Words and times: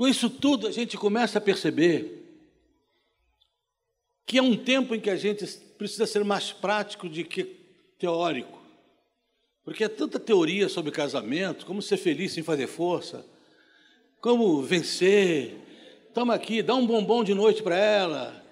Com 0.00 0.08
isso 0.08 0.30
tudo, 0.30 0.66
a 0.66 0.70
gente 0.70 0.96
começa 0.96 1.36
a 1.36 1.42
perceber 1.42 2.24
que 4.24 4.38
é 4.38 4.42
um 4.42 4.56
tempo 4.56 4.94
em 4.94 4.98
que 4.98 5.10
a 5.10 5.16
gente 5.16 5.46
precisa 5.76 6.06
ser 6.06 6.24
mais 6.24 6.50
prático 6.50 7.06
do 7.06 7.22
que 7.22 7.44
teórico. 7.98 8.62
Porque 9.62 9.84
é 9.84 9.90
tanta 9.90 10.18
teoria 10.18 10.70
sobre 10.70 10.90
casamento, 10.90 11.66
como 11.66 11.82
ser 11.82 11.98
feliz 11.98 12.32
sem 12.32 12.42
fazer 12.42 12.66
força, 12.66 13.26
como 14.22 14.62
vencer. 14.62 15.58
Toma 16.14 16.32
aqui, 16.32 16.62
dá 16.62 16.74
um 16.74 16.86
bombom 16.86 17.22
de 17.22 17.34
noite 17.34 17.62
para 17.62 17.76
ela, 17.76 18.42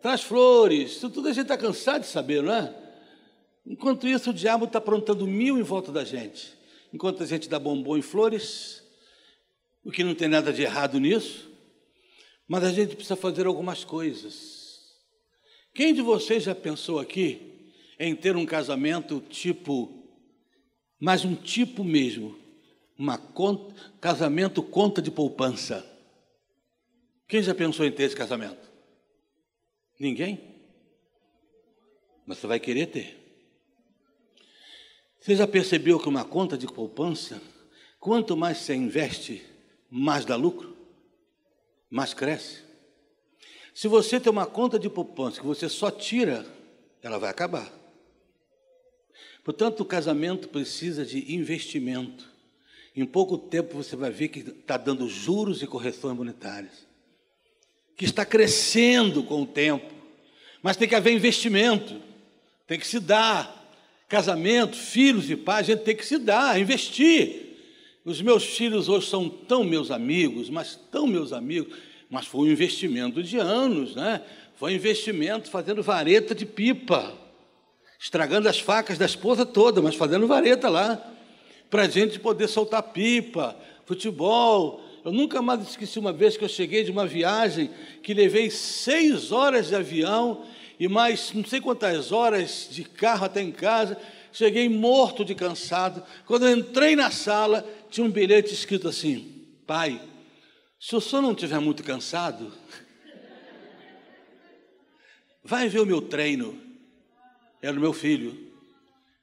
traz 0.00 0.22
flores. 0.22 0.92
Isso 0.92 1.10
tudo 1.10 1.28
a 1.28 1.32
gente 1.34 1.42
está 1.42 1.58
cansado 1.58 2.00
de 2.00 2.08
saber, 2.08 2.42
não 2.42 2.54
é? 2.54 2.74
Enquanto 3.66 4.08
isso, 4.08 4.30
o 4.30 4.32
diabo 4.32 4.64
está 4.64 4.78
aprontando 4.78 5.26
mil 5.26 5.58
em 5.58 5.62
volta 5.62 5.92
da 5.92 6.06
gente. 6.06 6.54
Enquanto 6.90 7.22
a 7.22 7.26
gente 7.26 7.50
dá 7.50 7.58
bombom 7.58 7.98
e 7.98 8.02
flores, 8.02 8.87
o 9.88 9.90
que 9.90 10.04
não 10.04 10.14
tem 10.14 10.28
nada 10.28 10.52
de 10.52 10.60
errado 10.60 11.00
nisso, 11.00 11.50
mas 12.46 12.62
a 12.62 12.70
gente 12.70 12.94
precisa 12.94 13.16
fazer 13.16 13.46
algumas 13.46 13.84
coisas. 13.84 14.82
Quem 15.74 15.94
de 15.94 16.02
vocês 16.02 16.42
já 16.42 16.54
pensou 16.54 16.98
aqui 16.98 17.72
em 17.98 18.14
ter 18.14 18.36
um 18.36 18.44
casamento 18.44 19.18
tipo, 19.30 20.06
mas 21.00 21.24
um 21.24 21.34
tipo 21.34 21.82
mesmo, 21.82 22.38
uma 22.98 23.16
conta, 23.16 23.74
casamento 23.98 24.62
conta 24.62 25.00
de 25.00 25.10
poupança? 25.10 25.82
Quem 27.26 27.42
já 27.42 27.54
pensou 27.54 27.86
em 27.86 27.90
ter 27.90 28.02
esse 28.02 28.16
casamento? 28.16 28.70
Ninguém? 29.98 30.38
Mas 32.26 32.36
você 32.36 32.46
vai 32.46 32.60
querer 32.60 32.88
ter. 32.88 33.16
Você 35.18 35.34
já 35.34 35.46
percebeu 35.46 35.98
que 35.98 36.10
uma 36.10 36.26
conta 36.26 36.58
de 36.58 36.66
poupança, 36.66 37.40
quanto 37.98 38.36
mais 38.36 38.58
você 38.58 38.74
investe, 38.74 39.56
mais 39.90 40.24
dá 40.24 40.36
lucro? 40.36 40.76
Mais 41.90 42.12
cresce? 42.12 42.62
Se 43.74 43.86
você 43.88 44.18
tem 44.18 44.30
uma 44.30 44.46
conta 44.46 44.78
de 44.78 44.90
poupança 44.90 45.40
que 45.40 45.46
você 45.46 45.68
só 45.68 45.90
tira, 45.90 46.44
ela 47.02 47.18
vai 47.18 47.30
acabar. 47.30 47.72
Portanto, 49.44 49.80
o 49.80 49.84
casamento 49.84 50.48
precisa 50.48 51.06
de 51.06 51.32
investimento. 51.34 52.28
Em 52.94 53.06
pouco 53.06 53.38
tempo 53.38 53.76
você 53.76 53.94
vai 53.94 54.10
ver 54.10 54.28
que 54.28 54.40
está 54.40 54.76
dando 54.76 55.08
juros 55.08 55.62
e 55.62 55.66
correções 55.66 56.16
monetárias, 56.16 56.86
que 57.96 58.04
está 58.04 58.26
crescendo 58.26 59.22
com 59.22 59.42
o 59.42 59.46
tempo, 59.46 59.94
mas 60.62 60.76
tem 60.76 60.88
que 60.88 60.94
haver 60.94 61.14
investimento, 61.14 62.02
tem 62.66 62.78
que 62.78 62.86
se 62.86 62.98
dar. 63.00 63.56
Casamento, 64.08 64.76
filhos 64.76 65.30
e 65.30 65.36
pais, 65.36 65.68
a 65.68 65.72
gente 65.74 65.84
tem 65.84 65.94
que 65.94 66.04
se 66.04 66.18
dar, 66.18 66.58
investir. 66.58 67.47
Os 68.08 68.22
meus 68.22 68.42
filhos 68.42 68.88
hoje 68.88 69.06
são 69.06 69.28
tão 69.28 69.62
meus 69.62 69.90
amigos, 69.90 70.48
mas 70.48 70.80
tão 70.90 71.06
meus 71.06 71.30
amigos, 71.30 71.76
mas 72.08 72.24
foi 72.24 72.48
um 72.48 72.50
investimento 72.50 73.22
de 73.22 73.36
anos, 73.36 73.94
né? 73.94 74.22
Foi 74.56 74.72
um 74.72 74.76
investimento 74.76 75.50
fazendo 75.50 75.82
vareta 75.82 76.34
de 76.34 76.46
pipa, 76.46 77.12
estragando 78.00 78.48
as 78.48 78.58
facas 78.58 78.96
da 78.96 79.04
esposa 79.04 79.44
toda, 79.44 79.82
mas 79.82 79.94
fazendo 79.94 80.26
vareta 80.26 80.70
lá, 80.70 80.98
para 81.68 81.82
a 81.82 81.88
gente 81.88 82.18
poder 82.18 82.48
soltar 82.48 82.82
pipa, 82.82 83.54
futebol. 83.84 84.82
Eu 85.04 85.12
nunca 85.12 85.42
mais 85.42 85.60
esqueci 85.68 85.98
uma 85.98 86.10
vez 86.10 86.34
que 86.34 86.44
eu 86.44 86.48
cheguei 86.48 86.84
de 86.84 86.90
uma 86.90 87.06
viagem 87.06 87.68
que 88.02 88.14
levei 88.14 88.48
seis 88.48 89.32
horas 89.32 89.68
de 89.68 89.74
avião 89.74 90.46
e 90.80 90.88
mais 90.88 91.34
não 91.34 91.44
sei 91.44 91.60
quantas 91.60 92.10
horas 92.10 92.68
de 92.70 92.84
carro 92.84 93.26
até 93.26 93.42
em 93.42 93.52
casa. 93.52 93.98
Cheguei 94.32 94.68
morto 94.68 95.24
de 95.24 95.34
cansado. 95.34 96.02
Quando 96.26 96.46
eu 96.46 96.56
entrei 96.56 96.94
na 96.94 97.10
sala, 97.10 97.66
tinha 97.90 98.06
um 98.06 98.10
bilhete 98.10 98.52
escrito 98.52 98.88
assim: 98.88 99.46
Pai, 99.66 100.00
se 100.80 100.94
o 100.94 101.00
senhor 101.00 101.22
não 101.22 101.32
estiver 101.32 101.58
muito 101.60 101.82
cansado, 101.82 102.52
vai 105.42 105.68
ver 105.68 105.80
o 105.80 105.86
meu 105.86 106.00
treino. 106.00 106.66
Era 107.60 107.76
o 107.76 107.80
meu 107.80 107.92
filho, 107.92 108.52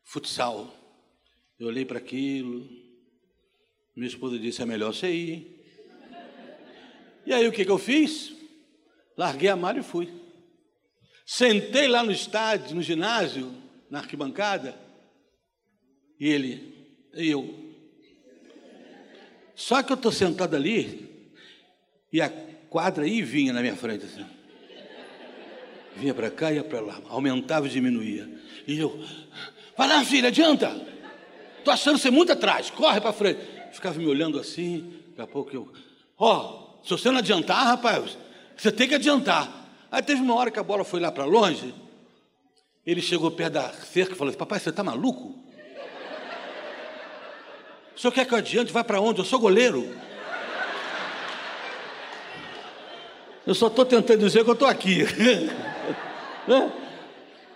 futsal. 0.04 0.76
Eu 1.58 1.68
olhei 1.68 1.86
para 1.86 2.00
aquilo. 2.00 2.68
Minha 3.96 4.08
esposa 4.08 4.38
disse: 4.38 4.62
é 4.62 4.66
melhor 4.66 4.94
você 4.94 5.10
ir. 5.10 5.56
E 7.26 7.34
aí 7.34 7.48
o 7.48 7.52
que, 7.52 7.66
que 7.66 7.72
eu 7.72 7.78
fiz? 7.78 8.34
Larguei 9.18 9.50
a 9.50 9.56
mala 9.56 9.80
e 9.80 9.84
fui. 9.84 10.12
Sentei 11.26 11.88
lá 11.88 12.04
no 12.04 12.12
estádio, 12.12 12.76
no 12.76 12.84
ginásio, 12.84 13.52
na 13.90 14.00
arquibancada, 14.00 14.78
e 16.20 16.28
ele, 16.28 17.00
e 17.16 17.30
eu. 17.30 17.65
Só 19.56 19.82
que 19.82 19.92
eu 19.92 19.96
estou 19.96 20.12
sentado 20.12 20.56
ali, 20.56 21.32
e 22.12 22.22
a 22.22 22.30
quadra 22.70 23.06
aí 23.06 23.22
vinha 23.22 23.54
na 23.54 23.62
minha 23.62 23.76
frente 23.76 24.06
assim. 24.06 24.26
Vinha 25.96 26.14
para 26.14 26.30
cá 26.30 26.52
ia 26.52 26.64
para 26.64 26.82
lá, 26.82 27.02
aumentava 27.08 27.68
e 27.68 27.70
diminuía. 27.70 28.30
E 28.68 28.78
eu, 28.78 29.02
vai 29.78 29.88
lá, 29.88 30.04
filha, 30.04 30.28
adianta. 30.28 30.76
Estou 31.58 31.74
achando 31.74 31.98
você 31.98 32.12
muito 32.12 32.32
atrás, 32.32 32.70
corre 32.70 33.00
para 33.00 33.14
frente. 33.14 33.40
Ficava 33.72 33.98
me 33.98 34.06
olhando 34.06 34.40
assim, 34.40 34.94
daqui 35.10 35.22
a 35.22 35.28
pouco 35.28 35.56
eu, 35.56 35.72
ó, 36.18 36.80
oh, 36.82 36.84
se 36.84 36.90
você 36.92 37.10
não 37.10 37.20
adiantar, 37.20 37.66
rapaz, 37.66 38.18
você 38.56 38.72
tem 38.72 38.88
que 38.88 38.96
adiantar. 38.96 39.66
Aí 39.90 40.02
teve 40.02 40.22
uma 40.22 40.36
hora 40.36 40.52
que 40.52 40.60
a 40.60 40.64
bola 40.64 40.84
foi 40.84 41.00
lá 41.00 41.12
para 41.12 41.26
longe, 41.26 41.74
ele 42.86 43.02
chegou 43.02 43.32
perto 43.32 43.54
da 43.54 43.70
cerca 43.72 44.14
e 44.14 44.16
falou 44.16 44.30
assim, 44.30 44.38
papai, 44.38 44.60
você 44.60 44.70
está 44.70 44.84
maluco? 44.84 45.45
O 47.96 48.00
senhor 48.00 48.12
quer 48.12 48.26
que 48.26 48.34
eu 48.34 48.38
adiante? 48.38 48.74
Vai 48.74 48.84
para 48.84 49.00
onde? 49.00 49.20
Eu 49.20 49.26
sou 49.26 49.40
goleiro. 49.40 49.96
Eu 53.48 53.54
só 53.54 53.68
estou 53.68 53.86
tentando 53.86 54.20
dizer 54.20 54.44
que 54.44 54.50
eu 54.50 54.54
estou 54.54 54.68
aqui. 54.68 55.04
né? 56.48 56.74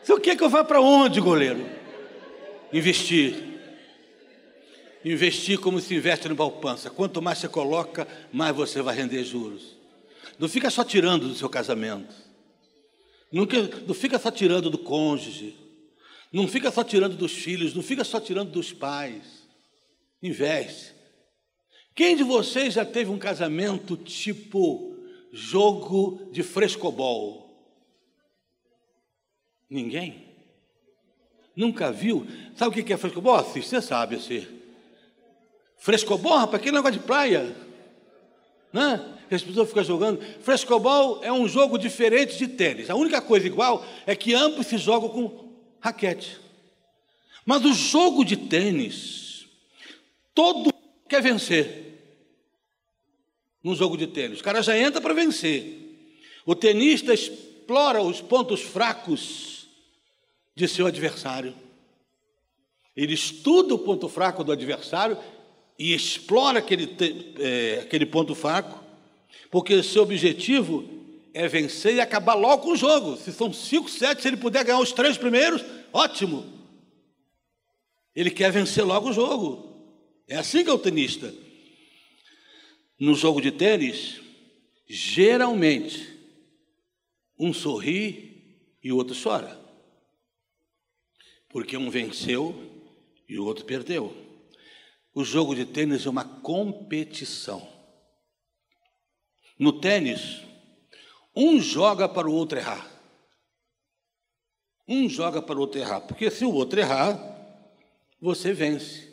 O 0.02 0.06
senhor 0.06 0.20
quer 0.20 0.38
que 0.38 0.44
eu 0.44 0.50
vá 0.50 0.64
para 0.64 0.80
onde, 0.80 1.20
goleiro? 1.20 1.68
Investir. 2.72 3.44
Investir 5.04 5.60
como 5.60 5.80
se 5.80 5.96
investe 5.96 6.30
no 6.30 6.36
poupança. 6.36 6.90
Quanto 6.90 7.22
mais 7.22 7.40
você 7.40 7.48
coloca, 7.48 8.08
mais 8.32 8.56
você 8.56 8.82
vai 8.82 8.96
render 8.96 9.24
juros. 9.24 9.78
Não 10.38 10.48
fica 10.48 10.70
só 10.70 10.84
tirando 10.84 11.28
do 11.28 11.36
seu 11.36 11.50
casamento. 11.50 12.14
Não, 13.32 13.48
não 13.88 13.94
fica 13.94 14.18
só 14.18 14.32
tirando 14.32 14.70
do 14.70 14.78
cônjuge, 14.78 15.56
não 16.32 16.48
fica 16.48 16.72
só 16.72 16.84
tirando 16.84 17.16
dos 17.16 17.32
filhos, 17.32 17.76
não 17.76 17.84
fica 17.84 18.04
só 18.04 18.20
tirando 18.20 18.52
dos 18.52 18.74
pais. 18.74 19.39
Investe. 20.22 20.94
Quem 21.96 22.16
de 22.16 22.24
vocês 22.24 22.74
já 22.74 22.86
teve 22.86 23.10
um 23.10 23.20
casamento 23.20 23.98
tipo 23.98 24.96
jogo 25.32 26.30
de 26.32 26.44
frescobol? 26.44 27.50
Ninguém? 29.70 30.28
Nunca 31.56 31.92
viu? 31.92 32.26
Sabe 32.56 32.80
o 32.80 32.86
que 32.86 32.94
é 32.94 32.98
frescobol? 32.98 33.44
Você 33.44 33.82
sabe 33.82 34.16
assim. 34.16 34.48
Frescobol, 35.78 36.38
rapaz, 36.38 36.62
aquele 36.62 36.76
negócio 36.76 37.00
de 37.00 37.06
praia. 37.06 37.56
Né? 38.72 39.16
as 39.36 39.44
pessoas 39.44 39.68
ficam 39.68 39.84
jogando. 39.84 40.22
Frescobol 40.42 41.24
é 41.24 41.32
um 41.32 41.48
jogo 41.48 41.78
diferente 41.78 42.38
de 42.38 42.48
tênis. 42.48 42.90
A 42.90 42.96
única 42.96 43.22
coisa 43.22 43.46
igual 43.46 43.86
é 44.06 44.16
que 44.16 44.34
ambos 44.34 44.68
se 44.68 44.78
jogam 44.78 45.10
com 45.10 45.50
raquete. 45.80 46.40
Mas 47.46 47.64
o 47.64 47.74
jogo 47.74 48.24
de 48.24 48.36
tênis, 48.36 49.29
todo 50.40 50.74
quer 51.10 51.22
vencer. 51.22 52.00
Num 53.62 53.76
jogo 53.76 53.98
de 53.98 54.08
tênis, 54.08 54.40
o 54.40 54.44
cara 54.44 54.62
já 54.62 54.78
entra 54.78 55.02
para 55.02 55.14
vencer. 55.14 56.08
O 56.46 56.56
tenista 56.56 57.14
explora 57.14 58.02
os 58.02 58.22
pontos 58.22 58.62
fracos 58.62 59.68
de 60.56 60.66
seu 60.66 60.88
adversário. 60.88 61.54
Ele 62.96 63.14
estuda 63.14 63.76
o 63.76 63.80
ponto 63.80 64.08
fraco 64.08 64.42
do 64.42 64.54
adversário 64.54 65.18
e 65.78 65.94
explora 65.94 66.60
aquele, 66.60 66.96
é, 67.38 67.80
aquele 67.82 68.06
ponto 68.06 68.34
fraco 68.34 68.82
porque 69.52 69.84
seu 69.84 70.04
objetivo 70.04 70.88
é 71.34 71.48
vencer 71.50 71.96
e 71.96 72.02
acabar 72.02 72.36
logo 72.36 72.64
com 72.64 72.72
o 72.72 72.78
jogo. 72.78 73.18
Se 73.18 73.34
são 73.34 73.52
cinco, 73.52 73.90
sete, 73.90 74.22
se 74.22 74.28
ele 74.30 74.38
puder 74.38 74.64
ganhar 74.64 74.80
os 74.80 74.94
três 74.94 75.18
primeiros, 75.18 75.66
ótimo. 75.92 76.46
Ele 78.16 78.32
quer 78.32 78.52
vencer 78.52 78.86
logo 78.86 79.10
o 79.10 79.14
jogo. 79.14 79.69
É 80.30 80.36
assim 80.36 80.64
que 80.64 80.70
é 80.70 80.74
o 80.74 80.78
tenista. 80.78 81.34
No 83.00 83.16
jogo 83.16 83.42
de 83.42 83.52
tênis, 83.52 84.22
geralmente, 84.88 86.08
um 87.38 87.52
sorri 87.52 88.70
e 88.84 88.92
o 88.92 88.98
outro 88.98 89.16
chora. 89.20 89.60
Porque 91.50 91.76
um 91.76 91.90
venceu 91.90 92.54
e 93.28 93.40
o 93.40 93.46
outro 93.46 93.66
perdeu. 93.66 94.16
O 95.16 95.24
jogo 95.24 95.56
de 95.56 95.66
tênis 95.66 96.06
é 96.06 96.10
uma 96.10 96.24
competição. 96.24 97.68
No 99.58 99.82
tênis, 99.82 100.44
um 101.36 101.60
joga 101.60 102.08
para 102.08 102.30
o 102.30 102.34
outro 102.34 102.60
errar. 102.60 102.88
Um 104.88 105.10
joga 105.10 105.42
para 105.42 105.58
o 105.58 105.62
outro 105.62 105.80
errar, 105.80 106.02
porque 106.02 106.30
se 106.30 106.46
o 106.46 106.54
outro 106.54 106.80
errar, 106.80 107.18
você 108.22 108.54
vence. 108.54 109.09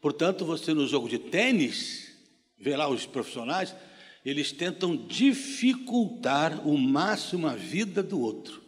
Portanto, 0.00 0.44
você 0.44 0.72
no 0.72 0.86
jogo 0.86 1.08
de 1.08 1.18
tênis, 1.18 2.16
vê 2.58 2.76
lá 2.76 2.88
os 2.88 3.06
profissionais, 3.06 3.74
eles 4.24 4.52
tentam 4.52 4.96
dificultar 4.96 6.66
o 6.66 6.76
máximo 6.76 7.46
a 7.46 7.54
vida 7.54 8.02
do 8.02 8.20
outro. 8.20 8.62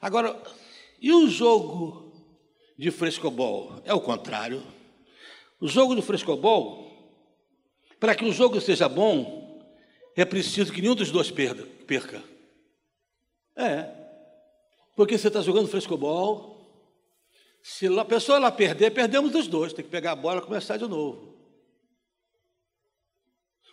Agora, 0.00 0.40
e 1.00 1.12
o 1.12 1.28
jogo 1.28 2.12
de 2.78 2.90
frescobol? 2.90 3.82
É 3.84 3.92
o 3.92 4.00
contrário. 4.00 4.62
O 5.60 5.68
jogo 5.68 5.94
do 5.94 6.02
frescobol, 6.02 6.90
para 7.98 8.14
que 8.14 8.24
o 8.24 8.32
jogo 8.32 8.60
seja 8.60 8.88
bom, 8.88 9.62
é 10.16 10.24
preciso 10.24 10.72
que 10.72 10.80
nenhum 10.80 10.94
dos 10.94 11.10
dois 11.10 11.30
perca. 11.30 12.22
É. 13.54 13.90
Porque 14.96 15.18
você 15.18 15.28
está 15.28 15.42
jogando 15.42 15.68
frescobol, 15.68 16.59
se 17.62 17.86
a 17.86 18.04
pessoa 18.04 18.36
ela 18.36 18.50
perder, 18.50 18.90
perdemos 18.90 19.34
os 19.34 19.46
dois, 19.46 19.72
tem 19.72 19.84
que 19.84 19.90
pegar 19.90 20.12
a 20.12 20.16
bola 20.16 20.40
e 20.40 20.44
começar 20.44 20.76
de 20.76 20.86
novo. 20.86 21.34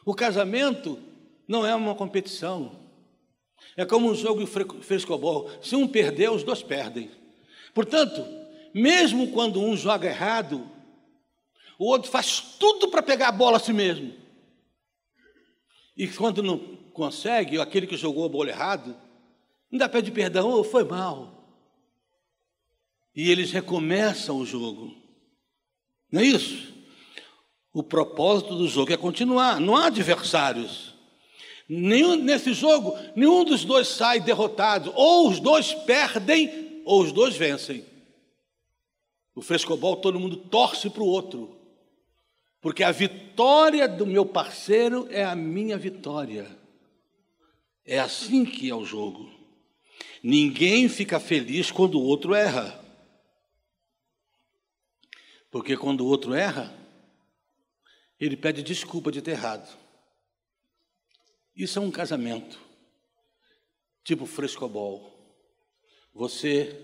O 0.06 0.14
casamento 0.14 1.00
não 1.48 1.66
é 1.66 1.74
uma 1.76 1.96
competição. 1.96 2.88
É 3.76 3.86
como 3.86 4.10
um 4.10 4.16
jogo 4.16 4.44
de 4.44 4.84
frescobol. 4.84 5.50
Se 5.62 5.76
um 5.76 5.88
perder, 5.88 6.32
os 6.32 6.44
dois 6.44 6.64
perdem. 6.64 7.12
Portanto, 7.74 8.26
mesmo 8.74 9.32
quando 9.32 9.62
um 9.62 9.76
joga 9.76 10.08
errado, 10.08 10.70
o 11.78 11.86
outro 11.86 12.10
faz 12.10 12.40
tudo 12.40 12.90
para 12.90 13.04
pegar 13.04 13.30
a 13.30 13.32
bola 13.32 13.58
a 13.58 13.60
si 13.60 13.74
mesmo. 13.74 14.14
E 15.96 16.08
quando 16.08 16.44
não 16.44 16.58
consegue, 16.94 17.60
aquele 17.60 17.88
que 17.88 17.98
jogou 17.98 18.26
a 18.26 18.30
bola 18.30 18.50
errado, 18.50 18.96
ainda 19.72 19.90
pede 19.90 20.12
perdão, 20.12 20.50
oh, 20.50 20.64
foi 20.64 20.84
mal. 20.84 21.37
E 23.18 23.32
eles 23.32 23.52
recomeçam 23.52 24.38
o 24.38 24.46
jogo. 24.46 24.96
Não 26.12 26.22
é 26.22 26.26
isso? 26.26 26.72
O 27.74 27.82
propósito 27.82 28.56
do 28.56 28.68
jogo 28.68 28.94
é 28.94 28.98
continuar, 28.98 29.60
não 29.60 29.76
há 29.76 29.88
adversários. 29.88 30.94
Nenhum, 31.68 32.16
nesse 32.16 32.54
jogo, 32.54 32.96
nenhum 33.16 33.44
dos 33.44 33.66
dois 33.66 33.88
sai 33.88 34.20
derrotado. 34.20 34.94
Ou 34.96 35.30
os 35.30 35.40
dois 35.40 35.74
perdem, 35.74 36.84
ou 36.86 37.02
os 37.02 37.12
dois 37.12 37.36
vencem. 37.36 37.84
O 39.34 39.42
frescobol, 39.42 39.96
todo 39.96 40.20
mundo 40.20 40.38
torce 40.38 40.88
para 40.88 41.02
o 41.02 41.08
outro. 41.08 41.58
Porque 42.62 42.84
a 42.84 42.92
vitória 42.92 43.88
do 43.88 44.06
meu 44.06 44.28
parceiro 44.28 45.08
é 45.10 45.24
a 45.24 45.36
minha 45.36 45.76
vitória. 45.76 46.56
É 47.84 47.98
assim 47.98 48.46
que 48.46 48.70
é 48.70 48.76
o 48.76 48.86
jogo. 48.86 49.28
Ninguém 50.22 50.88
fica 50.88 51.20
feliz 51.20 51.72
quando 51.72 52.00
o 52.00 52.04
outro 52.04 52.36
erra. 52.36 52.86
Porque 55.58 55.76
quando 55.76 56.02
o 56.02 56.06
outro 56.06 56.36
erra, 56.36 56.72
ele 58.20 58.38
pede 58.38 58.62
desculpa 58.62 59.12
de 59.12 59.24
ter 59.24 59.32
errado. 59.32 59.76
Isso 61.56 61.80
é 61.80 61.82
um 61.82 61.90
casamento, 61.90 62.60
tipo 64.04 64.28
frescobol. 64.28 65.12
Você 66.14 66.80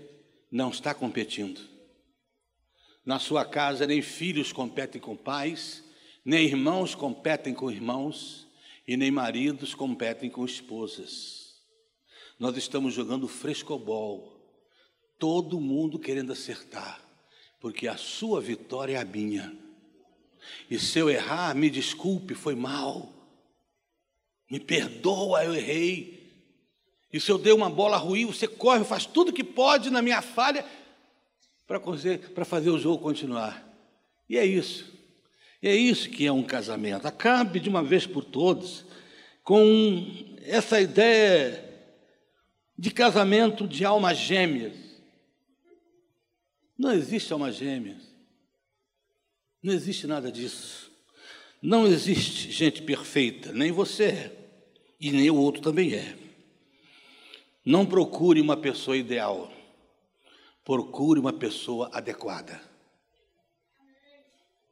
não 0.50 0.70
está 0.70 0.92
competindo. 0.92 1.60
Na 3.06 3.20
sua 3.20 3.44
casa, 3.44 3.86
nem 3.86 4.02
filhos 4.02 4.52
competem 4.52 5.00
com 5.00 5.16
pais, 5.16 5.84
nem 6.24 6.44
irmãos 6.44 6.96
competem 6.96 7.54
com 7.54 7.70
irmãos, 7.70 8.48
e 8.88 8.96
nem 8.96 9.12
maridos 9.12 9.72
competem 9.72 10.28
com 10.28 10.44
esposas. 10.44 11.62
Nós 12.40 12.56
estamos 12.56 12.92
jogando 12.92 13.28
frescobol, 13.28 14.36
todo 15.16 15.60
mundo 15.60 15.96
querendo 15.96 16.32
acertar, 16.32 17.03
porque 17.64 17.88
a 17.88 17.96
sua 17.96 18.42
vitória 18.42 18.98
é 18.98 19.00
a 19.00 19.06
minha. 19.06 19.50
E 20.70 20.78
se 20.78 20.98
eu 20.98 21.08
errar, 21.08 21.56
me 21.56 21.70
desculpe, 21.70 22.34
foi 22.34 22.54
mal. 22.54 23.10
Me 24.50 24.60
perdoa, 24.60 25.42
eu 25.42 25.54
errei. 25.54 26.30
E 27.10 27.18
se 27.18 27.32
eu 27.32 27.38
dei 27.38 27.54
uma 27.54 27.70
bola 27.70 27.96
ruim, 27.96 28.26
você 28.26 28.46
corre, 28.46 28.84
faz 28.84 29.06
tudo 29.06 29.32
que 29.32 29.42
pode 29.42 29.88
na 29.88 30.02
minha 30.02 30.20
falha 30.20 30.62
para 31.66 32.44
fazer 32.44 32.68
o 32.68 32.78
jogo 32.78 33.02
continuar. 33.02 33.66
E 34.28 34.36
é 34.36 34.44
isso. 34.44 34.92
E 35.62 35.66
é 35.66 35.74
isso 35.74 36.10
que 36.10 36.26
é 36.26 36.30
um 36.30 36.42
casamento. 36.42 37.06
Acabe 37.06 37.60
de 37.60 37.70
uma 37.70 37.82
vez 37.82 38.06
por 38.06 38.24
todas 38.24 38.84
com 39.42 40.06
essa 40.42 40.82
ideia 40.82 41.64
de 42.76 42.90
casamento 42.90 43.66
de 43.66 43.86
almas 43.86 44.18
gêmeas. 44.18 44.83
Não 46.76 46.92
existe 46.92 47.32
almas 47.32 47.56
gêmeas. 47.56 48.02
Não 49.62 49.72
existe 49.72 50.06
nada 50.06 50.30
disso. 50.30 50.92
Não 51.62 51.86
existe 51.86 52.50
gente 52.52 52.82
perfeita, 52.82 53.50
nem 53.50 53.72
você 53.72 54.04
é, 54.04 54.50
e 55.00 55.10
nem 55.10 55.30
o 55.30 55.36
outro 55.36 55.62
também 55.62 55.94
é. 55.94 56.18
Não 57.64 57.86
procure 57.86 58.38
uma 58.38 58.56
pessoa 58.56 58.94
ideal, 58.94 59.50
procure 60.62 61.18
uma 61.18 61.32
pessoa 61.32 61.88
adequada. 61.94 62.60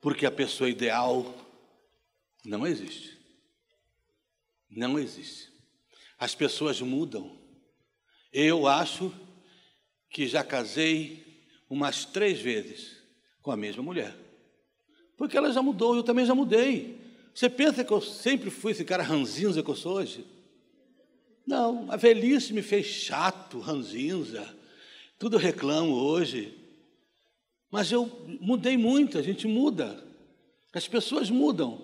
Porque 0.03 0.27
a 0.27 0.31
pessoa 0.31 0.69
ideal 0.69 1.35
não 2.45 2.67
existe. 2.67 3.19
Não 4.69 4.99
existe. 4.99 5.51
As 6.19 6.35
pessoas 6.35 6.81
mudam. 6.83 7.39
Eu 8.31 8.67
acho 8.67 9.11
que 10.11 10.27
já 10.27 10.45
casei 10.45 11.22
umas 11.73 12.05
três 12.05 12.39
vezes 12.39 12.99
com 13.41 13.51
a 13.51 13.57
mesma 13.57 13.83
mulher. 13.83 14.15
Porque 15.17 15.39
ela 15.39 15.51
já 15.51 15.63
mudou, 15.63 15.97
eu 15.97 16.03
também 16.03 16.27
já 16.27 16.35
mudei. 16.35 16.99
Você 17.35 17.49
pensa 17.49 17.83
que 17.83 17.91
eu 17.91 18.01
sempre 18.03 18.51
fui 18.51 18.73
esse 18.73 18.85
cara 18.85 19.03
ranzinza 19.03 19.63
que 19.63 19.71
eu 19.71 19.75
sou 19.75 19.95
hoje? 19.95 20.27
Não, 21.47 21.91
a 21.91 21.97
velhice 21.97 22.53
me 22.53 22.61
fez 22.61 22.85
chato, 22.85 23.59
ranzinza. 23.59 24.47
Tudo 25.19 25.39
reclamo 25.39 25.95
hoje. 25.95 26.53
Mas 27.71 27.91
eu 27.91 28.07
mudei 28.39 28.77
muito, 28.77 29.17
a 29.17 29.23
gente 29.23 29.49
muda. 29.49 30.05
As 30.75 30.87
pessoas 30.87 31.31
mudam. 31.31 31.81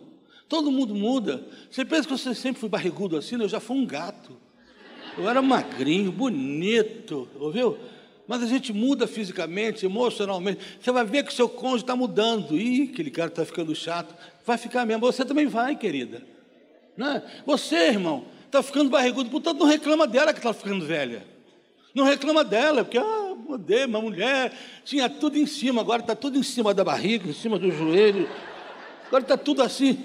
Todo 0.50 0.70
mundo 0.70 0.94
muda. 0.94 1.46
Você 1.70 1.82
pensa 1.82 2.06
que 2.06 2.12
eu 2.12 2.34
sempre 2.34 2.60
fui 2.60 2.68
barrigudo 2.68 3.16
assim? 3.16 3.40
Eu 3.40 3.48
já 3.48 3.58
fui 3.58 3.78
um 3.78 3.86
gato. 3.86 4.36
Eu 5.16 5.26
era 5.26 5.40
magrinho, 5.40 6.12
bonito, 6.12 7.26
ouviu? 7.40 7.78
Mas 8.28 8.42
a 8.42 8.46
gente 8.46 8.74
muda 8.74 9.06
fisicamente, 9.06 9.86
emocionalmente. 9.86 10.60
Você 10.78 10.92
vai 10.92 11.02
ver 11.02 11.24
que 11.24 11.32
seu 11.32 11.48
cônjuge 11.48 11.84
está 11.84 11.96
mudando. 11.96 12.58
Ih, 12.58 12.90
aquele 12.92 13.10
cara 13.10 13.28
está 13.28 13.42
ficando 13.42 13.74
chato. 13.74 14.14
Vai 14.44 14.58
ficar 14.58 14.84
mesmo. 14.84 15.00
Você 15.00 15.24
também 15.24 15.46
vai, 15.46 15.74
querida. 15.74 16.22
Né? 16.94 17.22
Você, 17.46 17.74
irmão, 17.74 18.26
está 18.44 18.62
ficando 18.62 18.90
barrigudo. 18.90 19.30
Portanto, 19.30 19.58
não 19.58 19.66
reclama 19.66 20.06
dela 20.06 20.34
que 20.34 20.40
está 20.40 20.52
ficando 20.52 20.84
velha. 20.84 21.24
Não 21.94 22.04
reclama 22.04 22.44
dela, 22.44 22.84
porque, 22.84 22.98
ah, 22.98 23.34
mudei, 23.34 23.86
uma 23.86 24.00
mulher, 24.00 24.52
tinha 24.84 25.08
tudo 25.08 25.38
em 25.38 25.46
cima, 25.46 25.80
agora 25.80 26.02
está 26.02 26.14
tudo 26.14 26.38
em 26.38 26.42
cima 26.42 26.74
da 26.74 26.84
barriga, 26.84 27.30
em 27.30 27.32
cima 27.32 27.58
do 27.58 27.70
joelho. 27.70 28.28
Agora 29.06 29.22
está 29.22 29.38
tudo 29.38 29.62
assim. 29.62 30.04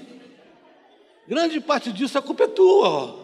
Grande 1.27 1.60
parte 1.60 1.92
disso, 1.92 2.18
a 2.18 2.22
culpa 2.22 2.46
é 2.46 2.48
tua. 2.48 2.88
Ó. 2.88 3.24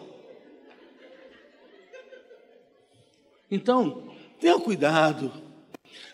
Então, 3.50 4.09
Tenha 4.40 4.58
cuidado. 4.58 5.32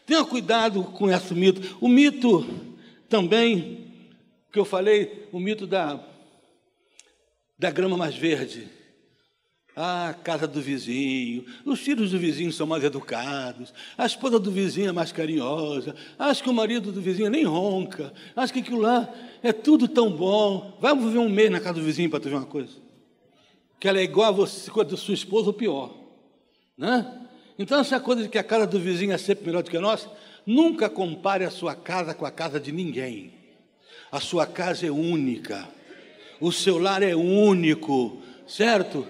Tenha 0.04 0.24
cuidado 0.24 0.82
com 0.84 1.10
esse 1.10 1.34
mito. 1.34 1.76
O 1.80 1.88
mito 1.88 2.46
também, 3.08 3.92
que 4.52 4.58
eu 4.58 4.64
falei, 4.64 5.28
o 5.32 5.38
mito 5.38 5.66
da, 5.66 6.00
da 7.58 7.70
grama 7.70 7.96
mais 7.96 8.16
verde. 8.16 8.68
Ah, 9.78 10.14
casa 10.24 10.46
do 10.46 10.58
vizinho, 10.58 11.44
os 11.62 11.80
filhos 11.80 12.10
do 12.10 12.18
vizinho 12.18 12.50
são 12.50 12.66
mais 12.66 12.82
educados, 12.82 13.74
a 13.98 14.06
esposa 14.06 14.40
do 14.40 14.50
vizinho 14.50 14.88
é 14.88 14.92
mais 14.92 15.12
carinhosa, 15.12 15.94
acho 16.18 16.42
que 16.42 16.48
o 16.48 16.54
marido 16.54 16.90
do 16.90 17.02
vizinho 17.02 17.28
nem 17.28 17.44
ronca, 17.44 18.10
acho 18.34 18.54
que 18.54 18.60
aquilo 18.60 18.80
lá 18.80 19.06
é 19.42 19.52
tudo 19.52 19.86
tão 19.86 20.10
bom. 20.10 20.78
Vamos 20.80 21.04
viver 21.04 21.18
um 21.18 21.28
mês 21.28 21.50
na 21.50 21.60
casa 21.60 21.74
do 21.74 21.84
vizinho 21.84 22.08
para 22.08 22.20
tu 22.20 22.30
ver 22.30 22.36
uma 22.36 22.46
coisa. 22.46 22.72
Que 23.78 23.86
ela 23.86 23.98
é 23.98 24.02
igual 24.02 24.30
a 24.30 24.32
você, 24.32 24.70
a 24.70 24.96
sua 24.96 25.12
esposa 25.12 25.48
ou 25.48 25.52
pior. 25.52 25.94
Né? 26.78 27.25
Então, 27.58 27.80
essa 27.80 27.98
coisa 27.98 28.22
de 28.22 28.28
que 28.28 28.38
a 28.38 28.44
casa 28.44 28.66
do 28.66 28.78
vizinho 28.78 29.12
é 29.12 29.18
sempre 29.18 29.46
melhor 29.46 29.62
do 29.62 29.70
que 29.70 29.76
a 29.76 29.80
nossa, 29.80 30.10
nunca 30.44 30.88
compare 30.88 31.44
a 31.44 31.50
sua 31.50 31.74
casa 31.74 32.14
com 32.14 32.26
a 32.26 32.30
casa 32.30 32.60
de 32.60 32.70
ninguém. 32.70 33.32
A 34.12 34.20
sua 34.20 34.46
casa 34.46 34.86
é 34.86 34.90
única, 34.90 35.68
o 36.40 36.52
seu 36.52 36.78
lar 36.78 37.02
é 37.02 37.16
único, 37.16 38.22
certo? 38.46 39.06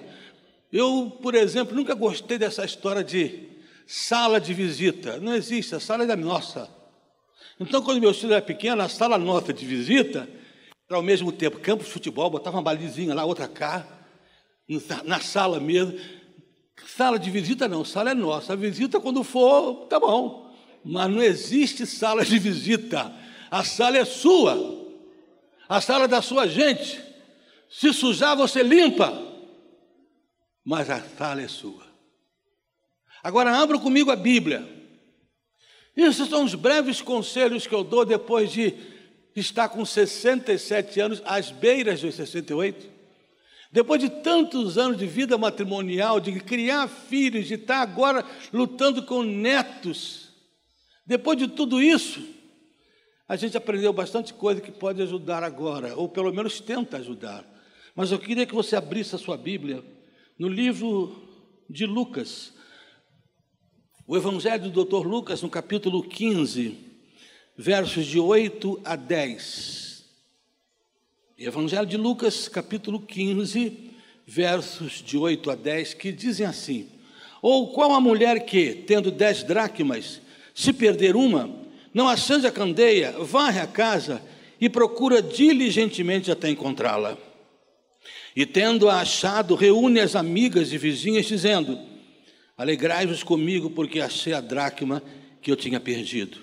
Eu, 0.72 1.16
por 1.22 1.34
exemplo, 1.34 1.74
nunca 1.74 1.94
gostei 1.94 2.38
dessa 2.38 2.64
história 2.64 3.04
de 3.04 3.48
sala 3.86 4.40
de 4.40 4.54
visita. 4.54 5.18
Não 5.18 5.34
existe, 5.34 5.74
a 5.74 5.80
sala 5.80 6.04
é 6.04 6.06
da 6.06 6.16
nossa. 6.16 6.68
Então, 7.58 7.82
quando 7.82 8.00
meu 8.00 8.12
filho 8.12 8.32
era 8.32 8.42
pequeno, 8.42 8.82
a 8.82 8.88
sala 8.88 9.18
nossa 9.18 9.52
de 9.52 9.64
visita 9.64 10.28
era 10.88 10.96
ao 10.96 11.02
mesmo 11.02 11.32
tempo 11.32 11.58
campo 11.58 11.84
de 11.84 11.90
futebol, 11.90 12.30
botava 12.30 12.56
uma 12.56 12.62
balizinha 12.62 13.14
lá, 13.14 13.24
outra 13.24 13.48
cá, 13.48 13.86
na 15.04 15.20
sala 15.20 15.58
mesmo. 15.60 15.98
Sala 16.84 17.18
de 17.18 17.30
visita 17.30 17.66
não, 17.68 17.84
sala 17.84 18.10
é 18.10 18.14
nossa. 18.14 18.52
A 18.52 18.56
visita, 18.56 19.00
quando 19.00 19.22
for, 19.24 19.86
tá 19.86 19.98
bom. 19.98 20.54
Mas 20.84 21.10
não 21.10 21.22
existe 21.22 21.86
sala 21.86 22.24
de 22.24 22.38
visita. 22.38 23.12
A 23.50 23.64
sala 23.64 23.96
é 23.96 24.04
sua. 24.04 24.86
A 25.68 25.80
sala 25.80 26.04
é 26.04 26.08
da 26.08 26.20
sua 26.20 26.46
gente. 26.46 27.00
Se 27.68 27.92
sujar, 27.92 28.36
você 28.36 28.62
limpa, 28.62 29.12
mas 30.64 30.88
a 30.88 31.00
sala 31.00 31.42
é 31.42 31.48
sua. 31.48 31.84
Agora 33.22 33.56
abra 33.56 33.78
comigo 33.78 34.10
a 34.10 34.16
Bíblia. 34.16 34.66
Esses 35.96 36.28
são 36.28 36.44
os 36.44 36.54
breves 36.54 37.00
conselhos 37.00 37.66
que 37.66 37.74
eu 37.74 37.82
dou 37.82 38.04
depois 38.04 38.52
de 38.52 38.74
estar 39.34 39.68
com 39.68 39.84
67 39.84 41.00
anos, 41.00 41.22
às 41.24 41.50
beiras 41.50 42.00
dos 42.00 42.14
68. 42.14 42.95
Depois 43.76 44.00
de 44.00 44.08
tantos 44.08 44.78
anos 44.78 44.96
de 44.96 45.06
vida 45.06 45.36
matrimonial, 45.36 46.18
de 46.18 46.40
criar 46.40 46.88
filhos, 46.88 47.46
de 47.46 47.56
estar 47.56 47.82
agora 47.82 48.24
lutando 48.50 49.02
com 49.02 49.22
netos, 49.22 50.30
depois 51.04 51.36
de 51.36 51.46
tudo 51.46 51.82
isso, 51.82 52.26
a 53.28 53.36
gente 53.36 53.54
aprendeu 53.54 53.92
bastante 53.92 54.32
coisa 54.32 54.62
que 54.62 54.72
pode 54.72 55.02
ajudar 55.02 55.42
agora, 55.42 55.94
ou 55.94 56.08
pelo 56.08 56.32
menos 56.32 56.58
tenta 56.58 56.96
ajudar. 56.96 57.44
Mas 57.94 58.10
eu 58.10 58.18
queria 58.18 58.46
que 58.46 58.54
você 58.54 58.76
abrisse 58.76 59.14
a 59.14 59.18
sua 59.18 59.36
Bíblia 59.36 59.84
no 60.38 60.48
livro 60.48 61.14
de 61.68 61.84
Lucas, 61.84 62.54
o 64.06 64.16
Evangelho 64.16 64.70
do 64.70 64.84
Dr. 64.86 65.06
Lucas, 65.06 65.42
no 65.42 65.50
capítulo 65.50 66.02
15, 66.02 66.78
versos 67.58 68.06
de 68.06 68.18
8 68.18 68.80
a 68.82 68.96
10. 68.96 69.85
Evangelho 71.38 71.84
de 71.84 71.98
Lucas, 71.98 72.48
capítulo 72.48 72.98
15, 72.98 73.90
versos 74.26 75.02
de 75.04 75.18
8 75.18 75.50
a 75.50 75.54
10, 75.54 75.92
que 75.92 76.10
dizem 76.10 76.46
assim: 76.46 76.88
Ou 77.42 77.74
qual 77.74 77.92
a 77.92 78.00
mulher 78.00 78.46
que, 78.46 78.72
tendo 78.72 79.10
dez 79.10 79.42
dracmas, 79.42 80.22
se 80.54 80.72
perder 80.72 81.14
uma, 81.14 81.54
não 81.92 82.08
acende 82.08 82.46
a 82.46 82.50
candeia, 82.50 83.12
varre 83.18 83.60
a 83.60 83.66
casa 83.66 84.22
e 84.58 84.70
procura 84.70 85.20
diligentemente 85.20 86.30
até 86.30 86.48
encontrá-la. 86.48 87.18
E 88.34 88.46
tendo-a 88.46 89.00
achado, 89.00 89.54
reúne 89.54 90.00
as 90.00 90.16
amigas 90.16 90.72
e 90.72 90.78
vizinhas, 90.78 91.26
dizendo: 91.26 91.78
Alegrai-vos 92.56 93.22
comigo, 93.22 93.68
porque 93.68 94.00
achei 94.00 94.32
a 94.32 94.40
dracma 94.40 95.02
que 95.42 95.52
eu 95.52 95.56
tinha 95.56 95.78
perdido. 95.78 96.38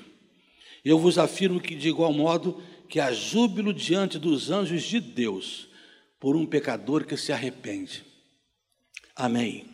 Eu 0.85 0.99
vos 0.99 1.17
afirmo 1.17 1.59
que, 1.59 1.73
de 1.73 1.89
igual 1.89 2.13
modo, 2.13 2.61
que 2.93 2.99
há 2.99 3.11
júbilo 3.11 3.73
diante 3.73 4.19
dos 4.19 4.51
anjos 4.51 4.83
de 4.83 4.99
Deus 4.99 5.67
por 6.19 6.35
um 6.35 6.45
pecador 6.45 7.07
que 7.07 7.17
se 7.17 7.33
arrepende. 7.33 8.05
Amém. 9.15 9.65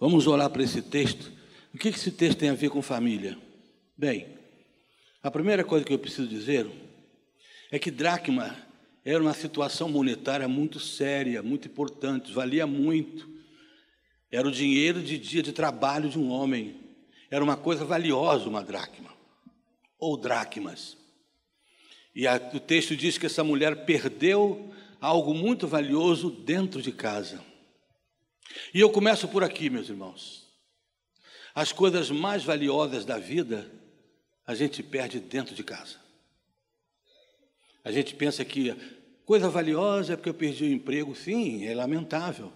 Vamos 0.00 0.26
olhar 0.26 0.50
para 0.50 0.64
esse 0.64 0.82
texto. 0.82 1.30
O 1.72 1.78
que 1.78 1.90
esse 1.90 2.10
texto 2.10 2.38
tem 2.40 2.48
a 2.48 2.54
ver 2.54 2.68
com 2.68 2.82
família? 2.82 3.38
Bem, 3.96 4.26
a 5.22 5.30
primeira 5.30 5.62
coisa 5.62 5.84
que 5.84 5.92
eu 5.92 6.00
preciso 6.00 6.26
dizer 6.26 6.68
é 7.70 7.78
que 7.78 7.92
dracma 7.92 8.56
era 9.04 9.22
uma 9.22 9.32
situação 9.32 9.88
monetária 9.88 10.48
muito 10.48 10.80
séria, 10.80 11.44
muito 11.44 11.68
importante, 11.68 12.32
valia 12.32 12.66
muito. 12.66 13.30
Era 14.32 14.48
o 14.48 14.50
dinheiro 14.50 15.00
de 15.00 15.16
dia 15.16 15.44
de 15.44 15.52
trabalho 15.52 16.10
de 16.10 16.18
um 16.18 16.28
homem. 16.28 16.74
Era 17.30 17.44
uma 17.44 17.56
coisa 17.56 17.84
valiosa, 17.84 18.48
uma 18.48 18.64
dracma, 18.64 19.14
ou 19.96 20.16
dracmas. 20.16 21.00
E 22.14 22.26
a, 22.26 22.36
o 22.54 22.60
texto 22.60 22.96
diz 22.96 23.16
que 23.16 23.26
essa 23.26 23.42
mulher 23.42 23.84
perdeu 23.84 24.72
algo 25.00 25.34
muito 25.34 25.66
valioso 25.66 26.30
dentro 26.30 26.80
de 26.80 26.92
casa. 26.92 27.42
E 28.72 28.80
eu 28.80 28.90
começo 28.90 29.26
por 29.28 29.42
aqui, 29.42 29.70
meus 29.70 29.88
irmãos. 29.88 30.46
As 31.54 31.72
coisas 31.72 32.10
mais 32.10 32.44
valiosas 32.44 33.04
da 33.04 33.18
vida 33.18 33.70
a 34.46 34.54
gente 34.54 34.82
perde 34.82 35.20
dentro 35.20 35.54
de 35.54 35.62
casa. 35.62 35.96
A 37.84 37.90
gente 37.90 38.14
pensa 38.14 38.44
que 38.44 38.74
coisa 39.24 39.48
valiosa 39.48 40.12
é 40.12 40.16
porque 40.16 40.28
eu 40.30 40.34
perdi 40.34 40.64
o 40.64 40.72
emprego. 40.72 41.14
Sim, 41.14 41.66
é 41.66 41.74
lamentável 41.74 42.52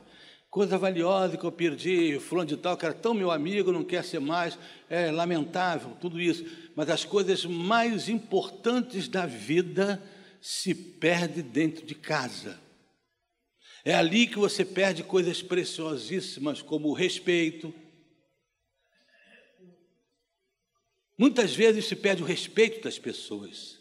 coisa 0.57 0.79
valiosa 0.79 1.37
que 1.37 1.45
eu 1.45 1.53
perdi, 1.53 2.19
fulano 2.19 2.49
de 2.49 2.57
tal, 2.57 2.79
que 2.79 2.87
era 2.87 2.95
tão 2.95 3.13
meu 3.13 3.31
amigo, 3.31 3.71
não 3.71 3.85
quer 3.85 4.03
ser 4.03 4.21
mais, 4.21 4.59
é 4.89 5.11
lamentável, 5.11 5.91
tudo 6.01 6.19
isso. 6.19 6.47
Mas 6.75 6.89
as 6.89 7.05
coisas 7.05 7.45
mais 7.45 8.09
importantes 8.09 9.07
da 9.07 9.27
vida 9.27 10.03
se 10.41 10.75
perdem 10.75 11.45
dentro 11.45 11.85
de 11.85 11.95
casa. 11.95 12.59
É 13.85 13.95
ali 13.95 14.27
que 14.27 14.39
você 14.39 14.65
perde 14.65 15.03
coisas 15.03 15.43
preciosíssimas, 15.43 16.63
como 16.63 16.89
o 16.89 16.95
respeito. 16.95 17.75
Muitas 21.19 21.55
vezes 21.55 21.85
se 21.85 21.95
perde 21.95 22.23
o 22.23 22.27
respeito 22.27 22.83
das 22.83 22.99
pessoas. 22.99 23.77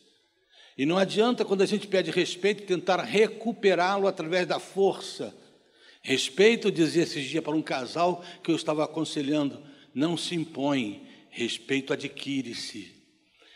E 0.77 0.85
não 0.85 0.97
adianta, 0.97 1.45
quando 1.45 1.61
a 1.61 1.65
gente 1.65 1.87
perde 1.87 2.11
respeito, 2.11 2.63
tentar 2.63 3.01
recuperá-lo 3.01 4.09
através 4.09 4.45
da 4.45 4.59
força 4.59 5.33
Respeito, 6.05 6.71
dizia 6.71 7.01
esses 7.01 7.27
dias 7.27 7.43
para 7.43 7.55
um 7.55 7.63
casal 7.63 8.23
que 8.43 8.51
eu 8.51 8.55
estava 8.55 8.83
aconselhando, 8.83 9.59
não 9.91 10.15
se 10.15 10.35
impõe, 10.35 11.01
respeito 11.31 11.91
adquire-se. 11.91 12.93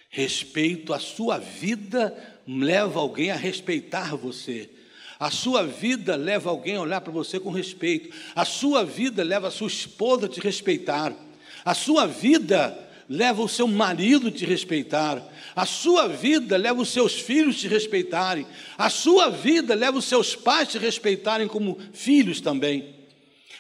Respeito, 0.10 0.92
a 0.92 0.98
sua 0.98 1.38
vida 1.38 2.12
leva 2.48 3.00
alguém 3.00 3.30
a 3.30 3.36
respeitar 3.36 4.16
você. 4.16 4.68
A 5.20 5.30
sua 5.30 5.64
vida 5.64 6.16
leva 6.16 6.50
alguém 6.50 6.78
a 6.78 6.82
olhar 6.82 7.02
para 7.02 7.14
você 7.14 7.40
com 7.40 7.52
respeito. 7.52 8.10
A 8.34 8.44
sua 8.44 8.84
vida 8.84 9.24
leva 9.24 9.50
a 9.50 9.52
sua 9.52 9.68
esposa 9.68 10.26
a 10.26 10.30
te 10.30 10.40
respeitar. 10.40 11.16
A 11.64 11.76
sua 11.76 12.08
vida 12.08 12.89
leva 13.10 13.42
o 13.42 13.50
seu 13.50 13.68
marido 13.68 14.30
te 14.30 14.46
respeitar, 14.46 15.28
a 15.56 15.66
sua 15.66 16.08
vida 16.08 16.56
leva 16.56 16.80
os 16.80 16.90
seus 16.90 17.20
filhos 17.20 17.60
te 17.60 17.68
respeitarem, 17.68 18.46
a 18.78 18.90
sua 18.90 19.30
vida 19.30 19.74
leva 19.74 19.98
os 19.98 20.06
seus 20.06 20.36
pais 20.36 20.70
te 20.70 20.78
respeitarem 20.78 21.48
como 21.48 21.80
filhos 21.92 22.40
também. 22.40 22.96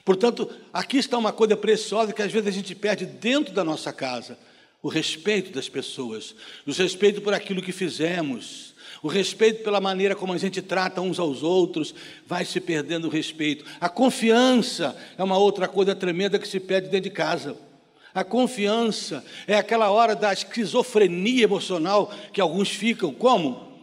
Portanto, 0.05 0.49
aqui 0.71 0.97
está 0.97 1.17
uma 1.17 1.33
coisa 1.33 1.57
preciosa 1.57 2.13
que 2.13 2.21
às 2.21 2.31
vezes 2.31 2.47
a 2.47 2.51
gente 2.51 2.75
perde 2.75 3.07
dentro 3.07 3.53
da 3.53 3.63
nossa 3.63 3.91
casa: 3.91 4.37
o 4.83 4.87
respeito 4.87 5.51
das 5.51 5.67
pessoas, 5.67 6.35
o 6.65 6.71
respeito 6.71 7.19
por 7.19 7.33
aquilo 7.33 7.61
que 7.61 7.71
fizemos, 7.71 8.75
o 9.01 9.07
respeito 9.07 9.63
pela 9.63 9.81
maneira 9.81 10.15
como 10.15 10.33
a 10.33 10.37
gente 10.37 10.61
trata 10.61 11.01
uns 11.01 11.19
aos 11.19 11.41
outros, 11.41 11.93
vai 12.25 12.45
se 12.45 12.59
perdendo 12.59 13.07
o 13.07 13.11
respeito. 13.11 13.65
A 13.81 13.89
confiança 13.89 14.95
é 15.17 15.23
uma 15.23 15.37
outra 15.37 15.67
coisa 15.67 15.95
tremenda 15.95 16.37
que 16.37 16.47
se 16.47 16.59
perde 16.59 16.89
dentro 16.89 17.09
de 17.09 17.15
casa. 17.15 17.68
A 18.13 18.23
confiança 18.23 19.23
é 19.45 19.55
aquela 19.55 19.91
hora 19.91 20.15
da 20.15 20.33
esquizofrenia 20.33 21.43
emocional 21.43 22.11
que 22.33 22.41
alguns 22.41 22.69
ficam. 22.69 23.13
Como? 23.13 23.79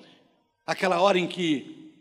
Aquela 0.66 1.00
hora 1.00 1.18
em 1.18 1.28
que, 1.28 1.92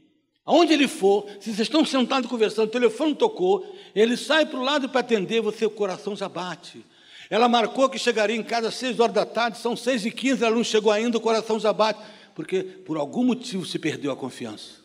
aonde 0.44 0.74
ele 0.74 0.88
for, 0.88 1.28
se 1.40 1.46
vocês 1.46 1.60
estão 1.60 1.86
sentados 1.86 2.30
conversando, 2.30 2.68
o 2.68 2.72
telefone 2.72 3.14
tocou, 3.14 3.66
ele 3.94 4.18
sai 4.18 4.46
para 4.46 4.60
o 4.60 4.64
lado 4.64 4.90
para 4.90 5.02
atender, 5.02 5.42
você 5.42 5.66
o 5.66 5.70
coração 5.70 6.16
já 6.16 6.28
bate. 6.28 6.84
Ela 7.30 7.48
marcou 7.48 7.90
que 7.90 7.98
chegaria 8.00 8.36
em 8.36 8.44
casa 8.44 8.70
às 8.70 8.76
seis 8.76 9.00
horas 9.00 9.14
da 9.14 9.26
tarde, 9.26 9.58
são 9.58 9.76
seis 9.76 10.06
e 10.06 10.12
quinze, 10.12 10.44
ela 10.44 10.56
não 10.56 10.64
chegou 10.64 10.92
ainda, 10.92 11.18
o 11.18 11.22
coração 11.22 11.60
já 11.60 11.72
bate, 11.72 12.00
porque 12.34 12.64
por 12.64 12.98
algum 12.98 13.24
motivo 13.24 13.66
se 13.66 13.78
perdeu 13.78 14.12
a 14.12 14.16
confiança. 14.16 14.84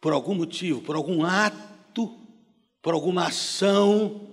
Por 0.00 0.12
algum 0.12 0.34
motivo, 0.34 0.80
por 0.80 0.96
algum 0.96 1.24
ato, 1.24 2.16
por 2.80 2.94
alguma 2.94 3.26
ação, 3.26 4.29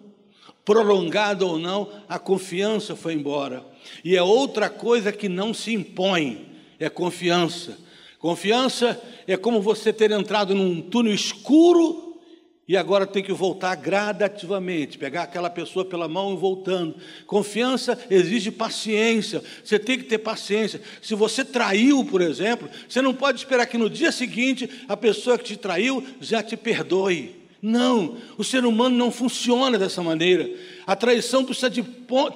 prolongado 0.68 1.48
ou 1.48 1.58
não, 1.58 1.90
a 2.10 2.20
confiança 2.20 2.94
foi 2.94 3.14
embora. 3.14 3.64
E 4.04 4.18
é 4.18 4.22
outra 4.22 4.70
coisa 4.70 5.14
que 5.14 5.30
não 5.30 5.54
se 5.54 5.74
impõe, 5.74 6.46
é 6.78 6.90
confiança. 6.90 7.78
Confiança 8.20 9.02
é 9.26 9.38
como 9.38 9.62
você 9.62 9.94
ter 9.94 10.12
entrado 10.12 10.54
num 10.54 10.82
túnel 10.82 11.14
escuro 11.14 12.20
e 12.68 12.76
agora 12.76 13.08
tem 13.08 13.24
que 13.24 13.32
voltar 13.32 13.76
gradativamente, 13.76 14.98
pegar 14.98 15.24
aquela 15.24 15.50
pessoa 15.50 15.86
pela 15.86 16.10
mão 16.10 16.34
e 16.34 16.38
voltando. 16.38 16.98
Confiança 17.26 17.98
exige 18.10 18.52
paciência, 18.52 19.42
você 19.64 19.80
tem 19.80 19.98
que 19.98 20.04
ter 20.04 20.18
paciência. 20.18 20.82
Se 21.02 21.16
você 21.16 21.46
traiu, 21.46 22.04
por 22.04 22.20
exemplo, 22.20 22.70
você 22.90 23.02
não 23.02 23.14
pode 23.14 23.38
esperar 23.38 23.68
que 23.68 23.78
no 23.78 23.90
dia 23.90 24.12
seguinte 24.12 24.70
a 24.90 24.98
pessoa 24.98 25.38
que 25.38 25.46
te 25.46 25.56
traiu 25.56 26.06
já 26.20 26.44
te 26.44 26.58
perdoe. 26.58 27.47
Não, 27.62 28.18
o 28.38 28.44
ser 28.44 28.66
humano 28.66 28.96
não 28.96 29.12
funciona 29.12 29.78
dessa 29.78 30.04
maneira. 30.04 30.50
A 30.86 30.96
traição 30.96 31.44
precisa 31.44 31.70
de 31.70 31.84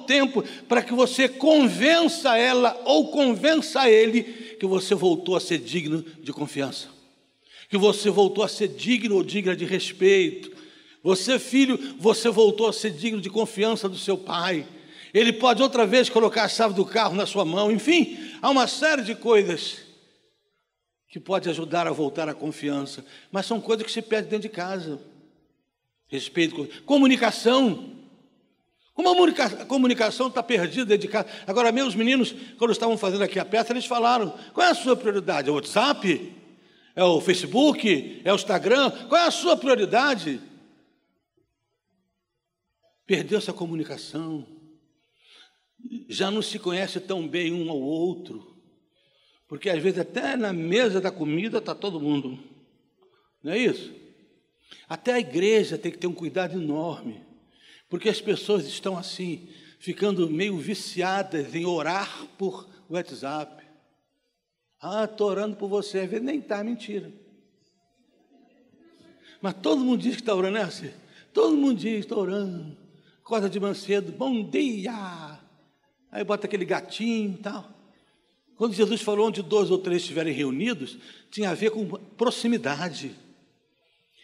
tempo 0.06 0.42
para 0.68 0.82
que 0.82 0.92
você 0.92 1.28
convença 1.28 2.36
ela 2.36 2.80
ou 2.84 3.08
convença 3.08 3.88
ele 3.88 4.22
que 4.58 4.66
você 4.66 4.94
voltou 4.94 5.36
a 5.36 5.40
ser 5.40 5.58
digno 5.58 6.04
de 6.20 6.32
confiança, 6.32 6.88
que 7.68 7.78
você 7.78 8.10
voltou 8.10 8.44
a 8.44 8.48
ser 8.48 8.68
digno 8.68 9.16
ou 9.16 9.22
digna 9.22 9.54
de 9.54 9.64
respeito. 9.64 10.50
Você, 11.02 11.38
filho, 11.38 11.78
você 11.98 12.28
voltou 12.28 12.68
a 12.68 12.72
ser 12.72 12.90
digno 12.90 13.20
de 13.20 13.30
confiança 13.30 13.88
do 13.88 13.98
seu 13.98 14.16
pai. 14.16 14.66
Ele 15.12 15.32
pode 15.32 15.62
outra 15.62 15.86
vez 15.86 16.08
colocar 16.08 16.44
a 16.44 16.48
chave 16.48 16.74
do 16.74 16.84
carro 16.84 17.14
na 17.14 17.26
sua 17.26 17.44
mão. 17.44 17.70
Enfim, 17.70 18.18
há 18.40 18.50
uma 18.50 18.66
série 18.66 19.02
de 19.02 19.14
coisas 19.14 19.78
que 21.08 21.20
pode 21.20 21.48
ajudar 21.50 21.86
a 21.86 21.92
voltar 21.92 22.28
à 22.28 22.34
confiança, 22.34 23.04
mas 23.30 23.44
são 23.44 23.60
coisas 23.60 23.84
que 23.84 23.92
se 23.92 24.00
perdem 24.00 24.30
dentro 24.30 24.48
de 24.48 24.54
casa. 24.54 24.98
Respeito, 26.12 26.68
comunicação. 26.84 27.90
Como 28.92 29.08
a 29.08 29.64
comunicação 29.64 30.28
está 30.28 30.42
perdida 30.42 30.84
dentro 30.84 31.06
de 31.06 31.08
casa. 31.08 31.26
Agora, 31.46 31.72
meus 31.72 31.94
meninos, 31.94 32.34
quando 32.58 32.72
estavam 32.72 32.98
fazendo 32.98 33.24
aqui 33.24 33.38
a 33.38 33.46
peça, 33.46 33.72
eles 33.72 33.86
falaram: 33.86 34.38
qual 34.52 34.66
é 34.66 34.70
a 34.70 34.74
sua 34.74 34.94
prioridade? 34.94 35.48
É 35.48 35.50
o 35.50 35.54
WhatsApp? 35.54 36.30
É 36.94 37.02
o 37.02 37.18
Facebook? 37.18 38.20
É 38.22 38.30
o 38.30 38.36
Instagram? 38.36 38.90
Qual 39.08 39.18
é 39.18 39.26
a 39.26 39.30
sua 39.30 39.56
prioridade? 39.56 40.38
Perdeu-se 43.06 43.48
a 43.48 43.54
comunicação. 43.54 44.46
Já 46.10 46.30
não 46.30 46.42
se 46.42 46.58
conhece 46.58 47.00
tão 47.00 47.26
bem 47.26 47.54
um 47.54 47.70
ao 47.70 47.80
outro. 47.80 48.54
Porque 49.48 49.70
às 49.70 49.82
vezes 49.82 50.00
até 50.00 50.36
na 50.36 50.52
mesa 50.52 51.00
da 51.00 51.10
comida 51.10 51.56
está 51.56 51.74
todo 51.74 51.98
mundo. 51.98 52.38
Não 53.42 53.52
é 53.52 53.58
isso? 53.58 54.01
Até 54.88 55.14
a 55.14 55.20
igreja 55.20 55.78
tem 55.78 55.90
que 55.92 55.98
ter 55.98 56.06
um 56.06 56.14
cuidado 56.14 56.60
enorme. 56.60 57.24
Porque 57.88 58.08
as 58.08 58.20
pessoas 58.20 58.66
estão 58.66 58.96
assim, 58.96 59.48
ficando 59.78 60.28
meio 60.30 60.56
viciadas 60.56 61.54
em 61.54 61.64
orar 61.66 62.26
por 62.38 62.68
WhatsApp. 62.88 63.62
Ah, 64.80 65.04
estou 65.04 65.28
orando 65.28 65.56
por 65.56 65.68
você, 65.68 66.00
às 66.00 66.10
vezes 66.10 66.24
nem 66.24 66.38
está, 66.38 66.62
mentira. 66.64 67.12
Mas 69.40 69.54
todo 69.54 69.84
mundo 69.84 70.00
diz 70.00 70.16
que 70.16 70.22
está 70.22 70.34
orando, 70.34 70.58
é 70.58 70.62
assim? 70.62 70.90
Todo 71.32 71.56
mundo 71.56 71.78
diz, 71.78 72.00
estou 72.00 72.18
orando. 72.18 72.76
Acorda 73.24 73.48
de 73.48 73.58
manhã 73.58 73.74
cedo, 73.74 74.12
bom 74.12 74.48
dia. 74.48 75.38
Aí 76.10 76.24
bota 76.24 76.46
aquele 76.46 76.64
gatinho 76.64 77.34
e 77.34 77.38
tal. 77.38 77.68
Quando 78.56 78.74
Jesus 78.74 79.00
falou 79.00 79.28
onde 79.28 79.42
dois 79.42 79.70
ou 79.70 79.78
três 79.78 80.02
estiverem 80.02 80.32
reunidos, 80.32 80.98
tinha 81.30 81.50
a 81.50 81.54
ver 81.54 81.70
com 81.70 81.86
proximidade. 81.86 83.14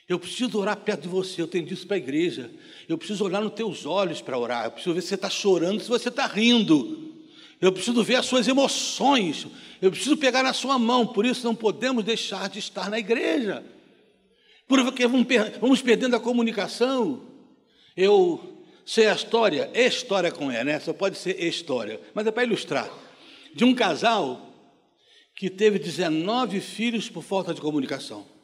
Eu 0.08 0.18
preciso 0.18 0.58
orar 0.58 0.76
perto 0.78 1.02
de 1.02 1.08
você, 1.08 1.42
eu 1.42 1.46
tenho 1.46 1.66
disso 1.66 1.86
para 1.86 1.96
a 1.96 1.98
igreja. 1.98 2.50
Eu 2.88 2.96
preciso 2.96 3.22
olhar 3.24 3.42
nos 3.42 3.52
teus 3.52 3.84
olhos 3.84 4.22
para 4.22 4.38
orar. 4.38 4.64
Eu 4.64 4.70
preciso 4.70 4.94
ver 4.94 5.02
se 5.02 5.08
você 5.08 5.14
está 5.16 5.28
chorando, 5.28 5.82
se 5.82 5.88
você 5.88 6.08
está 6.08 6.26
rindo. 6.26 7.12
Eu 7.60 7.70
preciso 7.70 8.02
ver 8.02 8.14
as 8.14 8.24
suas 8.24 8.48
emoções. 8.48 9.46
Eu 9.82 9.90
preciso 9.90 10.16
pegar 10.16 10.42
na 10.42 10.54
sua 10.54 10.78
mão. 10.78 11.06
Por 11.06 11.26
isso 11.26 11.44
não 11.44 11.54
podemos 11.54 12.04
deixar 12.04 12.48
de 12.48 12.58
estar 12.58 12.88
na 12.88 12.98
igreja. 12.98 13.62
Porque 14.66 15.06
vamos 15.06 15.82
perdendo 15.82 16.16
a 16.16 16.20
comunicação. 16.20 17.22
Eu 17.94 18.64
sei 18.86 19.08
a 19.08 19.14
história, 19.14 19.70
é 19.74 19.86
história 19.86 20.32
com 20.32 20.50
E, 20.50 20.64
né? 20.64 20.80
Só 20.80 20.94
pode 20.94 21.18
ser 21.18 21.38
história. 21.44 22.00
Mas 22.14 22.26
é 22.26 22.30
para 22.30 22.44
ilustrar. 22.44 22.90
De 23.54 23.62
um 23.62 23.74
casal 23.74 24.54
que 25.34 25.50
teve 25.50 25.78
19 25.78 26.60
filhos 26.60 27.10
por 27.10 27.22
falta 27.22 27.52
de 27.52 27.60
comunicação. 27.60 28.37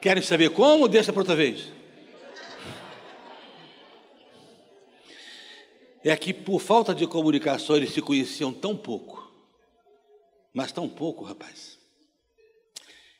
Querem 0.00 0.22
saber 0.22 0.50
como? 0.50 0.88
Deixa 0.88 1.12
para 1.12 1.20
outra 1.20 1.36
vez. 1.36 1.72
É 6.02 6.16
que 6.16 6.32
por 6.32 6.60
falta 6.60 6.94
de 6.94 7.06
comunicação 7.06 7.76
eles 7.76 7.92
se 7.92 8.00
conheciam 8.00 8.54
tão 8.54 8.74
pouco, 8.74 9.30
mas 10.54 10.72
tão 10.72 10.88
pouco, 10.88 11.24
rapaz, 11.24 11.78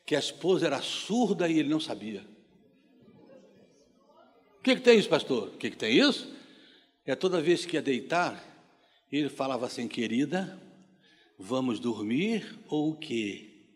que 0.07 0.17
a 0.17 0.19
esposa 0.19 0.67
era 0.67 0.81
surda 0.81 1.47
e 1.47 1.59
ele 1.59 1.69
não 1.69 1.79
sabia. 1.79 2.25
O 4.59 4.63
que, 4.63 4.77
que 4.77 4.81
tem 4.81 4.99
isso, 4.99 5.09
pastor? 5.11 5.49
O 5.49 5.59
que, 5.59 5.71
que 5.71 5.77
tem 5.77 5.99
isso? 5.99 6.33
É 7.05 7.15
toda 7.15 7.43
vez 7.43 7.67
que 7.67 7.77
ia 7.77 7.83
deitar, 7.83 8.43
ele 9.13 9.29
falava 9.29 9.67
assim, 9.67 9.87
querida, 9.87 10.59
vamos 11.39 11.81
dormir 11.81 12.59
ou 12.67 12.93
o 12.93 12.97
quê? 12.97 13.67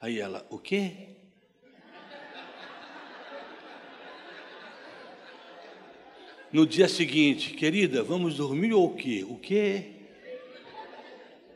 Aí 0.00 0.18
ela, 0.18 0.46
o 0.48 0.58
quê? 0.58 1.15
No 6.52 6.66
dia 6.66 6.88
seguinte, 6.88 7.54
querida, 7.54 8.02
vamos 8.02 8.36
dormir 8.36 8.72
ou 8.72 8.86
o 8.86 8.94
quê? 8.94 9.24
O 9.28 9.36
quê? 9.36 9.92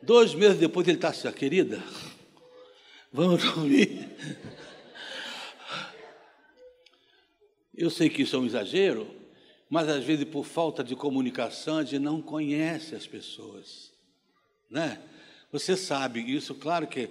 Dois 0.02 0.34
meses 0.34 0.58
depois 0.58 0.86
ele 0.88 0.96
está 0.96 1.08
assim, 1.08 1.30
querida, 1.32 1.82
Vamos 3.12 3.42
dormir. 3.54 4.08
Eu 7.74 7.90
sei 7.90 8.08
que 8.08 8.22
isso 8.22 8.36
é 8.36 8.38
um 8.38 8.46
exagero, 8.46 9.08
mas 9.68 9.88
às 9.88 10.04
vezes 10.04 10.24
por 10.24 10.44
falta 10.44 10.84
de 10.84 10.94
comunicação 10.94 11.78
a 11.78 11.82
gente 11.82 11.98
não 11.98 12.20
conhece 12.22 12.94
as 12.94 13.06
pessoas, 13.06 13.92
né? 14.70 15.00
Você 15.50 15.76
sabe 15.76 16.20
isso, 16.20 16.54
claro 16.54 16.86
que 16.86 17.08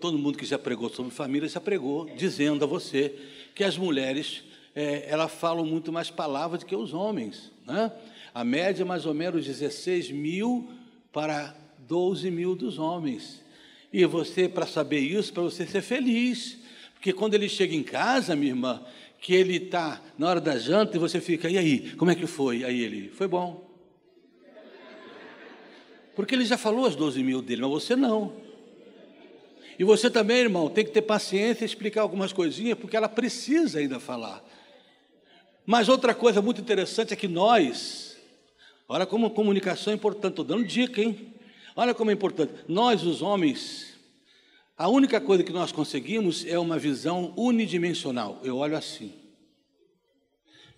todo 0.00 0.18
mundo 0.18 0.38
que 0.38 0.46
já 0.46 0.58
pregou 0.58 0.88
sobre 0.88 1.12
família 1.12 1.48
já 1.48 1.60
pregou, 1.60 2.06
dizendo 2.16 2.64
a 2.64 2.66
você 2.66 3.14
que 3.54 3.62
as 3.62 3.76
mulheres 3.76 4.42
é, 4.78 5.06
elas 5.08 5.32
falam 5.32 5.66
muito 5.66 5.92
mais 5.92 6.08
palavras 6.08 6.60
do 6.60 6.66
que 6.66 6.76
os 6.76 6.94
homens, 6.94 7.50
né? 7.66 7.90
A 8.32 8.44
média 8.44 8.82
é 8.82 8.84
mais 8.84 9.06
ou 9.06 9.12
menos 9.12 9.44
16 9.44 10.12
mil 10.12 10.70
para 11.12 11.52
12 11.80 12.30
mil 12.30 12.54
dos 12.54 12.78
homens. 12.78 13.42
E 13.92 14.04
você, 14.04 14.48
para 14.48 14.66
saber 14.66 15.00
isso, 15.00 15.32
para 15.32 15.42
você 15.42 15.66
ser 15.66 15.82
feliz. 15.82 16.58
Porque 16.94 17.12
quando 17.12 17.34
ele 17.34 17.48
chega 17.48 17.74
em 17.74 17.82
casa, 17.82 18.36
minha 18.36 18.52
irmã, 18.52 18.80
que 19.20 19.34
ele 19.34 19.56
está 19.56 20.00
na 20.16 20.28
hora 20.28 20.40
da 20.40 20.56
janta 20.56 20.96
e 20.96 21.00
você 21.00 21.20
fica, 21.20 21.50
e 21.50 21.58
aí, 21.58 21.90
como 21.96 22.12
é 22.12 22.14
que 22.14 22.28
foi? 22.28 22.62
Aí 22.62 22.80
ele, 22.80 23.08
foi 23.08 23.26
bom. 23.26 23.68
Porque 26.14 26.36
ele 26.36 26.44
já 26.44 26.56
falou 26.56 26.86
as 26.86 26.94
12 26.94 27.20
mil 27.24 27.42
dele, 27.42 27.62
mas 27.62 27.70
você 27.72 27.96
não. 27.96 28.32
E 29.76 29.82
você 29.82 30.08
também, 30.08 30.36
irmão, 30.38 30.70
tem 30.70 30.84
que 30.84 30.92
ter 30.92 31.02
paciência 31.02 31.64
e 31.64 31.66
explicar 31.66 32.02
algumas 32.02 32.32
coisinhas, 32.32 32.78
porque 32.78 32.96
ela 32.96 33.08
precisa 33.08 33.80
ainda 33.80 33.98
falar. 33.98 34.44
Mas 35.70 35.86
outra 35.90 36.14
coisa 36.14 36.40
muito 36.40 36.62
interessante 36.62 37.12
é 37.12 37.16
que 37.16 37.28
nós, 37.28 38.16
olha 38.88 39.04
como 39.04 39.28
comunicação 39.28 39.92
é 39.92 39.96
importante, 39.96 40.30
estou 40.32 40.44
dando 40.46 40.64
dica, 40.64 40.98
hein? 41.02 41.34
Olha 41.76 41.92
como 41.92 42.10
é 42.10 42.14
importante. 42.14 42.54
Nós, 42.66 43.02
os 43.02 43.20
homens, 43.20 43.94
a 44.78 44.88
única 44.88 45.20
coisa 45.20 45.44
que 45.44 45.52
nós 45.52 45.70
conseguimos 45.70 46.46
é 46.46 46.58
uma 46.58 46.78
visão 46.78 47.34
unidimensional. 47.36 48.40
Eu 48.42 48.56
olho 48.56 48.78
assim. 48.78 49.12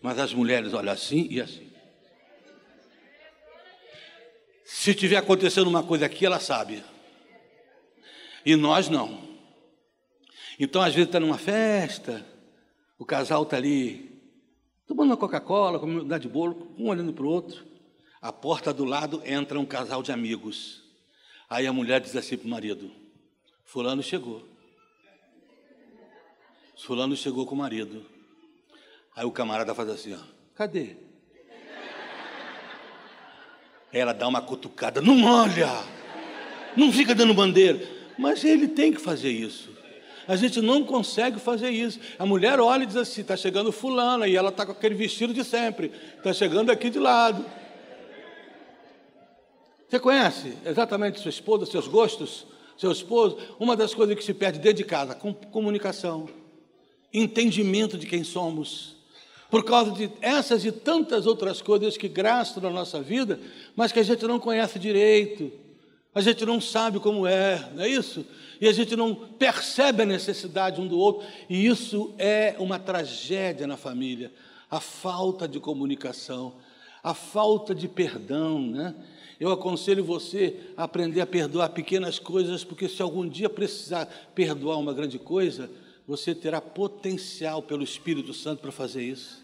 Mas 0.02 0.18
as 0.18 0.34
mulheres 0.34 0.74
olham 0.74 0.92
assim 0.92 1.28
e 1.30 1.40
assim. 1.40 1.70
Se 4.64 4.92
tiver 4.92 5.18
acontecendo 5.18 5.68
uma 5.68 5.84
coisa 5.84 6.06
aqui, 6.06 6.26
ela 6.26 6.40
sabe. 6.40 6.82
E 8.44 8.56
nós 8.56 8.88
não. 8.88 9.22
Então, 10.58 10.82
às 10.82 10.92
vezes, 10.92 11.06
está 11.06 11.20
numa 11.20 11.38
festa, 11.38 12.26
o 12.98 13.04
casal 13.04 13.44
está 13.44 13.56
ali, 13.56 14.09
tomando 14.90 15.10
uma 15.10 15.16
Coca-Cola, 15.16 15.78
comendo 15.78 16.12
um 16.12 16.18
de 16.18 16.28
bolo, 16.28 16.74
um 16.76 16.88
olhando 16.88 17.12
para 17.12 17.24
o 17.24 17.28
outro. 17.28 17.64
A 18.20 18.32
porta 18.32 18.74
do 18.74 18.84
lado 18.84 19.22
entra 19.24 19.58
um 19.58 19.64
casal 19.64 20.02
de 20.02 20.10
amigos. 20.10 20.82
Aí 21.48 21.64
a 21.64 21.72
mulher 21.72 22.00
diz 22.00 22.16
assim 22.16 22.36
para 22.36 22.48
o 22.48 22.50
marido: 22.50 22.90
Fulano 23.64 24.02
chegou. 24.02 24.44
Fulano 26.76 27.16
chegou 27.16 27.46
com 27.46 27.54
o 27.54 27.58
marido. 27.58 28.04
Aí 29.14 29.24
o 29.24 29.30
camarada 29.30 29.72
faz 29.76 29.90
assim: 29.90 30.12
ó, 30.12 30.18
Cadê? 30.56 30.96
Ela 33.92 34.12
dá 34.12 34.26
uma 34.26 34.42
cutucada: 34.42 35.00
Não 35.00 35.22
olha, 35.22 35.70
não 36.76 36.90
fica 36.90 37.14
dando 37.14 37.32
bandeira. 37.32 37.80
Mas 38.18 38.42
ele 38.42 38.66
tem 38.66 38.92
que 38.92 39.00
fazer 39.00 39.30
isso. 39.30 39.69
A 40.30 40.36
gente 40.36 40.60
não 40.60 40.84
consegue 40.84 41.40
fazer 41.40 41.70
isso. 41.70 41.98
A 42.16 42.24
mulher 42.24 42.60
olha 42.60 42.84
e 42.84 42.86
diz 42.86 42.94
assim: 42.94 43.22
está 43.22 43.36
chegando 43.36 43.72
fulana, 43.72 44.28
e 44.28 44.36
ela 44.36 44.50
está 44.50 44.64
com 44.64 44.70
aquele 44.70 44.94
vestido 44.94 45.34
de 45.34 45.42
sempre, 45.42 45.90
está 46.16 46.32
chegando 46.32 46.70
aqui 46.70 46.88
de 46.88 47.00
lado. 47.00 47.44
Você 49.88 49.98
conhece 49.98 50.56
exatamente 50.64 51.18
sua 51.18 51.30
esposa, 51.30 51.66
seus 51.66 51.88
gostos, 51.88 52.46
seu 52.78 52.92
esposo? 52.92 53.38
Uma 53.58 53.74
das 53.74 53.92
coisas 53.92 54.14
que 54.14 54.22
se 54.22 54.32
perde 54.32 54.60
dentro 54.60 54.76
de 54.76 54.84
casa, 54.84 55.16
comunicação, 55.50 56.28
entendimento 57.12 57.98
de 57.98 58.06
quem 58.06 58.22
somos. 58.22 58.94
Por 59.50 59.64
causa 59.64 59.90
de 59.90 60.08
essas 60.20 60.64
e 60.64 60.70
tantas 60.70 61.26
outras 61.26 61.60
coisas 61.60 61.96
que 61.96 62.06
graçam 62.06 62.62
na 62.62 62.70
nossa 62.70 63.02
vida, 63.02 63.40
mas 63.74 63.90
que 63.90 63.98
a 63.98 64.04
gente 64.04 64.24
não 64.28 64.38
conhece 64.38 64.78
direito, 64.78 65.50
a 66.14 66.20
gente 66.20 66.44
não 66.44 66.60
sabe 66.60 66.98
como 66.98 67.26
é, 67.26 67.70
não 67.74 67.84
é 67.84 67.88
isso? 67.88 68.26
E 68.60 68.68
a 68.68 68.72
gente 68.72 68.96
não 68.96 69.14
percebe 69.14 70.02
a 70.02 70.06
necessidade 70.06 70.80
um 70.80 70.86
do 70.86 70.98
outro, 70.98 71.26
e 71.48 71.66
isso 71.66 72.14
é 72.18 72.56
uma 72.58 72.78
tragédia 72.78 73.66
na 73.66 73.76
família. 73.76 74.32
A 74.70 74.80
falta 74.80 75.48
de 75.48 75.58
comunicação, 75.58 76.54
a 77.02 77.14
falta 77.14 77.74
de 77.74 77.88
perdão, 77.88 78.60
né? 78.60 78.94
Eu 79.38 79.50
aconselho 79.50 80.04
você 80.04 80.56
a 80.76 80.84
aprender 80.84 81.22
a 81.22 81.26
perdoar 81.26 81.70
pequenas 81.70 82.18
coisas, 82.18 82.62
porque 82.62 82.88
se 82.88 83.00
algum 83.00 83.26
dia 83.26 83.48
precisar 83.48 84.06
perdoar 84.34 84.76
uma 84.76 84.92
grande 84.92 85.18
coisa, 85.18 85.70
você 86.06 86.34
terá 86.34 86.60
potencial 86.60 87.62
pelo 87.62 87.82
Espírito 87.82 88.34
Santo 88.34 88.60
para 88.60 88.70
fazer 88.70 89.02
isso. 89.02 89.39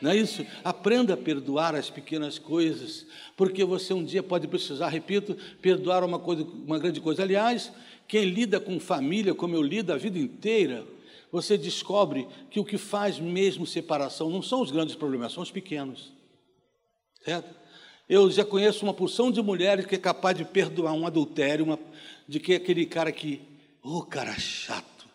Não 0.00 0.10
é 0.10 0.16
isso? 0.16 0.46
Aprenda 0.64 1.14
a 1.14 1.16
perdoar 1.16 1.74
as 1.74 1.90
pequenas 1.90 2.38
coisas, 2.38 3.06
porque 3.36 3.64
você 3.64 3.92
um 3.92 4.04
dia 4.04 4.22
pode 4.22 4.48
precisar, 4.48 4.88
repito, 4.88 5.36
perdoar 5.60 6.02
uma 6.04 6.18
coisa, 6.18 6.42
uma 6.42 6.78
grande 6.78 7.00
coisa. 7.00 7.22
Aliás, 7.22 7.70
quem 8.08 8.24
lida 8.24 8.58
com 8.58 8.80
família, 8.80 9.34
como 9.34 9.54
eu 9.54 9.62
lido 9.62 9.92
a 9.92 9.96
vida 9.96 10.18
inteira, 10.18 10.86
você 11.30 11.56
descobre 11.56 12.26
que 12.50 12.58
o 12.58 12.64
que 12.64 12.78
faz 12.78 13.18
mesmo 13.18 13.66
separação 13.66 14.30
não 14.30 14.42
são 14.42 14.62
os 14.62 14.70
grandes 14.70 14.96
problemas, 14.96 15.32
são 15.32 15.42
os 15.42 15.50
pequenos. 15.50 16.12
Certo? 17.24 17.54
Eu 18.08 18.28
já 18.30 18.44
conheço 18.44 18.84
uma 18.84 18.94
porção 18.94 19.30
de 19.30 19.40
mulheres 19.40 19.86
que 19.86 19.94
é 19.94 19.98
capaz 19.98 20.36
de 20.36 20.44
perdoar 20.44 20.92
um 20.92 21.06
adultério, 21.06 21.64
uma, 21.64 21.78
de 22.26 22.40
que 22.40 22.54
aquele 22.54 22.84
cara 22.84 23.12
que, 23.12 23.40
ô 23.82 23.98
oh, 23.98 24.02
cara 24.02 24.36
chato. 24.38 25.06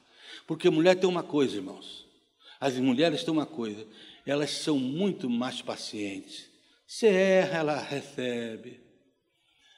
Porque 0.48 0.70
mulher 0.70 0.96
tem 0.96 1.10
uma 1.10 1.24
coisa, 1.24 1.58
irmãos. 1.58 2.06
As 2.60 2.78
mulheres 2.78 3.24
têm 3.24 3.34
uma 3.34 3.46
coisa, 3.46 3.86
elas 4.26 4.52
são 4.52 4.80
muito 4.80 5.30
mais 5.30 5.62
pacientes. 5.62 6.50
Você 6.88 7.08
erra, 7.08 7.60
ela 7.60 7.80
recebe. 7.80 8.82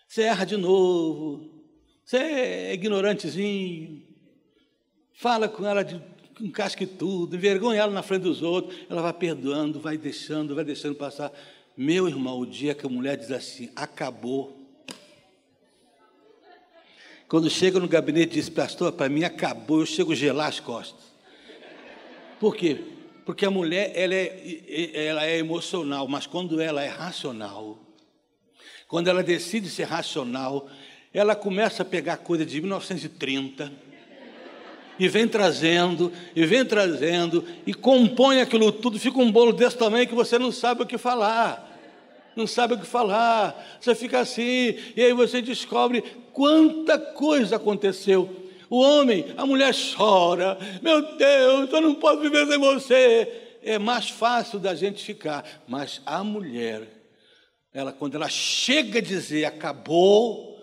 Você 0.07 0.23
erra 0.23 0.45
de 0.45 0.55
novo. 0.55 1.63
Você 2.05 2.17
é 2.17 2.73
ignorantezinho. 2.73 4.05
Fala 5.13 5.49
com 5.49 5.65
ela 5.65 5.83
de 5.83 6.01
um 6.39 6.51
casque 6.51 6.85
tudo, 6.85 7.35
envergonha 7.35 7.81
ela 7.81 7.91
na 7.91 8.03
frente 8.03 8.23
dos 8.23 8.41
outros. 8.41 8.79
Ela 8.89 9.01
vai 9.01 9.13
perdoando, 9.13 9.79
vai 9.79 9.97
deixando, 9.97 10.55
vai 10.55 10.63
deixando 10.63 10.95
passar. 10.95 11.31
Meu 11.75 12.07
irmão, 12.07 12.39
o 12.39 12.45
dia 12.45 12.73
que 12.73 12.85
a 12.85 12.89
mulher 12.89 13.17
diz 13.17 13.31
assim, 13.31 13.69
acabou. 13.75 14.55
Quando 17.27 17.49
chega 17.49 17.79
no 17.79 17.87
gabinete 17.87 18.31
e 18.31 18.35
diz, 18.35 18.49
pastor, 18.49 18.93
para 18.93 19.09
mim 19.09 19.23
acabou, 19.23 19.81
eu 19.81 19.85
chego 19.85 20.13
a 20.13 20.15
gelar 20.15 20.47
as 20.47 20.59
costas. 20.59 21.03
Por 22.39 22.55
quê? 22.55 22.96
Porque 23.27 23.45
a 23.45 23.51
mulher 23.51 23.91
ela 23.93 24.15
é, 24.15 25.05
ela 25.05 25.25
é 25.25 25.37
emocional, 25.37 26.07
mas 26.07 26.25
quando 26.25 26.61
ela 26.61 26.81
é 26.81 26.87
racional, 26.87 27.77
quando 28.87 29.09
ela 29.09 29.21
decide 29.21 29.69
ser 29.69 29.83
racional, 29.83 30.69
ela 31.13 31.35
começa 31.35 31.83
a 31.83 31.85
pegar 31.85 32.15
coisa 32.15 32.45
de 32.45 32.61
1930 32.61 33.69
e 34.97 35.09
vem 35.09 35.27
trazendo, 35.27 36.09
e 36.33 36.45
vem 36.45 36.63
trazendo, 36.63 37.43
e 37.65 37.73
compõe 37.73 38.39
aquilo 38.39 38.71
tudo, 38.71 38.97
fica 38.97 39.19
um 39.19 39.29
bolo 39.29 39.51
desse 39.51 39.77
tamanho 39.77 40.07
que 40.07 40.15
você 40.15 40.39
não 40.39 40.49
sabe 40.49 40.83
o 40.83 40.85
que 40.85 40.97
falar. 40.97 41.65
Não 42.33 42.47
sabe 42.47 42.75
o 42.75 42.79
que 42.79 42.87
falar, 42.87 43.77
você 43.81 43.93
fica 43.93 44.21
assim, 44.21 44.77
e 44.95 45.03
aí 45.03 45.11
você 45.11 45.41
descobre 45.41 46.01
quanta 46.31 46.97
coisa 46.97 47.57
aconteceu 47.57 48.46
o 48.69 48.79
homem, 48.79 49.33
a 49.37 49.45
mulher 49.45 49.73
chora, 49.73 50.57
meu 50.81 51.15
Deus, 51.15 51.71
eu 51.71 51.81
não 51.81 51.95
posso 51.95 52.19
viver 52.19 52.45
sem 52.47 52.57
você. 52.57 53.43
É 53.63 53.77
mais 53.79 54.09
fácil 54.09 54.59
da 54.59 54.75
gente 54.75 55.03
ficar, 55.03 55.63
mas 55.67 56.01
a 56.05 56.23
mulher, 56.23 56.87
ela 57.73 57.91
quando 57.91 58.15
ela 58.15 58.29
chega 58.29 58.99
a 58.99 59.01
dizer 59.01 59.45
acabou, 59.45 60.57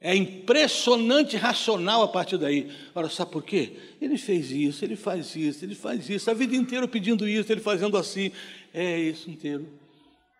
é 0.00 0.14
impressionante 0.14 1.36
racional 1.36 2.02
a 2.02 2.08
partir 2.08 2.38
daí. 2.38 2.70
Ora, 2.94 3.08
sabe 3.08 3.32
por 3.32 3.42
quê? 3.42 3.72
Ele 4.00 4.16
fez 4.16 4.50
isso, 4.50 4.84
ele 4.84 4.96
faz 4.96 5.34
isso, 5.34 5.64
ele 5.64 5.74
faz 5.74 6.08
isso, 6.08 6.30
a 6.30 6.34
vida 6.34 6.54
inteira 6.54 6.86
pedindo 6.86 7.28
isso, 7.28 7.50
ele 7.50 7.60
fazendo 7.60 7.96
assim. 7.96 8.30
É 8.72 8.98
isso 8.98 9.30
inteiro. 9.30 9.66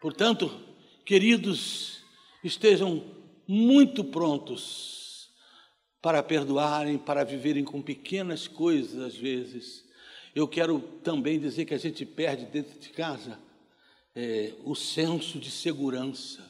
Portanto, 0.01 0.51
queridos, 1.05 1.99
estejam 2.45 3.03
muito 3.49 4.05
prontos 4.05 4.96
para 6.07 6.23
perdoarem, 6.23 6.97
para 6.99 7.25
viverem 7.25 7.65
com 7.65 7.83
pequenas 7.83 8.47
coisas 8.47 9.03
às 9.03 9.17
vezes. 9.17 9.85
Eu 10.37 10.47
quero 10.47 10.79
também 11.03 11.37
dizer 11.37 11.65
que 11.65 11.75
a 11.75 11.79
gente 11.79 12.07
perde 12.07 12.47
dentro 12.47 12.79
de 12.79 12.91
casa 12.91 13.37
é, 14.15 14.53
o 14.63 14.77
senso 14.77 15.41
de 15.41 15.51
segurança. 15.51 16.49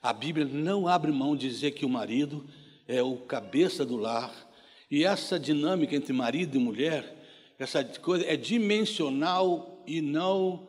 A 0.00 0.12
Bíblia 0.12 0.46
não 0.46 0.86
abre 0.86 1.10
mão 1.10 1.34
de 1.34 1.48
dizer 1.48 1.72
que 1.72 1.84
o 1.84 1.88
marido 1.88 2.48
é 2.86 3.02
o 3.02 3.16
cabeça 3.16 3.84
do 3.84 3.96
lar, 3.96 4.32
e 4.88 5.04
essa 5.04 5.36
dinâmica 5.36 5.96
entre 5.96 6.12
marido 6.12 6.56
e 6.56 6.60
mulher, 6.60 7.16
essa 7.58 7.82
coisa 7.82 8.24
é 8.26 8.36
dimensional 8.36 9.82
e 9.88 10.00
não 10.00 10.68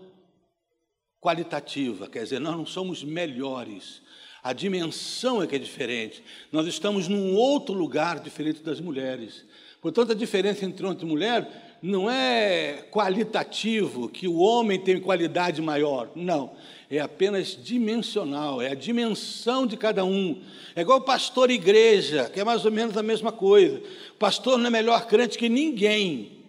qualitativa, 1.19 2.09
quer 2.09 2.23
dizer, 2.23 2.39
nós 2.39 2.57
não 2.57 2.65
somos 2.65 3.03
melhores, 3.03 4.01
a 4.43 4.53
dimensão 4.53 5.41
é 5.41 5.47
que 5.47 5.55
é 5.55 5.59
diferente. 5.59 6.23
Nós 6.51 6.65
estamos 6.67 7.07
num 7.07 7.35
outro 7.35 7.75
lugar 7.75 8.19
diferente 8.19 8.61
das 8.63 8.79
mulheres. 8.79 9.45
Portanto, 9.81 10.11
a 10.11 10.15
diferença 10.15 10.65
entre 10.65 10.85
homem 10.85 10.97
e 11.01 11.05
mulher 11.05 11.77
não 11.81 12.09
é 12.09 12.87
qualitativo, 12.91 14.07
que 14.07 14.27
o 14.27 14.37
homem 14.37 14.79
tem 14.79 14.99
qualidade 14.99 15.61
maior. 15.61 16.11
Não. 16.15 16.51
É 16.89 16.99
apenas 16.99 17.57
dimensional, 17.61 18.61
é 18.61 18.71
a 18.71 18.75
dimensão 18.75 19.65
de 19.65 19.77
cada 19.77 20.03
um. 20.03 20.41
É 20.75 20.81
igual 20.81 21.01
pastor 21.01 21.49
e 21.49 21.55
igreja, 21.55 22.29
que 22.29 22.39
é 22.39 22.43
mais 22.43 22.65
ou 22.65 22.71
menos 22.71 22.97
a 22.97 23.03
mesma 23.03 23.31
coisa. 23.31 23.81
O 24.13 24.17
pastor 24.17 24.57
não 24.57 24.67
é 24.67 24.69
melhor 24.69 25.07
crente 25.07 25.37
que 25.37 25.49
ninguém, 25.49 26.43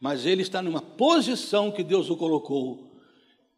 mas 0.00 0.26
ele 0.26 0.42
está 0.42 0.60
numa 0.60 0.82
posição 0.82 1.70
que 1.70 1.82
Deus 1.82 2.10
o 2.10 2.16
colocou. 2.16 2.90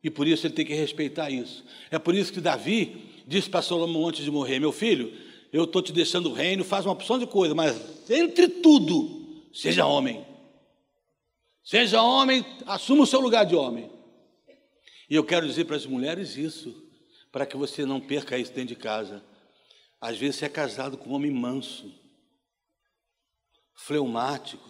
E 0.05 0.11
por 0.11 0.27
isso 0.27 0.47
ele 0.47 0.55
tem 0.55 0.65
que 0.65 0.75
respeitar 0.75 1.31
isso. 1.31 1.65
É 1.91 1.99
por 1.99 2.15
isso 2.15 2.33
que 2.33 2.41
Davi 2.41 3.16
disse 3.27 3.51
para 3.51 3.63
Salomão 3.63 4.07
antes 4.07 4.25
de 4.25 4.31
morrer: 4.31 4.61
Meu 4.61 4.73
filho, 4.73 5.13
eu 5.53 5.65
estou 5.65 5.83
te 5.83 5.93
deixando 5.93 6.31
o 6.31 6.33
reino, 6.33 6.65
faz 6.65 6.87
uma 6.87 6.93
opção 6.93 7.19
de 7.19 7.27
coisa, 7.27 7.55
mas 7.55 8.09
entre 8.09 8.49
tudo, 8.49 9.45
seja 9.53 9.87
homem. 9.87 10.25
Seja 11.65 12.01
homem, 12.01 12.47
assuma 12.65 13.03
o 13.03 13.07
seu 13.07 13.21
lugar 13.21 13.45
de 13.45 13.57
homem. 13.57 13.91
E 15.11 15.15
eu 15.15 15.25
quero 15.25 15.47
dizer 15.47 15.65
para 15.65 15.77
as 15.77 15.85
mulheres 15.85 16.37
isso, 16.37 16.73
para 17.33 17.45
que 17.45 17.57
você 17.57 17.85
não 17.85 18.01
perca 18.01 18.39
isso 18.39 18.53
dentro 18.53 18.75
de 18.75 18.77
casa. 18.77 19.25
Às 20.01 20.17
vezes 20.17 20.37
você 20.37 20.45
é 20.45 20.49
casado 20.49 20.97
com 20.97 21.11
um 21.11 21.15
homem 21.15 21.31
manso, 21.31 21.93
fleumático, 23.75 24.65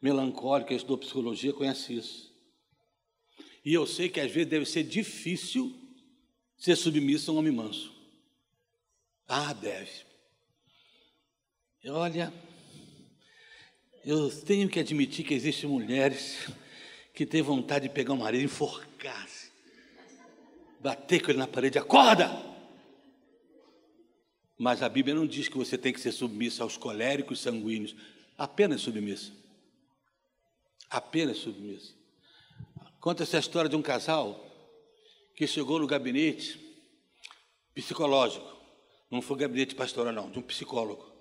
melancólico, 0.00 0.68
quem 0.68 0.76
estudou 0.76 0.98
psicologia 0.98 1.52
conhece 1.52 1.94
isso. 1.94 2.34
E 3.64 3.74
eu 3.74 3.86
sei 3.86 4.08
que 4.08 4.20
às 4.20 4.30
vezes 4.30 4.48
deve 4.48 4.64
ser 4.64 4.84
difícil 4.84 5.85
ser 6.56 6.76
submisso 6.76 7.30
a 7.30 7.34
um 7.34 7.38
homem 7.38 7.52
manso. 7.52 7.92
Ah, 9.28 9.52
deve. 9.52 10.06
Olha, 11.88 12.32
eu 14.04 14.30
tenho 14.42 14.68
que 14.68 14.80
admitir 14.80 15.24
que 15.24 15.34
existem 15.34 15.68
mulheres 15.68 16.48
que 17.12 17.26
têm 17.26 17.42
vontade 17.42 17.88
de 17.88 17.94
pegar 17.94 18.12
o 18.12 18.16
marido 18.16 18.42
e 18.42 18.44
enforcar, 18.44 19.28
bater 20.80 21.22
com 21.22 21.30
ele 21.30 21.38
na 21.38 21.46
parede, 21.46 21.78
acorda! 21.78 22.30
Mas 24.58 24.82
a 24.82 24.88
Bíblia 24.88 25.14
não 25.14 25.26
diz 25.26 25.48
que 25.48 25.56
você 25.56 25.76
tem 25.76 25.92
que 25.92 26.00
ser 26.00 26.12
submisso 26.12 26.62
aos 26.62 26.76
coléricos 26.76 27.40
sanguíneos, 27.40 27.94
apenas 28.38 28.80
submisso. 28.80 29.32
Apenas 30.88 31.38
submisso. 31.38 31.96
Conta 33.00 33.22
essa 33.22 33.38
história 33.38 33.68
de 33.68 33.76
um 33.76 33.82
casal 33.82 34.45
que 35.36 35.46
chegou 35.46 35.78
no 35.78 35.86
gabinete 35.86 36.58
psicológico, 37.74 38.56
não 39.10 39.20
foi 39.20 39.36
gabinete 39.36 39.74
pastoral, 39.74 40.12
não, 40.12 40.30
de 40.30 40.38
um 40.38 40.42
psicólogo. 40.42 41.14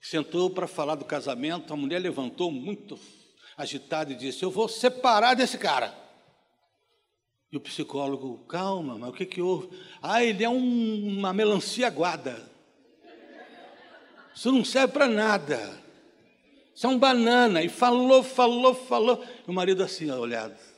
Sentou 0.00 0.50
para 0.50 0.68
falar 0.68 0.94
do 0.94 1.04
casamento, 1.04 1.72
a 1.72 1.76
mulher 1.76 1.98
levantou 1.98 2.52
muito 2.52 2.98
agitada 3.56 4.12
e 4.12 4.16
disse: 4.16 4.44
Eu 4.44 4.50
vou 4.50 4.68
separar 4.68 5.34
desse 5.34 5.56
cara. 5.56 5.96
E 7.50 7.56
o 7.56 7.60
psicólogo, 7.60 8.44
calma, 8.46 8.98
mas 8.98 9.08
o 9.08 9.12
que, 9.12 9.24
que 9.24 9.40
houve? 9.40 9.70
Ah, 10.02 10.22
ele 10.22 10.44
é 10.44 10.48
um, 10.48 11.18
uma 11.18 11.32
melancia 11.32 11.86
aguada. 11.86 12.50
Isso 14.34 14.52
não 14.52 14.64
serve 14.64 14.92
para 14.92 15.08
nada. 15.08 15.82
Isso 16.74 16.86
é 16.86 16.90
um 16.90 16.98
banana. 16.98 17.62
E 17.62 17.70
falou, 17.70 18.22
falou, 18.22 18.74
falou. 18.74 19.24
E 19.46 19.50
o 19.50 19.54
marido 19.54 19.82
assim, 19.82 20.10
olhado. 20.10 20.75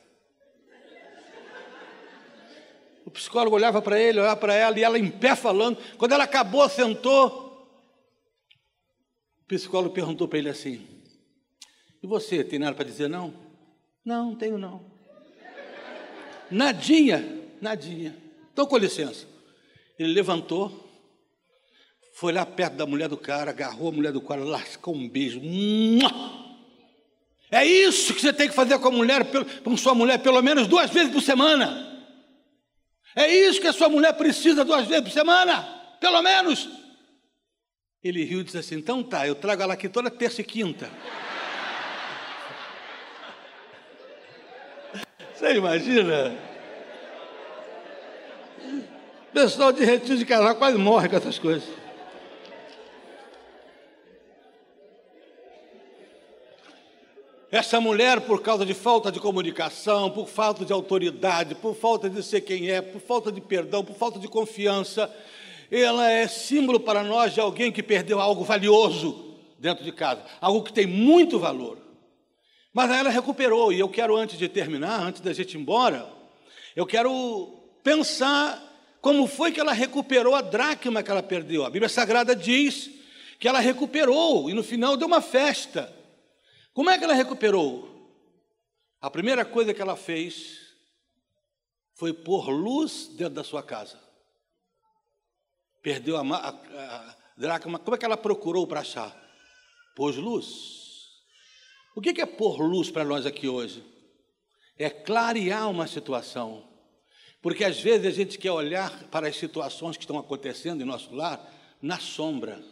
O 3.08 3.10
psicólogo 3.10 3.56
olhava 3.56 3.80
para 3.80 3.98
ele, 3.98 4.20
olhava 4.20 4.36
para 4.36 4.52
ela, 4.52 4.78
e 4.78 4.84
ela 4.84 4.98
em 4.98 5.10
pé 5.10 5.34
falando. 5.34 5.78
Quando 5.96 6.12
ela 6.12 6.24
acabou, 6.24 6.68
sentou. 6.68 7.66
O 9.40 9.44
psicólogo 9.48 9.94
perguntou 9.94 10.28
para 10.28 10.38
ele 10.38 10.50
assim: 10.50 10.86
E 12.02 12.06
você, 12.06 12.44
tem 12.44 12.58
nada 12.58 12.76
para 12.76 12.84
dizer 12.84 13.08
não? 13.08 13.32
Não, 14.04 14.26
não 14.26 14.36
tenho 14.36 14.58
não. 14.58 14.84
Nadinha, 16.50 17.46
nadinha. 17.62 18.14
Então, 18.52 18.66
com 18.66 18.76
licença. 18.76 19.26
Ele 19.98 20.12
levantou, 20.12 20.86
foi 22.12 22.30
lá 22.30 22.44
perto 22.44 22.74
da 22.74 22.84
mulher 22.84 23.08
do 23.08 23.16
cara, 23.16 23.52
agarrou 23.52 23.88
a 23.88 23.92
mulher 23.92 24.12
do 24.12 24.20
cara, 24.20 24.44
lascou 24.44 24.94
um 24.94 25.08
beijo. 25.08 25.40
É 27.50 27.64
isso 27.64 28.12
que 28.12 28.20
você 28.20 28.34
tem 28.34 28.50
que 28.50 28.54
fazer 28.54 28.78
com 28.78 28.88
a 28.88 28.92
mulher, 28.92 29.22
com 29.64 29.76
sua 29.78 29.94
mulher, 29.94 30.18
pelo 30.18 30.42
menos 30.42 30.66
duas 30.66 30.90
vezes 30.90 31.10
por 31.10 31.22
semana. 31.22 31.97
É 33.16 33.26
isso 33.26 33.60
que 33.60 33.66
a 33.66 33.72
sua 33.72 33.88
mulher 33.88 34.12
precisa 34.14 34.64
duas 34.64 34.86
vezes 34.86 35.04
por 35.04 35.10
semana, 35.10 35.62
pelo 36.00 36.22
menos. 36.22 36.68
Ele 38.02 38.24
riu 38.24 38.40
e 38.40 38.44
disse 38.44 38.58
assim: 38.58 38.76
então 38.76 39.02
tá, 39.02 39.26
eu 39.26 39.34
trago 39.34 39.62
ela 39.62 39.74
aqui 39.74 39.88
toda 39.88 40.10
terça 40.10 40.40
e 40.40 40.44
quinta. 40.44 40.88
Você 45.34 45.54
imagina? 45.54 46.36
O 49.28 49.32
pessoal 49.32 49.72
de 49.72 49.84
retiro 49.84 50.18
de 50.18 50.24
casal 50.24 50.56
quase 50.56 50.76
morre 50.78 51.08
com 51.08 51.16
essas 51.16 51.38
coisas. 51.38 51.68
Essa 57.50 57.80
mulher, 57.80 58.20
por 58.20 58.42
causa 58.42 58.66
de 58.66 58.74
falta 58.74 59.10
de 59.10 59.18
comunicação, 59.18 60.10
por 60.10 60.28
falta 60.28 60.66
de 60.66 60.72
autoridade, 60.72 61.54
por 61.54 61.74
falta 61.74 62.10
de 62.10 62.22
ser 62.22 62.42
quem 62.42 62.70
é, 62.70 62.82
por 62.82 63.00
falta 63.00 63.32
de 63.32 63.40
perdão, 63.40 63.82
por 63.82 63.96
falta 63.96 64.18
de 64.18 64.28
confiança, 64.28 65.10
ela 65.70 66.10
é 66.10 66.28
símbolo 66.28 66.78
para 66.78 67.02
nós 67.02 67.32
de 67.32 67.40
alguém 67.40 67.72
que 67.72 67.82
perdeu 67.82 68.20
algo 68.20 68.44
valioso 68.44 69.34
dentro 69.58 69.82
de 69.82 69.92
casa, 69.92 70.22
algo 70.42 70.62
que 70.62 70.74
tem 70.74 70.86
muito 70.86 71.38
valor. 71.38 71.78
Mas 72.70 72.90
ela 72.90 73.08
recuperou, 73.08 73.72
e 73.72 73.80
eu 73.80 73.88
quero, 73.88 74.14
antes 74.14 74.38
de 74.38 74.46
terminar, 74.46 75.00
antes 75.00 75.22
da 75.22 75.32
gente 75.32 75.54
ir 75.54 75.60
embora, 75.60 76.06
eu 76.76 76.84
quero 76.84 77.48
pensar 77.82 78.62
como 79.00 79.26
foi 79.26 79.52
que 79.52 79.60
ela 79.60 79.72
recuperou 79.72 80.34
a 80.34 80.42
dracma 80.42 81.02
que 81.02 81.10
ela 81.10 81.22
perdeu. 81.22 81.64
A 81.64 81.70
Bíblia 81.70 81.88
Sagrada 81.88 82.36
diz 82.36 82.90
que 83.40 83.48
ela 83.48 83.58
recuperou, 83.58 84.50
e 84.50 84.52
no 84.52 84.62
final 84.62 84.98
deu 84.98 85.06
uma 85.06 85.22
festa. 85.22 85.96
Como 86.78 86.90
é 86.90 86.96
que 86.96 87.02
ela 87.02 87.12
recuperou? 87.12 87.88
A 89.00 89.10
primeira 89.10 89.44
coisa 89.44 89.74
que 89.74 89.82
ela 89.82 89.96
fez 89.96 90.60
foi 91.92 92.12
pôr 92.12 92.50
luz 92.50 93.08
dentro 93.16 93.34
da 93.34 93.42
sua 93.42 93.64
casa. 93.64 93.98
Perdeu 95.82 96.16
a, 96.16 96.20
a, 96.20 96.50
a 96.50 97.16
dracma. 97.36 97.80
Como 97.80 97.96
é 97.96 97.98
que 97.98 98.04
ela 98.04 98.16
procurou 98.16 98.64
para 98.64 98.78
achar? 98.78 99.12
Pôs 99.96 100.14
luz. 100.14 100.46
O 101.96 102.00
que 102.00 102.20
é 102.20 102.26
pôr 102.26 102.60
luz 102.60 102.92
para 102.92 103.04
nós 103.04 103.26
aqui 103.26 103.48
hoje? 103.48 103.84
É 104.78 104.88
clarear 104.88 105.68
uma 105.68 105.88
situação. 105.88 106.62
Porque 107.42 107.64
às 107.64 107.80
vezes 107.80 108.06
a 108.06 108.12
gente 108.12 108.38
quer 108.38 108.52
olhar 108.52 109.02
para 109.08 109.26
as 109.26 109.36
situações 109.36 109.96
que 109.96 110.04
estão 110.04 110.16
acontecendo 110.16 110.80
em 110.80 110.86
nosso 110.86 111.12
lar 111.12 111.44
na 111.82 111.98
sombra 111.98 112.62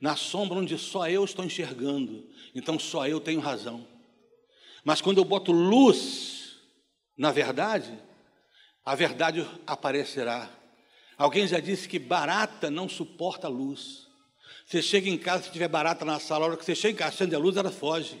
na 0.00 0.16
sombra 0.16 0.58
onde 0.58 0.78
só 0.78 1.08
eu 1.08 1.24
estou 1.24 1.44
enxergando, 1.44 2.26
então 2.54 2.78
só 2.78 3.06
eu 3.06 3.20
tenho 3.20 3.40
razão. 3.40 3.86
Mas 4.84 5.00
quando 5.00 5.18
eu 5.18 5.24
boto 5.24 5.52
luz 5.52 6.38
na 7.18 7.32
verdade, 7.32 7.92
a 8.84 8.94
verdade 8.94 9.44
aparecerá. 9.66 10.48
Alguém 11.18 11.48
já 11.48 11.58
disse 11.58 11.88
que 11.88 11.98
barata 11.98 12.70
não 12.70 12.88
suporta 12.88 13.48
a 13.48 13.50
luz. 13.50 14.06
Você 14.64 14.80
chega 14.80 15.10
em 15.10 15.18
casa, 15.18 15.44
se 15.44 15.50
tiver 15.50 15.66
barata 15.66 16.04
na 16.04 16.20
sala, 16.20 16.44
a 16.44 16.48
hora 16.48 16.56
que 16.56 16.64
você 16.64 16.76
chega 16.76 16.94
em 16.94 16.96
casa, 16.96 17.16
acende 17.16 17.34
a 17.34 17.38
luz, 17.38 17.56
ela 17.56 17.72
foge. 17.72 18.16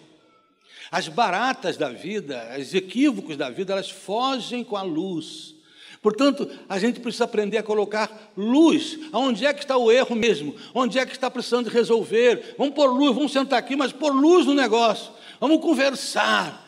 As 0.90 1.06
baratas 1.06 1.76
da 1.76 1.90
vida, 1.90 2.56
os 2.58 2.74
equívocos 2.74 3.36
da 3.36 3.48
vida, 3.50 3.72
elas 3.72 3.88
fogem 3.88 4.64
com 4.64 4.76
a 4.76 4.82
luz. 4.82 5.54
Portanto, 6.02 6.48
a 6.68 6.78
gente 6.78 7.00
precisa 7.00 7.24
aprender 7.24 7.58
a 7.58 7.62
colocar 7.62 8.32
luz. 8.36 8.98
Aonde 9.12 9.44
é 9.44 9.52
que 9.52 9.60
está 9.60 9.76
o 9.76 9.90
erro 9.90 10.14
mesmo? 10.14 10.54
Onde 10.74 10.98
é 10.98 11.04
que 11.04 11.12
está 11.12 11.30
precisando 11.30 11.68
resolver? 11.68 12.54
Vamos 12.56 12.74
pôr 12.74 12.86
luz, 12.86 13.14
vamos 13.14 13.32
sentar 13.32 13.58
aqui, 13.58 13.74
mas 13.74 13.92
pôr 13.92 14.12
luz 14.12 14.46
no 14.46 14.54
negócio. 14.54 15.12
Vamos 15.40 15.60
conversar. 15.60 16.66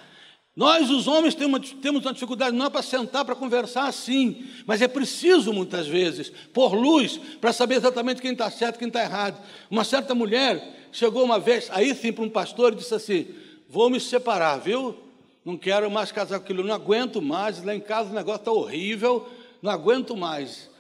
Nós, 0.55 0.91
os 0.91 1.07
homens, 1.07 1.35
temos, 1.35 2.05
uma 2.05 2.13
dificuldade 2.13 2.57
não 2.57 2.67
é 2.67 2.71
para 2.71 2.83
sentar 2.83 3.25
para 3.25 3.37
conversar 3.37 3.87
assim, 3.87 4.45
mas 4.67 4.83
é 4.83 4.89
preciso 4.89 5.53
muitas 5.53 5.87
vezes 5.87 6.31
pôr 6.53 6.75
luz 6.75 7.19
para 7.41 7.53
saber 7.53 7.77
exatamente 7.77 8.21
quem 8.21 8.33
está 8.33 8.51
certo 8.51 8.79
quem 8.79 8.89
está 8.89 9.03
errado. 9.03 9.41
Uma 9.71 9.85
certa 9.85 10.15
mulher 10.15 10.89
chegou 10.91 11.25
uma 11.25 11.39
vez, 11.39 11.69
aí 11.71 11.95
sim, 11.95 12.13
para 12.13 12.25
um 12.25 12.29
pastor 12.29 12.73
e 12.73 12.77
disse 12.77 12.95
assim: 12.95 13.29
Vou 13.69 13.89
me 13.89 14.01
separar, 14.01 14.59
viu? 14.59 15.10
Não 15.45 15.57
quero 15.57 15.91
mais 15.91 16.13
casar 16.13 16.39
com 16.39 16.45
aquilo, 16.45 16.63
não 16.63 16.75
aguento 16.75 17.23
mais, 17.23 17.63
lá 17.63 17.75
em 17.75 17.81
casa 17.81 18.11
o 18.11 18.15
negócio 18.15 18.41
está 18.41 18.53
horrível, 18.53 19.29
não 19.63 19.71
aguento 19.71 20.17
mais. 20.17 20.71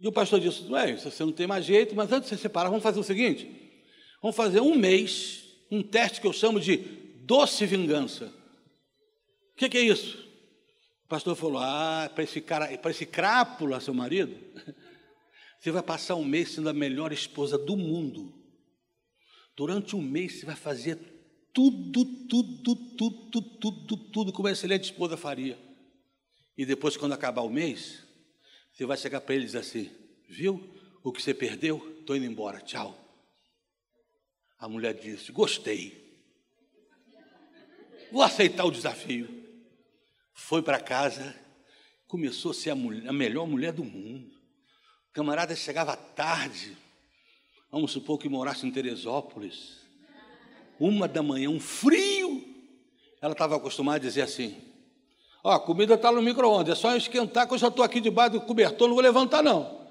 E 0.00 0.06
o 0.06 0.12
pastor 0.12 0.40
disse: 0.40 0.64
Não 0.64 0.76
é 0.76 0.94
você 0.96 1.24
não 1.24 1.32
tem 1.32 1.46
mais 1.46 1.64
jeito, 1.64 1.94
mas 1.94 2.12
antes 2.12 2.28
de 2.28 2.36
você 2.36 2.42
separar, 2.42 2.68
vamos 2.68 2.82
fazer 2.82 3.00
o 3.00 3.04
seguinte: 3.04 3.50
vamos 4.20 4.36
fazer 4.36 4.60
um 4.60 4.76
mês, 4.76 5.44
um 5.70 5.82
teste 5.82 6.20
que 6.20 6.26
eu 6.26 6.32
chamo 6.32 6.60
de 6.60 6.76
doce 7.22 7.64
vingança. 7.66 8.26
O 9.52 9.56
que, 9.56 9.68
que, 9.68 9.78
é 9.78 9.82
isso? 9.82 10.18
O 11.04 11.08
pastor 11.08 11.34
falou: 11.34 11.58
Ah, 11.58 12.10
para 12.14 12.24
esse 12.24 12.40
cara, 12.40 12.76
para 12.78 12.90
esse 12.90 13.06
crápula, 13.06 13.80
seu 13.80 13.94
marido, 13.94 14.36
você 15.58 15.70
vai 15.70 15.82
passar 15.82 16.16
um 16.16 16.24
mês 16.24 16.52
sendo 16.52 16.68
a 16.68 16.72
melhor 16.72 17.12
esposa 17.12 17.56
do 17.56 17.76
mundo. 17.76 18.32
Durante 19.56 19.94
um 19.94 20.02
mês 20.02 20.40
você 20.40 20.46
vai 20.46 20.56
fazer 20.56 21.13
tudo, 21.54 22.04
tudo, 22.26 22.76
tudo, 22.96 23.40
tudo, 23.60 23.96
tudo 23.96 24.32
como 24.32 24.48
uma 24.48 24.52
excelente 24.52 24.84
esposa 24.84 25.16
faria. 25.16 25.56
E 26.58 26.66
depois, 26.66 26.96
quando 26.96 27.12
acabar 27.12 27.42
o 27.42 27.48
mês, 27.48 28.02
você 28.72 28.84
vai 28.84 28.96
chegar 28.96 29.20
para 29.20 29.36
ele 29.36 29.48
e 29.48 29.56
assim: 29.56 29.88
Viu 30.28 30.76
o 31.02 31.12
que 31.12 31.22
você 31.22 31.32
perdeu? 31.32 31.96
Estou 32.00 32.16
indo 32.16 32.26
embora, 32.26 32.60
tchau. 32.60 32.98
A 34.58 34.68
mulher 34.68 34.94
disse: 34.94 35.30
Gostei. 35.30 36.02
Vou 38.10 38.22
aceitar 38.22 38.64
o 38.64 38.70
desafio. 38.70 39.42
Foi 40.32 40.60
para 40.60 40.80
casa, 40.80 41.34
começou 42.08 42.50
a 42.50 42.54
ser 42.54 42.70
a, 42.70 42.74
mulher, 42.74 43.08
a 43.08 43.12
melhor 43.12 43.46
mulher 43.46 43.72
do 43.72 43.84
mundo. 43.84 44.28
O 45.08 45.12
camarada 45.12 45.54
chegava 45.54 45.96
tarde, 45.96 46.76
vamos 47.70 47.92
supor 47.92 48.18
que 48.18 48.28
morasse 48.28 48.66
em 48.66 48.72
Teresópolis 48.72 49.83
uma 50.78 51.06
da 51.08 51.22
manhã, 51.22 51.48
um 51.48 51.60
frio. 51.60 52.42
Ela 53.20 53.32
estava 53.32 53.56
acostumada 53.56 53.96
a 53.96 54.00
dizer 54.00 54.22
assim: 54.22 54.56
Ó, 55.42 55.50
a 55.50 55.60
comida 55.60 55.94
está 55.94 56.10
no 56.10 56.22
micro-ondas, 56.22 56.78
é 56.78 56.80
só 56.80 56.96
esquentar 56.96 57.46
que 57.46 57.54
eu 57.54 57.58
já 57.58 57.68
estou 57.68 57.84
aqui 57.84 58.00
debaixo 58.00 58.32
do 58.32 58.40
cobertor, 58.40 58.88
não 58.88 58.94
vou 58.94 59.02
levantar 59.02 59.42
não. 59.42 59.84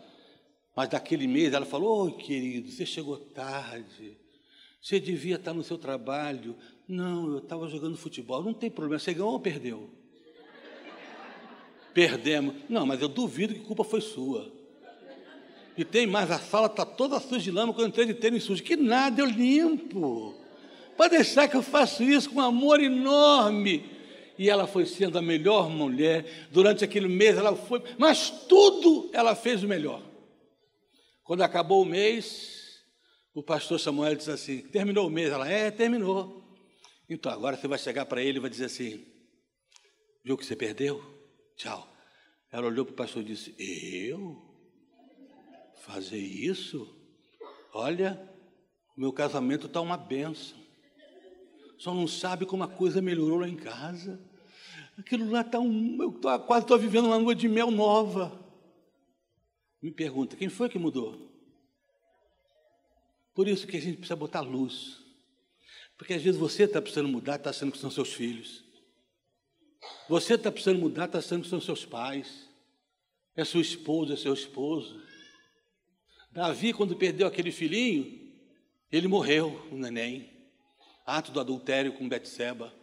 Mas 0.76 0.90
daquele 0.90 1.28
mês 1.28 1.54
ela 1.54 1.66
falou: 1.66 2.06
Oi, 2.06 2.12
querido, 2.14 2.72
você 2.72 2.86
chegou 2.86 3.18
tarde, 3.18 4.18
você 4.82 5.00
devia 5.00 5.36
estar 5.36 5.54
no 5.54 5.64
seu 5.64 5.78
trabalho. 5.78 6.56
Não, 6.88 7.32
eu 7.32 7.38
estava 7.38 7.68
jogando 7.68 7.96
futebol, 7.96 8.44
não 8.44 8.54
tem 8.54 8.70
problema, 8.70 9.00
você 9.00 9.14
ganhou 9.14 9.32
ou 9.32 9.40
perdeu? 9.40 9.90
Perdemos. 11.94 12.56
Não, 12.68 12.86
mas 12.86 13.02
eu 13.02 13.08
duvido 13.08 13.54
que 13.54 13.62
a 13.62 13.66
culpa 13.66 13.84
foi 13.84 14.02
sua. 14.02 14.52
E 15.78 15.84
tem 15.84 16.06
mais, 16.06 16.30
a 16.30 16.38
sala 16.38 16.68
está 16.68 16.86
toda 16.86 17.20
suja 17.20 17.40
de 17.40 17.52
lama 17.52 17.74
quando 17.74 17.86
eu 17.86 17.88
entrei 17.90 18.06
de 18.06 18.14
tênis 18.14 18.44
sujo. 18.44 18.62
Que 18.62 18.76
nada, 18.76 19.22
eu 19.22 19.26
limpo. 19.26 20.43
Pode 20.96 21.16
deixar 21.16 21.48
que 21.48 21.56
eu 21.56 21.64
faço 21.64 22.04
isso 22.04 22.30
com 22.30 22.42
amor 22.42 22.82
enorme. 22.82 23.92
E 24.38 24.50
ela 24.50 24.66
foi 24.66 24.86
sendo 24.86 25.18
a 25.18 25.22
melhor 25.22 25.70
mulher. 25.70 26.48
Durante 26.52 26.84
aquele 26.84 27.08
mês 27.08 27.38
ela 27.38 27.56
foi, 27.56 27.82
mas 27.98 28.30
tudo 28.48 29.10
ela 29.14 29.36
fez 29.36 29.64
o 29.64 29.68
melhor. 29.68 30.02
Quando 31.24 31.42
acabou 31.42 31.82
o 31.82 31.86
mês, 31.86 32.84
o 33.34 33.44
pastor 33.44 33.80
Samuel 33.80 34.16
disse 34.16 34.32
assim: 34.32 34.62
terminou 34.62 35.08
o 35.08 35.12
mês? 35.12 35.32
Ela, 35.32 35.48
é, 35.48 35.72
terminou. 35.72 36.44
Então 37.10 37.32
agora 37.32 37.56
você 37.56 37.68
vai 37.68 37.78
chegar 37.78 38.06
para 38.06 38.22
ele 38.22 38.38
e 38.38 38.42
vai 38.42 38.50
dizer 38.50 38.66
assim: 38.66 39.06
viu 40.24 40.38
que 40.38 40.46
você 40.46 40.56
perdeu? 40.56 41.02
Tchau. 41.56 41.90
Ela 42.52 42.68
olhou 42.68 42.86
para 42.86 42.94
o 42.94 42.98
pastor 42.98 43.22
e 43.22 43.26
disse: 43.26 43.56
Eu? 43.58 44.42
Fazer 45.82 46.20
isso? 46.20 46.88
Olha, 47.74 48.20
o 48.96 49.02
meu 49.02 49.12
casamento 49.12 49.68
está 49.68 49.82
uma 49.82 49.98
benção 49.98 50.63
só 51.84 51.94
não 51.94 52.08
sabe 52.08 52.46
como 52.46 52.64
a 52.64 52.68
coisa 52.70 53.02
melhorou 53.02 53.40
lá 53.40 53.50
em 53.50 53.58
casa. 53.58 54.18
Aquilo 54.98 55.30
lá 55.30 55.42
está 55.42 55.60
um. 55.60 56.02
Eu 56.02 56.14
tô, 56.14 56.40
quase 56.40 56.64
estou 56.64 56.80
vivendo 56.80 57.08
uma 57.08 57.18
lua 57.18 57.36
de 57.36 57.50
mel 57.50 57.70
nova. 57.70 58.32
Me 59.82 59.92
pergunta, 59.92 60.38
quem 60.38 60.48
foi 60.48 60.70
que 60.70 60.80
mudou? 60.80 61.30
Por 63.34 63.50
isso 63.50 63.68
que 63.68 63.76
a 63.76 63.82
gente 63.82 63.98
precisa 63.98 64.16
botar 64.16 64.40
luz. 64.40 64.98
Porque 65.98 66.14
às 66.14 66.24
vezes 66.24 66.40
você 66.40 66.64
está 66.64 66.82
precisando 66.82 67.10
mudar, 67.10 67.36
está 67.36 67.52
sendo 67.52 67.74
que 67.74 67.78
são 67.78 67.92
seus 67.92 68.14
filhos. 68.14 68.64
Você 70.08 70.36
está 70.36 70.50
precisando 70.50 70.80
mudar, 70.80 71.04
está 71.04 71.22
sendo 71.22 71.44
que 71.44 71.50
são 71.50 71.60
seus 71.60 71.84
pais. 71.84 72.50
É 73.36 73.44
sua 73.44 73.60
esposa, 73.60 74.14
é 74.14 74.16
seu 74.16 74.34
esposo. 74.34 75.04
Davi, 76.32 76.72
quando 76.72 76.96
perdeu 76.96 77.28
aquele 77.28 77.52
filhinho, 77.52 78.34
ele 78.90 79.10
morreu, 79.10 79.68
o 79.70 79.76
neném 79.76 80.33
ato 81.06 81.32
do 81.32 81.40
adultério 81.40 81.94
com 81.94 82.08
Betseba. 82.08 82.74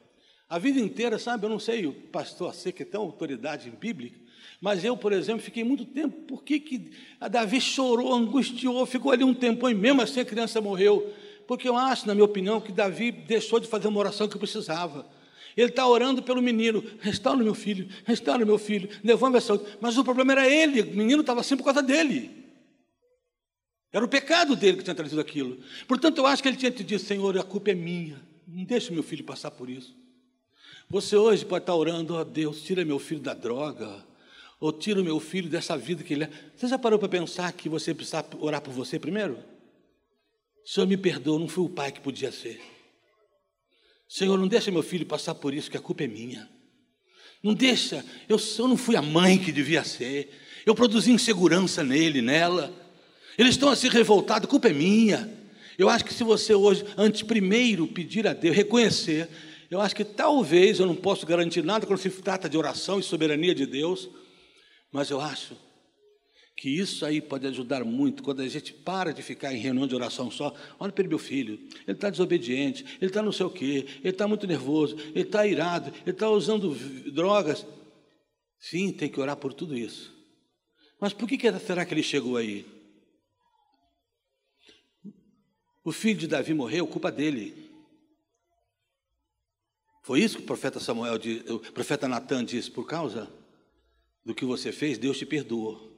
A 0.49 0.59
vida 0.59 0.81
inteira, 0.81 1.19
sabe, 1.19 1.47
eu 1.47 1.51
não 1.51 1.59
sei, 1.61 1.87
o 1.87 1.93
pastor 1.93 2.55
sei 2.55 2.73
que 2.73 2.85
tem 2.85 2.99
autoridade 2.99 3.71
bíblica, 3.71 4.19
mas 4.61 4.85
eu, 4.85 4.97
por 4.97 5.13
exemplo, 5.13 5.43
fiquei 5.43 5.63
muito 5.63 5.85
tempo, 5.85 6.17
por 6.23 6.43
que, 6.43 6.59
que 6.59 6.91
a 7.21 7.29
Davi 7.29 7.61
chorou, 7.61 8.13
angustiou, 8.13 8.85
ficou 8.85 9.13
ali 9.13 9.25
um 9.25 9.33
tempo 9.33 9.69
e 9.69 9.75
mesmo 9.75 10.03
assim 10.03 10.21
a 10.21 10.25
criança 10.25 10.61
morreu? 10.61 11.15
Porque 11.47 11.69
eu 11.69 11.77
acho, 11.77 12.07
na 12.07 12.15
minha 12.15 12.25
opinião, 12.25 12.61
que 12.61 12.73
Davi 12.73 13.11
deixou 13.11 13.59
de 13.59 13.69
fazer 13.69 13.89
uma 13.89 13.99
oração 13.99 14.29
que 14.29 14.39
precisava. 14.39 15.07
Ele 15.57 15.69
está 15.69 15.87
orando 15.87 16.23
pelo 16.23 16.41
menino, 16.41 16.85
restaura 17.01 17.43
meu 17.43 17.55
filho, 17.55 17.89
restaura 18.05 18.45
meu 18.45 18.59
filho, 18.59 18.89
devolve 19.03 19.37
a 19.37 19.41
saúde. 19.41 19.65
Mas 19.81 19.99
o 19.99 20.05
problema 20.05 20.33
era 20.33 20.49
ele, 20.49 20.83
o 20.83 20.97
menino 20.97 21.23
estava 21.23 21.41
assim 21.41 21.57
por 21.57 21.65
causa 21.65 21.83
dele. 21.83 22.40
Era 23.93 24.05
o 24.05 24.09
pecado 24.09 24.55
dele 24.55 24.77
que 24.79 24.85
tinha 24.85 24.95
trazido 24.95 25.21
aquilo. 25.21 25.59
Portanto, 25.89 26.19
eu 26.19 26.27
acho 26.27 26.43
que 26.43 26.49
ele 26.49 26.57
tinha 26.57 26.71
te 26.71 26.85
dito, 26.85 27.05
Senhor, 27.05 27.37
a 27.39 27.43
culpa 27.43 27.71
é 27.71 27.75
minha. 27.75 28.21
Não 28.47 28.65
deixe 28.65 28.93
meu 28.93 29.03
filho 29.03 29.25
passar 29.25 29.51
por 29.51 29.69
isso. 29.69 29.97
Você 30.89 31.17
hoje 31.17 31.45
pode 31.45 31.63
estar 31.63 31.75
orando, 31.75 32.15
ó 32.15 32.21
oh, 32.21 32.25
Deus, 32.25 32.63
tira 32.63 32.85
meu 32.85 32.99
filho 32.99 33.21
da 33.21 33.33
droga, 33.33 34.05
ou 34.59 34.73
tira 34.73 35.03
meu 35.03 35.21
filho 35.21 35.49
dessa 35.49 35.77
vida 35.77 36.03
que 36.03 36.15
ele 36.15 36.25
é. 36.25 36.31
Você 36.57 36.67
já 36.69 36.79
parou 36.79 36.99
para 36.99 37.09
pensar 37.09 37.53
que 37.53 37.69
você 37.69 37.95
precisa 37.95 38.25
orar 38.41 38.61
por 38.61 38.73
você 38.73 38.99
primeiro? 38.99 39.39
Senhor, 40.65 40.87
me 40.87 40.97
perdoa, 40.97 41.39
não 41.39 41.49
fui 41.49 41.65
o 41.65 41.69
pai 41.69 41.93
que 41.93 42.01
podia 42.01 42.31
ser. 42.31 42.61
Senhor, 44.09 44.37
não 44.37 44.49
deixa 44.49 44.71
meu 44.71 44.83
filho 44.83 45.07
passar 45.07 45.35
por 45.37 45.55
isso, 45.55 45.71
que 45.71 45.77
a 45.77 45.81
culpa 45.81 46.03
é 46.03 46.09
minha. 46.09 46.49
Não 47.43 47.55
deixa, 47.55 48.05
eu, 48.29 48.37
eu 48.59 48.69
não 48.69 48.77
fui 48.77 48.97
a 48.97 49.03
mãe 49.03 49.39
que 49.39 49.53
devia 49.53 49.83
ser. 49.85 50.31
Eu 50.67 50.75
produzi 50.75 51.11
insegurança 51.11 51.83
nele, 51.83 52.21
nela. 52.21 52.75
Eles 53.41 53.55
estão 53.55 53.71
assim 53.71 53.89
revoltados, 53.89 54.47
a 54.47 54.51
culpa 54.51 54.69
é 54.69 54.73
minha. 54.75 55.27
Eu 55.79 55.89
acho 55.89 56.05
que 56.05 56.13
se 56.13 56.23
você 56.23 56.53
hoje, 56.55 56.85
antes 56.95 57.23
primeiro 57.23 57.87
pedir 57.87 58.29
a 58.29 58.35
Deus, 58.35 58.55
reconhecer, 58.55 59.31
eu 59.71 59.81
acho 59.81 59.97
que 59.97 60.05
talvez, 60.05 60.79
eu 60.79 60.85
não 60.85 60.95
posso 60.95 61.25
garantir 61.25 61.65
nada 61.65 61.87
quando 61.87 61.99
se 61.99 62.11
trata 62.11 62.51
de 62.51 62.59
oração 62.59 63.01
e 63.01 63.03
soberania 63.03 63.55
de 63.55 63.65
Deus, 63.65 64.11
mas 64.93 65.09
eu 65.09 65.19
acho 65.23 65.57
que 66.55 66.69
isso 66.69 67.03
aí 67.07 67.23
pode 67.23 67.47
ajudar 67.47 67.83
muito 67.83 68.23
quando 68.23 68.43
a 68.43 68.47
gente 68.47 68.75
para 68.75 69.11
de 69.11 69.23
ficar 69.23 69.55
em 69.55 69.59
reunião 69.59 69.87
de 69.87 69.95
oração 69.95 70.31
só. 70.31 70.55
Olha 70.79 70.93
para 70.93 71.01
ele, 71.01 71.09
meu 71.09 71.19
filho, 71.19 71.55
ele 71.89 71.97
está 71.97 72.11
desobediente, 72.11 72.85
ele 73.01 73.07
está 73.07 73.23
não 73.23 73.33
sei 73.33 73.47
o 73.47 73.51
quê, 73.51 73.87
ele 74.01 74.11
está 74.11 74.29
muito 74.29 74.47
nervoso, 74.47 74.99
ele 75.15 75.23
está 75.23 75.47
irado, 75.47 75.91
ele 76.03 76.11
está 76.11 76.29
usando 76.29 76.75
drogas. 77.11 77.67
Sim, 78.59 78.93
tem 78.93 79.09
que 79.09 79.19
orar 79.19 79.39
por 79.39 79.55
tudo 79.55 79.75
isso. 79.75 80.15
Mas 81.01 81.15
por 81.15 81.27
que 81.27 81.39
será 81.59 81.87
que 81.87 81.95
ele 81.95 82.03
chegou 82.03 82.37
aí? 82.37 82.79
O 85.83 85.93
filho 85.93 86.19
de 86.19 86.27
Davi 86.27 86.53
morreu, 86.55 86.87
culpa 86.87 87.11
dele. 87.11 87.71
Foi 90.03 90.21
isso 90.21 90.39
que 90.39 90.43
o 90.43 90.47
profeta 90.47 90.81
Samuel, 90.81 91.19
o 91.49 91.59
profeta 91.73 92.09
Natan 92.09 92.45
disse, 92.45 92.71
por 92.71 92.87
causa 92.87 93.31
do 94.25 94.35
que 94.35 94.45
você 94.45 94.73
fez, 94.73 94.99
Deus 94.99 95.19
te 95.19 95.27
perdoou 95.27 95.91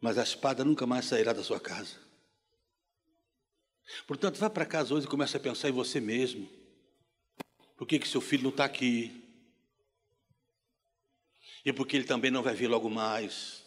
mas 0.00 0.18
a 0.18 0.22
espada 0.22 0.64
nunca 0.64 0.86
mais 0.86 1.06
sairá 1.06 1.32
da 1.32 1.42
sua 1.42 1.58
casa. 1.58 1.96
Portanto, 4.06 4.38
vá 4.38 4.48
para 4.50 4.66
casa 4.66 4.94
hoje 4.94 5.06
e 5.06 5.10
comece 5.10 5.36
a 5.36 5.40
pensar 5.40 5.68
em 5.68 5.72
você 5.72 6.00
mesmo. 6.00 6.48
Por 7.76 7.86
que, 7.86 7.98
que 7.98 8.08
seu 8.08 8.20
filho 8.20 8.44
não 8.44 8.50
está 8.50 8.64
aqui? 8.64 9.24
E 11.64 11.72
por 11.72 11.86
que 11.86 11.96
ele 11.96 12.04
também 12.04 12.30
não 12.30 12.42
vai 12.42 12.54
vir 12.54 12.68
logo 12.68 12.88
mais? 12.88 13.64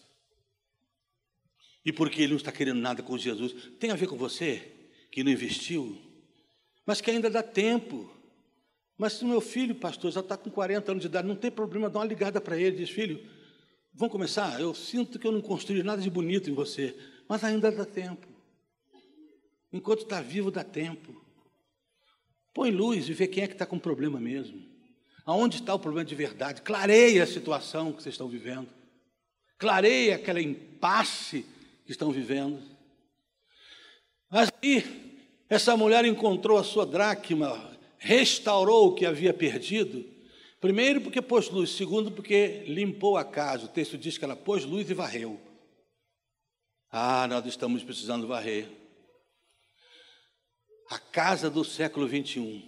E 1.84 1.92
por 1.92 2.10
que 2.10 2.22
ele 2.22 2.32
não 2.32 2.38
está 2.38 2.52
querendo 2.52 2.80
nada 2.80 3.02
com 3.02 3.18
Jesus? 3.18 3.70
Tem 3.80 3.90
a 3.90 3.96
ver 3.96 4.08
com 4.08 4.18
você, 4.18 4.81
que 5.12 5.24
não 5.24 5.32
investiu, 5.32 5.98
mas 6.86 7.02
que 7.02 7.12
ainda 7.12 7.30
dá 7.30 7.44
tempo. 7.44 8.10
Mas 8.98 9.14
se 9.14 9.24
o 9.24 9.28
meu 9.28 9.42
filho, 9.42 9.76
pastor, 9.76 10.12
já 10.12 10.22
está 10.22 10.38
com 10.38 10.50
40 10.50 10.92
anos 10.92 11.02
de 11.02 11.08
idade, 11.08 11.28
não 11.28 11.36
tem 11.36 11.52
problema, 11.52 11.90
dá 11.90 12.00
uma 12.00 12.06
ligada 12.06 12.40
para 12.40 12.58
ele, 12.58 12.78
diz, 12.78 12.90
filho, 12.90 13.20
Vamos 13.94 14.12
começar? 14.12 14.60
Eu 14.60 14.74
sinto 14.74 15.20
que 15.20 15.28
eu 15.28 15.32
não 15.32 15.42
construí 15.42 15.84
nada 15.84 16.02
de 16.02 16.10
bonito 16.10 16.50
em 16.50 16.54
você, 16.54 16.96
mas 17.28 17.44
ainda 17.44 17.72
dá 17.72 17.86
tempo. 17.86 18.26
Enquanto 19.72 20.04
está 20.04 20.22
vivo, 20.22 20.50
dá 20.50 20.64
tempo. 20.64 21.22
Põe 22.54 22.72
luz 22.72 23.08
e 23.10 23.14
vê 23.14 23.28
quem 23.28 23.44
é 23.44 23.48
que 23.48 23.54
está 23.54 23.66
com 23.66 23.78
problema 23.78 24.20
mesmo. 24.20 24.62
Aonde 25.26 25.58
está 25.58 25.74
o 25.74 25.80
problema 25.80 26.06
de 26.06 26.16
verdade? 26.16 26.62
Clareia 26.62 27.24
a 27.24 27.28
situação 27.28 27.92
que 27.92 28.02
vocês 28.02 28.14
estão 28.14 28.28
vivendo. 28.28 28.70
Clareia 29.58 30.16
aquela 30.16 30.42
impasse 30.42 31.46
que 31.86 31.92
estão 31.92 32.12
vivendo. 32.12 32.62
Mas 34.32 34.50
aí, 34.64 35.28
essa 35.50 35.76
mulher 35.76 36.06
encontrou 36.06 36.58
a 36.58 36.64
sua 36.64 36.86
dracma, 36.86 37.78
restaurou 38.00 38.88
o 38.88 38.96
que 38.96 39.06
havia 39.06 39.34
perdido 39.34 40.10
Primeiro, 40.62 41.02
porque 41.02 41.20
pôs 41.24 41.50
luz. 41.50 41.72
Segundo, 41.72 42.12
porque 42.12 42.64
limpou 42.68 43.18
a 43.18 43.26
casa. 43.26 43.66
O 43.66 43.68
texto 43.68 43.98
diz 43.98 44.16
que 44.18 44.24
ela 44.24 44.36
pôs 44.36 44.64
luz 44.64 44.88
e 44.92 44.94
varreu. 44.94 45.42
Ah, 46.92 47.28
nós 47.28 47.44
estamos 47.48 47.84
precisando 47.84 48.28
varrer. 48.28 48.70
A 50.92 51.00
casa 51.00 51.50
do 51.50 51.64
século 51.64 52.08
21, 52.08 52.62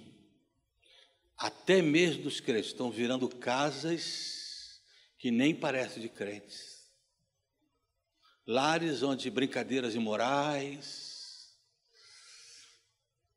até 1.38 1.82
mesmo 1.82 2.24
dos 2.24 2.40
crentes, 2.40 2.68
estão 2.68 2.90
virando 2.90 3.30
casas 3.30 4.82
que 5.20 5.30
nem 5.30 5.54
parecem 5.54 6.02
de 6.02 6.10
crentes. 6.10 6.90
Lares 8.48 9.04
onde 9.04 9.30
brincadeiras 9.30 9.94
imorais, 9.94 11.13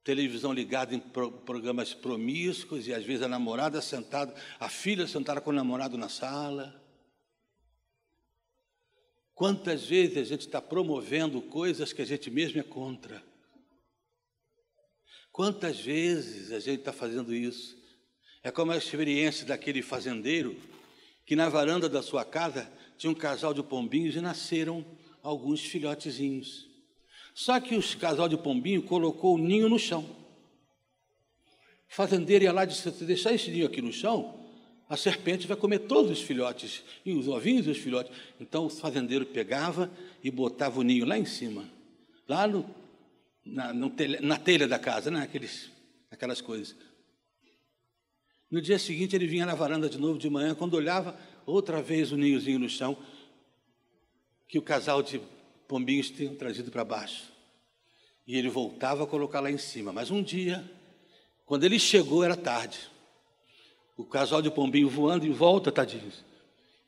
televisão 0.07 0.53
ligada 0.53 0.95
em 0.95 1.01
programas 1.01 1.93
promíscuos 1.93 2.87
e 2.87 2.95
às 2.95 3.05
vezes 3.05 3.23
a 3.23 3.29
namorada 3.29 3.83
sentada, 3.83 4.33
a 4.61 4.69
filha 4.69 5.05
sentada 5.05 5.41
com 5.41 5.51
o 5.51 5.53
namorado 5.53 5.99
na 5.99 6.09
sala. 6.09 6.81
Quantas 9.35 9.85
vezes 9.85 10.17
a 10.17 10.23
gente 10.23 10.43
está 10.43 10.63
promovendo 10.63 11.43
coisas 11.43 11.93
que 11.93 12.01
a 12.01 12.05
gente 12.05 12.31
mesmo 12.31 12.61
é 12.61 12.63
contra? 12.63 13.21
Quantas 15.33 15.81
vezes 15.81 16.53
a 16.53 16.61
gente 16.61 16.79
está 16.79 16.93
fazendo 16.93 17.35
isso? 17.35 17.77
É 18.45 18.53
como 18.53 18.71
a 18.71 18.77
experiência 18.77 19.45
daquele 19.45 19.83
fazendeiro 19.83 20.57
que 21.27 21.35
na 21.35 21.49
varanda 21.49 21.89
da 21.89 22.01
sua 22.01 22.25
casa 22.25 22.73
tinha 22.97 23.11
um 23.11 23.15
casal 23.15 23.53
de 23.53 23.61
pombinhos 23.61 24.15
e 24.15 24.21
nasceram 24.21 24.87
alguns 25.21 25.63
filhotezinhos. 25.63 26.66
Só 27.37 27.61
que 27.61 27.75
os 27.75 27.95
casal 27.95 28.31
de 28.31 28.39
pombinho 28.39 28.83
colocou 28.83 29.35
o 29.35 29.39
ninho 29.39 29.69
no 29.69 29.79
chão. 29.79 30.03
O 31.87 31.95
fazendeiro 31.95 32.45
ia 32.45 32.51
lá 32.51 32.65
e 32.65 32.69
disse: 32.69 32.91
se 32.91 33.05
deixar 33.05 33.35
esse 33.35 33.51
ninho 33.51 33.67
aqui 33.67 33.83
no 33.83 33.93
chão, 33.93 34.41
a 34.89 34.97
serpente 34.97 35.47
vai 35.47 35.55
comer 35.55 35.81
todos 35.81 36.11
os 36.11 36.23
filhotes, 36.23 36.83
e 37.05 37.13
os 37.13 37.29
ovinhos 37.29 37.67
e 37.67 37.71
os 37.71 37.77
filhotes. 37.77 38.11
Então 38.41 38.65
o 38.65 38.71
fazendeiro 38.71 39.27
pegava 39.27 39.93
e 40.25 40.31
botava 40.31 40.81
o 40.81 40.83
ninho 40.83 41.05
lá 41.05 41.19
em 41.19 41.27
cima, 41.27 41.69
lá 42.27 42.49
no, 42.49 42.75
na, 43.45 43.71
no 43.71 43.91
telha, 43.91 44.19
na 44.23 44.39
telha 44.39 44.67
da 44.67 44.79
casa, 44.79 45.11
né? 45.11 45.21
Aqueles, 45.21 45.71
aquelas 46.11 46.41
coisas. 46.41 46.75
No 48.51 48.63
dia 48.63 48.79
seguinte 48.79 49.15
ele 49.15 49.27
vinha 49.27 49.45
na 49.45 49.55
varanda 49.55 49.91
de 49.91 49.99
novo 49.99 50.19
de 50.19 50.31
manhã, 50.31 50.55
quando 50.55 50.73
olhava 50.73 51.15
outra 51.45 51.83
vez 51.83 52.13
o 52.13 52.17
ninhozinho 52.17 52.59
no 52.59 52.69
chão, 52.69 52.97
que 54.49 54.59
o 54.59 54.63
casal 54.63 55.03
de 55.03 55.21
pombinhos 55.67 56.11
tinham 56.11 56.35
trazido 56.35 56.71
para 56.71 56.85
baixo. 56.85 57.33
E 58.27 58.37
ele 58.37 58.49
voltava 58.49 59.05
a 59.05 59.07
colocar 59.07 59.41
lá 59.41 59.51
em 59.51 59.59
cima. 59.59 59.93
Mas 59.93 60.11
um 60.11 60.23
dia, 60.23 60.69
quando 61.45 61.65
ele 61.65 61.79
chegou, 61.79 62.25
era 62.25 62.37
tarde. 62.37 62.79
O 63.97 64.05
casal 64.05 64.43
de 64.43 64.51
pombinho 64.51 64.89
voando 64.89 65.27
em 65.27 65.33
volta, 65.33 65.71
tadinhos. 65.71 66.25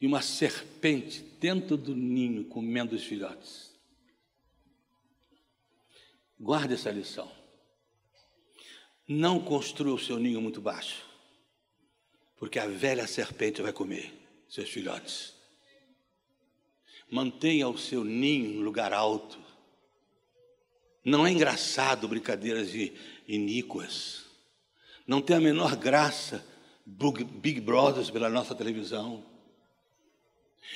E 0.00 0.06
uma 0.06 0.20
serpente 0.20 1.22
dentro 1.40 1.76
do 1.76 1.94
ninho 1.94 2.44
comendo 2.44 2.94
os 2.94 3.04
filhotes. 3.04 3.72
Guarde 6.38 6.74
essa 6.74 6.90
lição. 6.90 7.30
Não 9.08 9.40
construa 9.40 9.94
o 9.94 9.98
seu 9.98 10.18
ninho 10.18 10.40
muito 10.40 10.60
baixo, 10.60 11.02
porque 12.36 12.58
a 12.58 12.66
velha 12.68 13.06
serpente 13.06 13.62
vai 13.62 13.72
comer 13.72 14.12
seus 14.48 14.68
filhotes. 14.68 15.38
Mantenha 17.10 17.68
o 17.68 17.78
seu 17.78 18.04
ninho 18.04 18.60
em 18.60 18.62
lugar 18.62 18.92
alto. 18.92 19.38
Não 21.04 21.26
é 21.26 21.30
engraçado 21.30 22.06
brincadeiras 22.06 22.70
iníquas. 23.26 24.24
Não 25.06 25.22
tem 25.22 25.36
a 25.36 25.40
menor 25.40 25.74
graça 25.74 26.44
Big 26.84 27.60
Brothers 27.60 28.10
pela 28.10 28.28
nossa 28.28 28.54
televisão. 28.54 29.24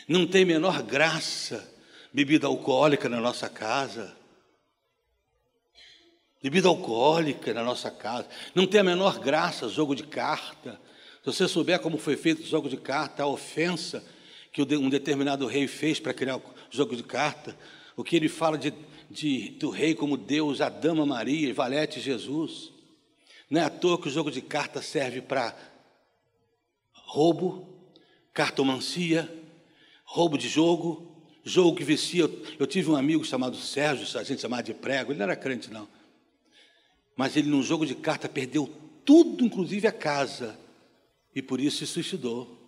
Não 0.08 0.26
tem 0.26 0.42
a 0.42 0.46
menor 0.46 0.82
graça 0.82 1.70
bebida 2.12 2.46
alcoólica 2.46 3.08
na 3.08 3.20
nossa 3.20 3.48
casa. 3.48 4.16
Bebida 6.42 6.68
alcoólica 6.68 7.54
na 7.54 7.62
nossa 7.62 7.90
casa. 7.90 8.28
Não 8.54 8.66
tem 8.66 8.80
a 8.80 8.84
menor 8.84 9.18
graça 9.18 9.68
jogo 9.68 9.94
de 9.94 10.02
carta. 10.02 10.80
Se 11.20 11.26
você 11.26 11.46
souber 11.46 11.78
como 11.80 11.98
foi 11.98 12.16
feito 12.16 12.42
o 12.42 12.46
jogo 12.46 12.68
de 12.68 12.76
carta, 12.76 13.22
a 13.22 13.26
ofensa 13.26 14.04
que 14.52 14.62
um 14.62 14.90
determinado 14.90 15.46
rei 15.46 15.66
fez 15.66 15.98
para 15.98 16.12
criar 16.12 16.36
o 16.36 16.42
jogo 16.70 16.94
de 16.94 17.02
carta, 17.02 17.56
o 17.96 18.04
que 18.04 18.14
ele 18.14 18.28
fala 18.28 18.58
de, 18.58 18.72
de, 19.10 19.50
do 19.52 19.70
rei 19.70 19.94
como 19.94 20.16
Deus, 20.16 20.60
a 20.60 20.68
Dama 20.68 21.06
Maria 21.06 21.52
Valete 21.54 22.00
Jesus. 22.00 22.70
Não 23.48 23.60
é 23.60 23.64
à 23.64 23.70
toa 23.70 24.00
que 24.00 24.08
o 24.08 24.10
jogo 24.10 24.30
de 24.30 24.42
carta 24.42 24.82
serve 24.82 25.22
para 25.22 25.56
roubo, 26.92 27.66
cartomancia, 28.34 29.30
roubo 30.04 30.36
de 30.36 30.48
jogo, 30.48 31.26
jogo 31.42 31.76
que 31.76 31.84
vicia. 31.84 32.24
Eu 32.58 32.66
tive 32.66 32.90
um 32.90 32.96
amigo 32.96 33.24
chamado 33.24 33.56
Sérgio, 33.56 34.18
a 34.18 34.22
gente 34.22 34.42
chamava 34.42 34.62
de 34.62 34.74
prego, 34.74 35.12
ele 35.12 35.18
não 35.18 35.24
era 35.24 35.36
crente 35.36 35.70
não. 35.70 35.88
Mas 37.16 37.36
ele 37.36 37.48
num 37.48 37.62
jogo 37.62 37.86
de 37.86 37.94
carta 37.94 38.28
perdeu 38.28 38.70
tudo, 39.04 39.44
inclusive 39.44 39.86
a 39.86 39.92
casa, 39.92 40.58
e 41.34 41.42
por 41.42 41.60
isso 41.60 41.78
se 41.78 41.86
suicidou. 41.86 42.61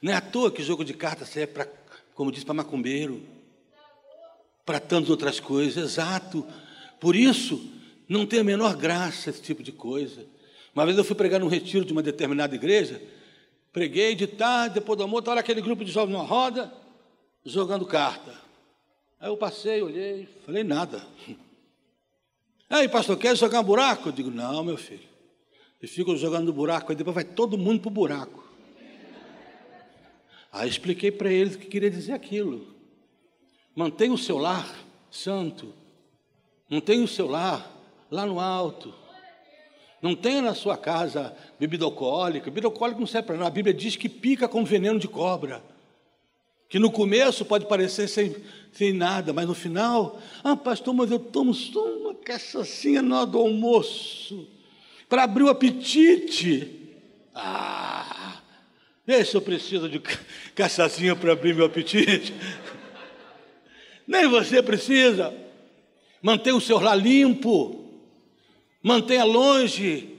Não 0.00 0.12
é 0.12 0.16
à 0.16 0.20
toa 0.20 0.50
que 0.50 0.62
jogo 0.62 0.84
de 0.84 0.94
cartas 0.94 1.28
serve 1.28 1.52
para, 1.52 1.68
como 2.14 2.30
diz, 2.30 2.44
para 2.44 2.54
macumbeiro, 2.54 3.22
para 4.64 4.78
tantas 4.78 5.10
outras 5.10 5.40
coisas, 5.40 5.92
exato. 5.92 6.46
Por 7.00 7.16
isso, 7.16 7.72
não 8.08 8.26
tem 8.26 8.40
a 8.40 8.44
menor 8.44 8.76
graça 8.76 9.30
esse 9.30 9.42
tipo 9.42 9.62
de 9.62 9.72
coisa. 9.72 10.26
Uma 10.74 10.84
vez 10.84 10.96
eu 10.96 11.04
fui 11.04 11.16
pregar 11.16 11.40
num 11.40 11.48
retiro 11.48 11.84
de 11.84 11.92
uma 11.92 12.02
determinada 12.02 12.54
igreja, 12.54 13.02
preguei 13.72 14.14
de 14.14 14.26
tarde, 14.26 14.74
depois 14.74 14.96
do 14.96 15.02
almoço, 15.02 15.20
estava 15.20 15.40
aquele 15.40 15.60
grupo 15.60 15.84
de 15.84 15.90
jovens 15.90 16.12
numa 16.12 16.24
roda, 16.24 16.72
jogando 17.44 17.84
carta. 17.84 18.32
Aí 19.20 19.28
eu 19.28 19.36
passei, 19.36 19.82
olhei, 19.82 20.28
falei 20.46 20.62
nada. 20.62 21.04
Aí, 22.70 22.88
pastor, 22.88 23.16
quer 23.16 23.36
jogar 23.36 23.60
um 23.60 23.64
buraco? 23.64 24.10
Eu 24.10 24.12
digo, 24.12 24.30
não, 24.30 24.62
meu 24.62 24.76
filho. 24.76 25.08
E 25.82 25.86
ficam 25.86 26.16
jogando 26.16 26.52
buraco, 26.52 26.92
e 26.92 26.94
depois 26.94 27.14
vai 27.14 27.24
todo 27.24 27.56
mundo 27.56 27.80
para 27.80 27.88
o 27.88 27.92
buraco. 27.92 28.47
Aí 30.52 30.68
expliquei 30.68 31.10
para 31.10 31.30
eles 31.30 31.54
o 31.54 31.58
que 31.58 31.66
queria 31.66 31.90
dizer 31.90 32.12
aquilo. 32.12 32.66
Mantenha 33.74 34.12
o 34.12 34.18
seu 34.18 34.38
lar 34.38 34.68
santo. 35.10 35.72
Mantenha 36.68 37.04
o 37.04 37.08
seu 37.08 37.26
lar 37.26 37.70
lá 38.10 38.26
no 38.26 38.40
alto. 38.40 38.94
Não 40.00 40.14
tenha 40.14 40.40
na 40.40 40.54
sua 40.54 40.76
casa 40.76 41.36
bebida 41.58 41.84
alcoólica. 41.84 42.50
Bebida 42.50 42.68
alcoólica 42.68 43.00
não 43.00 43.06
serve 43.06 43.26
para 43.26 43.36
nada. 43.36 43.48
A 43.48 43.52
Bíblia 43.52 43.74
diz 43.74 43.96
que 43.96 44.08
pica 44.08 44.48
com 44.48 44.64
veneno 44.64 44.98
de 44.98 45.08
cobra. 45.08 45.62
Que 46.68 46.78
no 46.78 46.90
começo 46.90 47.44
pode 47.44 47.66
parecer 47.66 48.08
sem, 48.08 48.36
sem 48.72 48.92
nada, 48.92 49.32
mas 49.32 49.46
no 49.46 49.54
final, 49.54 50.20
ah, 50.44 50.54
pastor, 50.54 50.92
mas 50.92 51.10
eu 51.10 51.18
tomo 51.18 51.54
só 51.54 51.82
uma 51.82 52.08
hora 52.10 53.26
do 53.26 53.38
almoço, 53.38 54.46
para 55.08 55.24
abrir 55.24 55.44
o 55.44 55.48
apetite. 55.48 56.74
Ah, 57.34 57.97
esse 59.08 59.34
eu 59.34 59.40
preciso 59.40 59.88
de 59.88 60.00
cachaçinha 60.54 61.16
para 61.16 61.32
abrir 61.32 61.54
meu 61.54 61.66
apetite. 61.66 62.34
Nem 64.06 64.28
você 64.28 64.62
precisa. 64.62 65.34
Mantenha 66.22 66.56
o 66.56 66.60
seu 66.60 66.78
lar 66.78 66.96
limpo, 66.96 68.02
mantenha 68.82 69.24
longe 69.24 70.16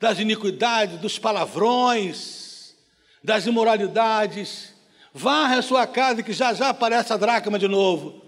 das 0.00 0.18
iniquidades, 0.18 0.98
dos 0.98 1.18
palavrões, 1.18 2.74
das 3.22 3.46
imoralidades 3.46 4.72
Varre 5.14 5.56
a 5.56 5.62
sua 5.62 5.86
casa 5.86 6.22
que 6.22 6.32
já 6.32 6.54
já 6.54 6.70
aparece 6.70 7.12
a 7.12 7.16
dracma 7.16 7.58
de 7.58 7.68
novo. 7.68 8.22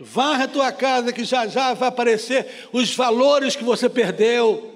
Varre 0.00 0.44
a 0.44 0.48
tua 0.48 0.72
casa 0.72 1.12
que 1.12 1.24
já 1.24 1.46
já 1.46 1.74
vai 1.74 1.88
aparecer 1.88 2.68
os 2.72 2.94
valores 2.94 3.54
que 3.54 3.64
você 3.64 3.88
perdeu. 3.88 4.74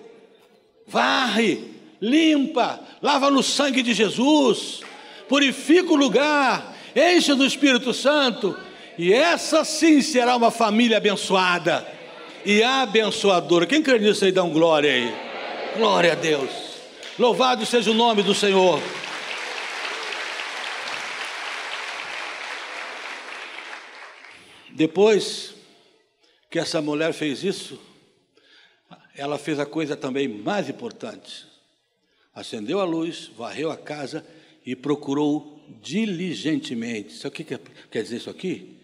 Varre, 0.86 1.71
limpa, 2.02 2.80
lava 3.00 3.30
no 3.30 3.44
sangue 3.44 3.80
de 3.80 3.94
Jesus, 3.94 4.80
purifica 5.28 5.92
o 5.92 5.96
lugar, 5.96 6.76
enche 6.96 7.32
do 7.32 7.46
Espírito 7.46 7.94
Santo, 7.94 8.58
e 8.98 9.12
essa 9.12 9.64
sim 9.64 10.02
será 10.02 10.34
uma 10.34 10.50
família 10.50 10.96
abençoada 10.96 11.86
e 12.44 12.60
abençoadora. 12.60 13.66
Quem 13.66 13.80
crê 13.80 14.00
nisso 14.00 14.24
aí, 14.24 14.32
dá 14.32 14.42
um 14.42 14.52
glória 14.52 14.92
aí. 14.92 15.14
Glória 15.76 16.12
a 16.12 16.16
Deus. 16.16 16.50
Louvado 17.16 17.64
seja 17.64 17.92
o 17.92 17.94
nome 17.94 18.22
do 18.22 18.34
Senhor. 18.34 18.82
Depois 24.70 25.54
que 26.50 26.58
essa 26.58 26.82
mulher 26.82 27.12
fez 27.12 27.44
isso, 27.44 27.80
ela 29.14 29.38
fez 29.38 29.60
a 29.60 29.66
coisa 29.66 29.96
também 29.96 30.26
mais 30.26 30.68
importante. 30.68 31.51
Acendeu 32.34 32.80
a 32.80 32.84
luz, 32.84 33.30
varreu 33.36 33.70
a 33.70 33.76
casa 33.76 34.26
e 34.64 34.74
procurou 34.74 35.60
diligentemente. 35.80 37.12
Sabe 37.14 37.28
o 37.28 37.30
que 37.32 37.44
quer 37.44 38.02
dizer 38.02 38.16
isso 38.16 38.30
aqui? 38.30 38.76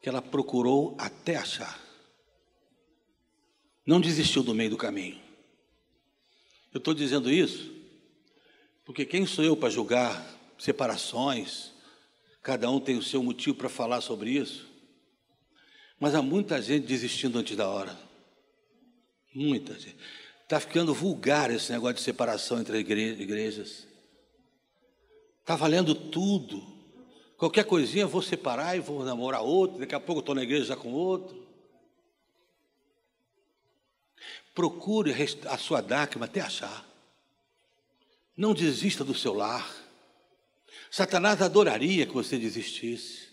Que 0.00 0.08
ela 0.08 0.22
procurou 0.22 0.94
até 0.98 1.36
achar. 1.36 1.82
Não 3.84 4.00
desistiu 4.00 4.42
do 4.42 4.54
meio 4.54 4.70
do 4.70 4.76
caminho. 4.76 5.18
Eu 6.72 6.78
estou 6.78 6.94
dizendo 6.94 7.30
isso 7.30 7.78
porque 8.88 9.04
quem 9.04 9.26
sou 9.26 9.44
eu 9.44 9.54
para 9.54 9.68
julgar 9.68 10.26
separações? 10.58 11.72
Cada 12.42 12.70
um 12.70 12.80
tem 12.80 12.96
o 12.96 13.02
seu 13.02 13.22
motivo 13.22 13.54
para 13.54 13.68
falar 13.68 14.00
sobre 14.00 14.30
isso. 14.30 14.66
Mas 16.00 16.14
há 16.14 16.22
muita 16.22 16.62
gente 16.62 16.86
desistindo 16.86 17.38
antes 17.38 17.54
da 17.54 17.68
hora. 17.68 17.94
Muita 19.34 19.78
gente. 19.78 19.98
Está 20.48 20.58
ficando 20.58 20.94
vulgar 20.94 21.50
esse 21.50 21.70
negócio 21.70 21.96
de 21.96 22.00
separação 22.00 22.58
entre 22.58 22.78
igrejas. 22.78 23.86
Está 25.40 25.54
valendo 25.54 25.94
tudo. 25.94 26.66
Qualquer 27.36 27.64
coisinha 27.64 28.06
vou 28.06 28.22
separar 28.22 28.74
e 28.74 28.80
vou 28.80 29.04
namorar 29.04 29.42
outro, 29.42 29.78
daqui 29.78 29.94
a 29.94 30.00
pouco 30.00 30.20
estou 30.20 30.34
na 30.34 30.42
igreja 30.42 30.64
já 30.64 30.76
com 30.76 30.90
outro. 30.90 31.46
Procure 34.54 35.14
a 35.50 35.58
sua 35.58 35.82
dáquima 35.82 36.24
até 36.24 36.40
achar. 36.40 36.82
Não 38.34 38.54
desista 38.54 39.04
do 39.04 39.14
seu 39.14 39.34
lar. 39.34 39.70
Satanás 40.90 41.42
adoraria 41.42 42.06
que 42.06 42.14
você 42.14 42.38
desistisse. 42.38 43.28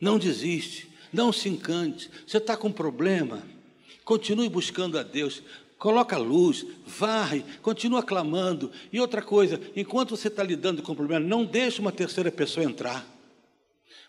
Não 0.00 0.20
desiste. 0.20 0.88
Não 1.12 1.32
se 1.32 1.48
encante. 1.48 2.08
Você 2.24 2.36
está 2.36 2.56
com 2.56 2.70
problema? 2.70 3.42
Continue 4.10 4.48
buscando 4.48 4.98
a 4.98 5.04
Deus. 5.04 5.40
Coloca 5.80 6.18
luz, 6.18 6.66
varre, 6.86 7.42
continua 7.62 8.02
clamando. 8.02 8.70
E 8.92 9.00
outra 9.00 9.22
coisa, 9.22 9.58
enquanto 9.74 10.14
você 10.14 10.28
está 10.28 10.42
lidando 10.42 10.82
com 10.82 10.92
o 10.92 10.94
problema, 10.94 11.26
não 11.26 11.42
deixe 11.42 11.80
uma 11.80 11.90
terceira 11.90 12.30
pessoa 12.30 12.66
entrar. 12.66 13.02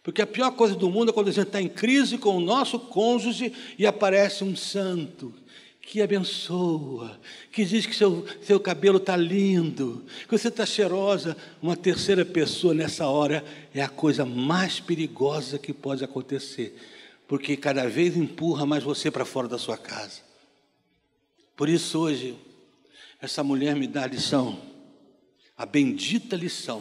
Porque 0.03 0.21
a 0.21 0.27
pior 0.27 0.51
coisa 0.51 0.75
do 0.75 0.89
mundo 0.89 1.11
é 1.11 1.13
quando 1.13 1.29
a 1.29 1.31
gente 1.31 1.47
está 1.47 1.61
em 1.61 1.69
crise 1.69 2.17
com 2.17 2.35
o 2.35 2.41
nosso 2.41 2.77
cônjuge 2.77 3.53
e 3.79 3.87
aparece 3.87 4.43
um 4.43 4.53
santo 4.53 5.33
que 5.81 6.01
abençoa, 6.01 7.17
que 7.53 7.63
diz 7.63 7.85
que 7.85 7.95
seu, 7.95 8.25
seu 8.43 8.59
cabelo 8.59 8.97
está 8.97 9.15
lindo, 9.15 10.03
que 10.27 10.37
você 10.37 10.49
está 10.49 10.65
cheirosa. 10.65 11.37
Uma 11.61 11.77
terceira 11.77 12.25
pessoa 12.25 12.73
nessa 12.73 13.07
hora 13.07 13.45
é 13.73 13.81
a 13.81 13.87
coisa 13.87 14.25
mais 14.25 14.81
perigosa 14.81 15.57
que 15.57 15.71
pode 15.71 16.03
acontecer, 16.03 16.75
porque 17.29 17.55
cada 17.55 17.87
vez 17.87 18.17
empurra 18.17 18.65
mais 18.65 18.83
você 18.83 19.09
para 19.09 19.23
fora 19.23 19.47
da 19.47 19.57
sua 19.57 19.77
casa. 19.77 20.30
Por 21.61 21.69
isso, 21.69 21.99
hoje, 21.99 22.35
essa 23.21 23.43
mulher 23.43 23.75
me 23.75 23.85
dá 23.85 24.01
a 24.01 24.07
lição, 24.07 24.59
a 25.55 25.63
bendita 25.63 26.35
lição 26.35 26.79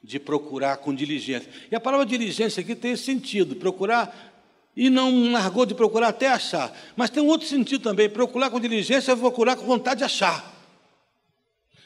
de 0.00 0.20
procurar 0.20 0.76
com 0.76 0.94
diligência. 0.94 1.50
E 1.68 1.74
a 1.74 1.80
palavra 1.80 2.06
diligência 2.06 2.60
aqui 2.60 2.76
tem 2.76 2.92
esse 2.92 3.02
sentido, 3.02 3.56
procurar 3.56 4.40
e 4.76 4.88
não 4.88 5.32
largou 5.32 5.66
de 5.66 5.74
procurar 5.74 6.10
até 6.10 6.28
achar. 6.28 6.72
Mas 6.94 7.10
tem 7.10 7.20
um 7.20 7.26
outro 7.26 7.48
sentido 7.48 7.82
também: 7.82 8.08
procurar 8.08 8.50
com 8.50 8.60
diligência 8.60 9.10
é 9.10 9.16
procurar 9.16 9.56
com 9.56 9.66
vontade 9.66 9.98
de 9.98 10.04
achar. 10.04 10.48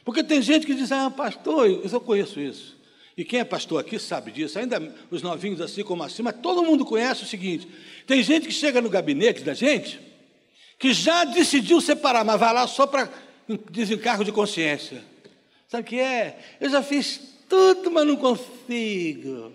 Porque 0.04 0.22
tem 0.22 0.42
gente 0.42 0.66
que 0.66 0.74
diz, 0.74 0.92
ah, 0.92 1.10
pastor, 1.10 1.66
eu 1.66 2.00
conheço 2.02 2.38
isso. 2.38 2.76
E 3.16 3.24
quem 3.24 3.40
é 3.40 3.44
pastor 3.44 3.80
aqui 3.80 3.98
sabe 3.98 4.32
disso, 4.32 4.58
ainda 4.58 4.94
os 5.10 5.22
novinhos 5.22 5.62
assim 5.62 5.82
como 5.82 6.02
assim, 6.02 6.22
mas 6.22 6.36
todo 6.42 6.62
mundo 6.62 6.84
conhece 6.84 7.22
o 7.22 7.26
seguinte: 7.26 7.66
tem 8.06 8.22
gente 8.22 8.46
que 8.48 8.52
chega 8.52 8.82
no 8.82 8.90
gabinete 8.90 9.40
da 9.40 9.54
gente 9.54 10.11
que 10.82 10.92
já 10.92 11.24
decidiu 11.24 11.80
separar, 11.80 12.24
mas 12.24 12.38
vai 12.38 12.52
lá 12.52 12.66
só 12.66 12.86
para 12.86 13.08
desencargo 13.70 14.24
de 14.24 14.32
consciência. 14.32 15.02
Sabe 15.66 15.84
o 15.84 15.86
que 15.86 15.98
é? 15.98 16.56
Eu 16.60 16.68
já 16.68 16.82
fiz 16.82 17.18
tudo, 17.48 17.90
mas 17.90 18.06
não 18.06 18.16
consigo. 18.16 19.52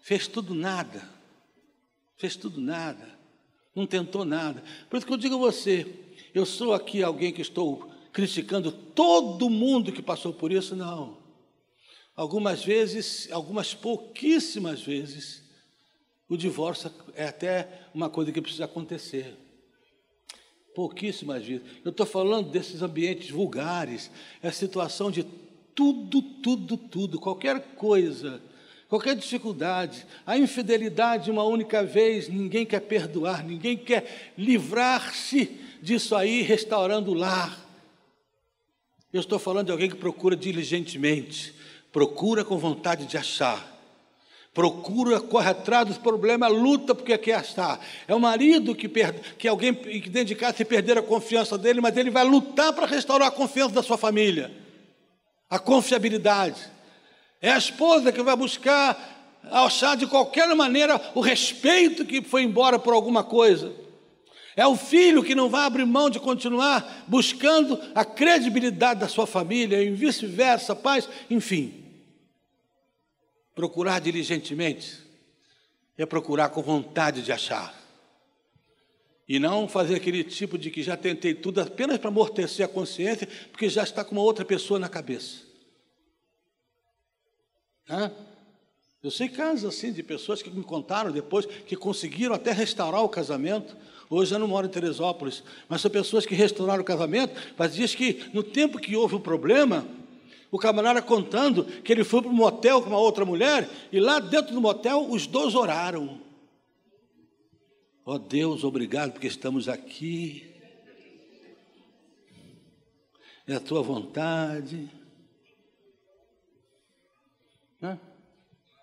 Fez 0.00 0.26
tudo 0.26 0.54
nada 0.54 1.18
fez 2.18 2.34
tudo 2.36 2.60
nada, 2.60 3.08
não 3.74 3.86
tentou 3.86 4.24
nada. 4.24 4.62
Por 4.90 4.98
isso 4.98 5.06
que 5.06 5.12
eu 5.12 5.16
digo 5.16 5.36
a 5.36 5.38
você, 5.38 5.86
eu 6.34 6.44
sou 6.44 6.74
aqui 6.74 7.02
alguém 7.02 7.32
que 7.32 7.40
estou 7.40 7.90
criticando 8.12 8.72
todo 8.72 9.48
mundo 9.48 9.92
que 9.92 10.02
passou 10.02 10.32
por 10.32 10.52
isso, 10.52 10.74
não. 10.74 11.16
Algumas 12.16 12.64
vezes, 12.64 13.30
algumas 13.30 13.72
pouquíssimas 13.72 14.82
vezes, 14.82 15.44
o 16.28 16.36
divórcio 16.36 16.92
é 17.14 17.26
até 17.26 17.88
uma 17.94 18.10
coisa 18.10 18.32
que 18.32 18.42
precisa 18.42 18.64
acontecer. 18.64 19.36
Pouquíssimas 20.74 21.44
vezes. 21.44 21.62
Eu 21.84 21.90
estou 21.90 22.06
falando 22.06 22.50
desses 22.50 22.82
ambientes 22.82 23.30
vulgares, 23.30 24.10
é 24.42 24.48
a 24.48 24.52
situação 24.52 25.10
de 25.10 25.24
tudo, 25.74 26.20
tudo, 26.20 26.76
tudo, 26.76 27.20
qualquer 27.20 27.60
coisa 27.74 28.40
qualquer 28.88 29.14
dificuldade, 29.14 30.06
a 30.26 30.36
infidelidade 30.36 31.30
uma 31.30 31.44
única 31.44 31.84
vez, 31.84 32.28
ninguém 32.28 32.64
quer 32.64 32.80
perdoar, 32.80 33.44
ninguém 33.44 33.76
quer 33.76 34.32
livrar-se 34.36 35.60
disso 35.82 36.16
aí, 36.16 36.40
restaurando 36.40 37.10
o 37.10 37.14
lar. 37.14 37.66
Eu 39.12 39.20
estou 39.20 39.38
falando 39.38 39.66
de 39.66 39.72
alguém 39.72 39.90
que 39.90 39.96
procura 39.96 40.34
diligentemente, 40.34 41.54
procura 41.92 42.44
com 42.44 42.58
vontade 42.58 43.06
de 43.06 43.16
achar, 43.16 43.77
procura, 44.58 45.20
corre 45.20 45.50
atrás 45.50 45.86
dos 45.86 45.98
problemas, 45.98 46.52
luta 46.52 46.92
porque 46.92 47.16
quer 47.16 47.34
achar. 47.34 47.78
É 48.08 48.12
o 48.12 48.18
marido 48.18 48.74
que, 48.74 48.88
perde, 48.88 49.20
que 49.38 49.46
alguém 49.46 49.72
que 49.72 50.10
dentro 50.10 50.24
de 50.24 50.34
casa 50.34 50.56
se 50.56 50.64
perder 50.64 50.98
a 50.98 51.02
confiança 51.02 51.56
dele, 51.56 51.80
mas 51.80 51.96
ele 51.96 52.10
vai 52.10 52.24
lutar 52.24 52.72
para 52.72 52.84
restaurar 52.84 53.28
a 53.28 53.30
confiança 53.30 53.72
da 53.72 53.84
sua 53.84 53.96
família, 53.96 54.50
a 55.48 55.60
confiabilidade. 55.60 56.60
É 57.40 57.52
a 57.52 57.56
esposa 57.56 58.10
que 58.10 58.20
vai 58.20 58.34
buscar 58.34 59.38
achar 59.48 59.96
de 59.96 60.08
qualquer 60.08 60.52
maneira 60.56 61.00
o 61.14 61.20
respeito 61.20 62.04
que 62.04 62.20
foi 62.20 62.42
embora 62.42 62.80
por 62.80 62.92
alguma 62.92 63.22
coisa. 63.22 63.72
É 64.56 64.66
o 64.66 64.74
filho 64.74 65.22
que 65.22 65.36
não 65.36 65.48
vai 65.48 65.66
abrir 65.66 65.86
mão 65.86 66.10
de 66.10 66.18
continuar 66.18 67.04
buscando 67.06 67.80
a 67.94 68.04
credibilidade 68.04 68.98
da 68.98 69.06
sua 69.06 69.24
família 69.24 69.80
e 69.80 69.90
vice-versa, 69.90 70.74
paz, 70.74 71.08
enfim. 71.30 71.77
Procurar 73.58 74.00
diligentemente 74.00 75.00
é 75.96 76.06
procurar 76.06 76.48
com 76.50 76.62
vontade 76.62 77.22
de 77.22 77.32
achar. 77.32 77.74
E 79.28 79.40
não 79.40 79.66
fazer 79.66 79.96
aquele 79.96 80.22
tipo 80.22 80.56
de 80.56 80.70
que 80.70 80.80
já 80.80 80.96
tentei 80.96 81.34
tudo 81.34 81.60
apenas 81.60 81.98
para 81.98 82.06
amortecer 82.06 82.64
a 82.64 82.68
consciência, 82.68 83.26
porque 83.50 83.68
já 83.68 83.82
está 83.82 84.04
com 84.04 84.12
uma 84.12 84.22
outra 84.22 84.44
pessoa 84.44 84.78
na 84.78 84.88
cabeça. 84.88 85.42
Hã? 87.90 88.12
Eu 89.02 89.10
sei 89.10 89.28
casos 89.28 89.64
assim 89.64 89.92
de 89.92 90.04
pessoas 90.04 90.40
que 90.40 90.50
me 90.50 90.62
contaram 90.62 91.10
depois 91.10 91.44
que 91.44 91.74
conseguiram 91.74 92.36
até 92.36 92.52
restaurar 92.52 93.02
o 93.02 93.08
casamento. 93.08 93.76
Hoje 94.08 94.32
eu 94.32 94.38
não 94.38 94.46
moro 94.46 94.68
em 94.68 94.70
Teresópolis, 94.70 95.42
mas 95.68 95.80
são 95.80 95.90
pessoas 95.90 96.24
que 96.24 96.36
restauraram 96.36 96.82
o 96.82 96.86
casamento, 96.86 97.34
mas 97.58 97.74
diz 97.74 97.92
que 97.92 98.30
no 98.32 98.44
tempo 98.44 98.78
que 98.78 98.94
houve 98.94 99.16
o 99.16 99.20
problema, 99.20 99.84
o 100.50 100.58
camarada 100.58 101.02
contando 101.02 101.64
que 101.64 101.92
ele 101.92 102.04
foi 102.04 102.22
para 102.22 102.30
um 102.30 102.34
motel 102.34 102.82
com 102.82 102.88
uma 102.88 102.98
outra 102.98 103.24
mulher, 103.24 103.68
e 103.92 104.00
lá 104.00 104.18
dentro 104.18 104.54
do 104.54 104.60
motel 104.60 105.10
os 105.10 105.26
dois 105.26 105.54
oraram. 105.54 106.20
Ó 108.04 108.14
oh 108.14 108.18
Deus, 108.18 108.64
obrigado 108.64 109.12
porque 109.12 109.26
estamos 109.26 109.68
aqui. 109.68 110.54
É 113.46 113.54
a 113.54 113.60
tua 113.60 113.82
vontade. 113.82 114.90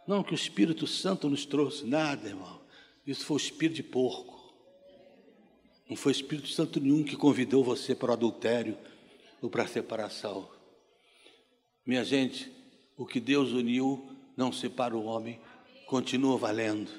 Não, 0.08 0.24
que 0.24 0.34
o 0.34 0.36
Espírito 0.36 0.86
Santo 0.86 1.28
nos 1.28 1.46
trouxe, 1.46 1.84
nada, 1.86 2.28
irmão. 2.28 2.62
Isso 3.06 3.26
foi 3.26 3.38
o 3.38 3.40
espírito 3.40 3.76
de 3.76 3.84
porco. 3.84 4.36
Não 5.90 5.96
foi 5.96 6.12
Espírito 6.12 6.48
Santo 6.48 6.80
nenhum 6.80 7.04
que 7.04 7.16
convidou 7.16 7.64
você 7.64 7.94
para 7.94 8.10
o 8.10 8.14
adultério 8.14 8.78
ou 9.42 9.50
para 9.50 9.64
a 9.64 9.68
separação. 9.68 10.50
Minha 11.86 12.04
gente, 12.04 12.52
o 12.98 13.06
que 13.06 13.20
Deus 13.20 13.52
uniu 13.52 14.10
não 14.36 14.52
separa 14.52 14.96
o 14.96 15.06
homem, 15.06 15.40
continua 15.86 16.38
valendo. 16.38 16.92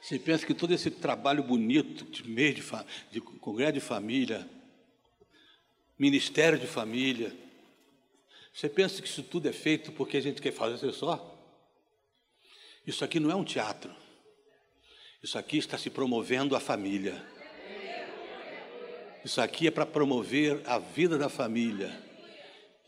Você 0.00 0.18
pensa 0.18 0.46
que 0.46 0.54
todo 0.54 0.72
esse 0.72 0.90
trabalho 0.90 1.42
bonito 1.42 2.04
de 2.04 2.22
de, 2.22 2.62
de 3.10 3.20
congresso 3.20 3.72
de 3.74 3.80
família, 3.80 4.48
ministério 5.98 6.58
de 6.58 6.66
família, 6.66 7.36
você 8.54 8.68
pensa 8.68 9.02
que 9.02 9.08
isso 9.08 9.22
tudo 9.22 9.48
é 9.48 9.52
feito 9.52 9.92
porque 9.92 10.16
a 10.16 10.20
gente 10.20 10.40
quer 10.40 10.52
fazer 10.52 10.92
só? 10.92 11.34
Isso 12.86 13.04
aqui 13.04 13.20
não 13.20 13.30
é 13.30 13.34
um 13.34 13.44
teatro. 13.44 13.94
Isso 15.22 15.36
aqui 15.36 15.58
está 15.58 15.76
se 15.76 15.90
promovendo 15.90 16.56
a 16.56 16.60
família. 16.60 17.22
Isso 19.24 19.40
aqui 19.40 19.66
é 19.66 19.70
para 19.70 19.84
promover 19.84 20.62
a 20.64 20.78
vida 20.78 21.18
da 21.18 21.28
família. 21.28 22.07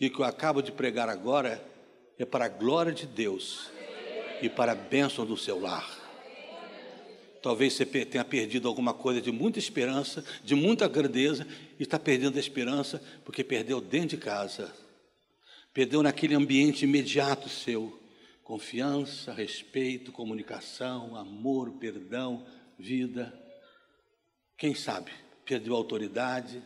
E 0.00 0.08
que 0.08 0.20
eu 0.20 0.24
acabo 0.24 0.62
de 0.62 0.72
pregar 0.72 1.08
agora 1.10 1.62
é 2.18 2.24
para 2.24 2.46
a 2.46 2.48
glória 2.48 2.92
de 2.92 3.06
Deus 3.06 3.70
e 4.40 4.48
para 4.48 4.72
a 4.72 4.74
bênção 4.74 5.26
do 5.26 5.36
seu 5.36 5.60
lar. 5.60 5.98
Talvez 7.42 7.72
você 7.74 7.86
tenha 7.86 8.24
perdido 8.24 8.68
alguma 8.68 8.92
coisa 8.92 9.20
de 9.20 9.32
muita 9.32 9.58
esperança, 9.58 10.24
de 10.44 10.54
muita 10.54 10.86
grandeza, 10.86 11.46
e 11.78 11.82
está 11.82 11.98
perdendo 11.98 12.36
a 12.36 12.40
esperança 12.40 13.02
porque 13.24 13.42
perdeu 13.42 13.80
dentro 13.80 14.10
de 14.10 14.16
casa, 14.18 14.74
perdeu 15.72 16.02
naquele 16.02 16.34
ambiente 16.34 16.84
imediato 16.84 17.48
seu. 17.48 17.98
Confiança, 18.42 19.32
respeito, 19.32 20.10
comunicação, 20.12 21.14
amor, 21.16 21.70
perdão, 21.78 22.44
vida. 22.78 23.32
Quem 24.58 24.74
sabe, 24.74 25.12
perdeu 25.44 25.74
a 25.74 25.78
autoridade, 25.78 26.62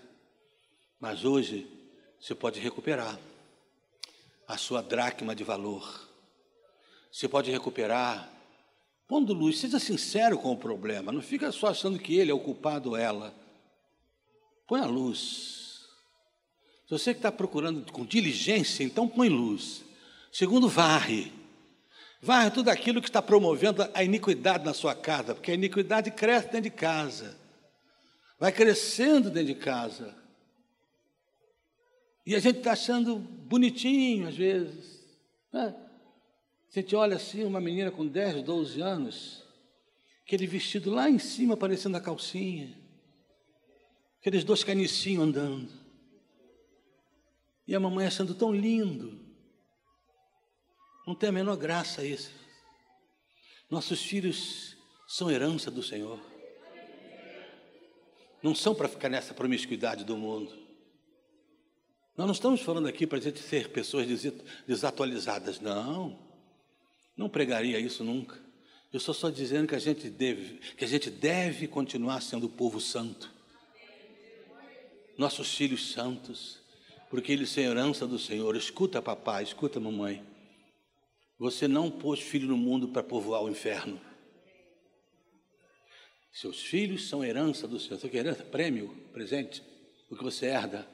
mas 0.99 1.25
hoje 1.25 1.69
você 2.25 2.35
pode 2.35 2.59
recuperar 2.59 3.21
a 4.49 4.57
sua 4.57 4.81
dracma 4.81 5.37
de 5.37 5.45
valor. 5.45 6.09
Você 7.13 7.29
pode 7.29 7.51
recuperar 7.51 8.33
Pondo 9.07 9.35
luz, 9.35 9.59
seja 9.59 9.79
sincero 9.79 10.39
com 10.39 10.53
o 10.53 10.57
problema, 10.57 11.13
não 11.13 11.21
fica 11.21 11.53
só 11.53 11.67
achando 11.67 11.99
que 11.99 12.17
ele 12.17 12.31
é 12.31 12.35
o 12.35 12.41
culpado 12.41 12.93
ou 12.93 12.97
ela. 12.97 13.35
Põe 14.67 14.81
a 14.81 14.87
luz. 14.87 15.85
Se 16.87 16.99
você 16.99 17.13
que 17.13 17.19
está 17.19 17.31
procurando 17.31 17.93
com 17.93 18.07
diligência, 18.07 18.83
então 18.83 19.07
põe 19.07 19.29
luz. 19.29 19.85
Segundo, 20.33 20.67
varre. 20.67 21.31
Varre 22.23 22.51
tudo 22.53 22.71
aquilo 22.71 23.03
que 23.03 23.09
está 23.11 23.21
promovendo 23.21 23.87
a 23.93 24.03
iniquidade 24.03 24.65
na 24.65 24.73
sua 24.73 24.95
casa, 24.95 25.35
porque 25.35 25.51
a 25.51 25.55
iniquidade 25.55 26.11
cresce 26.11 26.47
dentro 26.47 26.63
de 26.63 26.71
casa. 26.71 27.37
Vai 28.41 28.51
crescendo 28.51 29.29
dentro 29.29 29.53
de 29.53 29.61
casa. 29.61 30.24
E 32.27 32.35
a 32.35 32.39
gente 32.39 32.59
está 32.59 32.73
achando 32.73 33.17
bonitinho 33.19 34.29
às 34.29 34.37
vezes. 34.37 35.05
Né? 35.53 35.75
A 36.69 36.81
gente 36.81 36.97
olha 36.97 37.17
assim, 37.17 37.45
uma 37.45 37.61
menina 37.61 37.91
com 37.91 38.07
10, 38.07 38.43
12 38.43 38.81
anos, 38.81 39.45
aquele 40.25 40.47
vestido 40.47 40.91
lá 40.91 41.09
em 41.09 41.19
cima 41.19 41.57
parecendo 41.57 41.97
a 41.97 42.01
calcinha, 42.01 42.77
aqueles 44.19 44.43
dois 44.43 44.65
canicinhos 44.65 45.23
andando, 45.23 45.71
e 47.67 47.75
a 47.75 47.81
mamãe 47.81 48.07
achando 48.07 48.35
tão 48.35 48.53
lindo. 48.53 49.23
Não 51.07 51.15
tem 51.15 51.29
a 51.29 51.33
menor 51.33 51.57
graça 51.57 52.05
isso. 52.05 52.33
Nossos 53.71 54.03
filhos 54.03 54.77
são 55.07 55.31
herança 55.31 55.71
do 55.71 55.83
Senhor. 55.83 56.19
Não 58.43 58.55
são 58.55 58.75
para 58.75 58.89
ficar 58.89 59.09
nessa 59.09 59.33
promiscuidade 59.33 60.05
do 60.05 60.17
mundo. 60.17 60.64
Nós 62.17 62.27
não 62.27 62.33
estamos 62.33 62.61
falando 62.61 62.87
aqui 62.87 63.07
para 63.07 63.19
a 63.19 63.21
gente 63.21 63.41
ser 63.41 63.71
pessoas 63.71 64.07
desatualizadas, 64.67 65.61
não. 65.61 66.17
Não 67.17 67.29
pregaria 67.29 67.79
isso 67.79 68.05
nunca. 68.05 68.39
Eu 68.93 68.99
estou 68.99 69.13
só 69.13 69.29
dizendo 69.29 69.67
que 69.67 69.75
a 69.75 69.81
gente 69.81 70.09
deve, 70.09 70.59
que 70.77 70.85
a 70.85 70.89
gente 70.89 71.11
deve 71.11 71.67
continuar 71.67 72.21
sendo 72.21 72.47
o 72.47 72.49
povo 72.49 72.81
santo. 72.81 73.33
Nossos 75.19 75.53
filhos 75.55 75.93
santos, 75.93 76.61
porque 77.11 77.33
eles 77.33 77.51
são 77.51 77.65
herança 77.65 78.07
do 78.07 78.19
Senhor. 78.19 78.55
Escuta, 78.55 79.03
papai, 79.03 79.43
escuta, 79.43 79.81
mamãe. 79.81 80.25
Você 81.37 81.67
não 81.67 81.91
pôs 81.91 82.21
filho 82.21 82.47
no 82.47 82.57
mundo 82.57 82.89
para 82.89 83.03
povoar 83.03 83.43
o 83.43 83.51
inferno. 83.51 84.01
Seus 86.33 86.63
filhos 86.63 87.09
são 87.09 87.25
herança 87.25 87.67
do 87.67 87.81
Senhor. 87.81 87.99
Você 87.99 88.09
quer 88.09 88.19
herança? 88.19 88.45
Prêmio, 88.45 88.95
presente, 89.13 89.63
o 90.09 90.17
que 90.17 90.23
você 90.23 90.47
herda. 90.47 90.94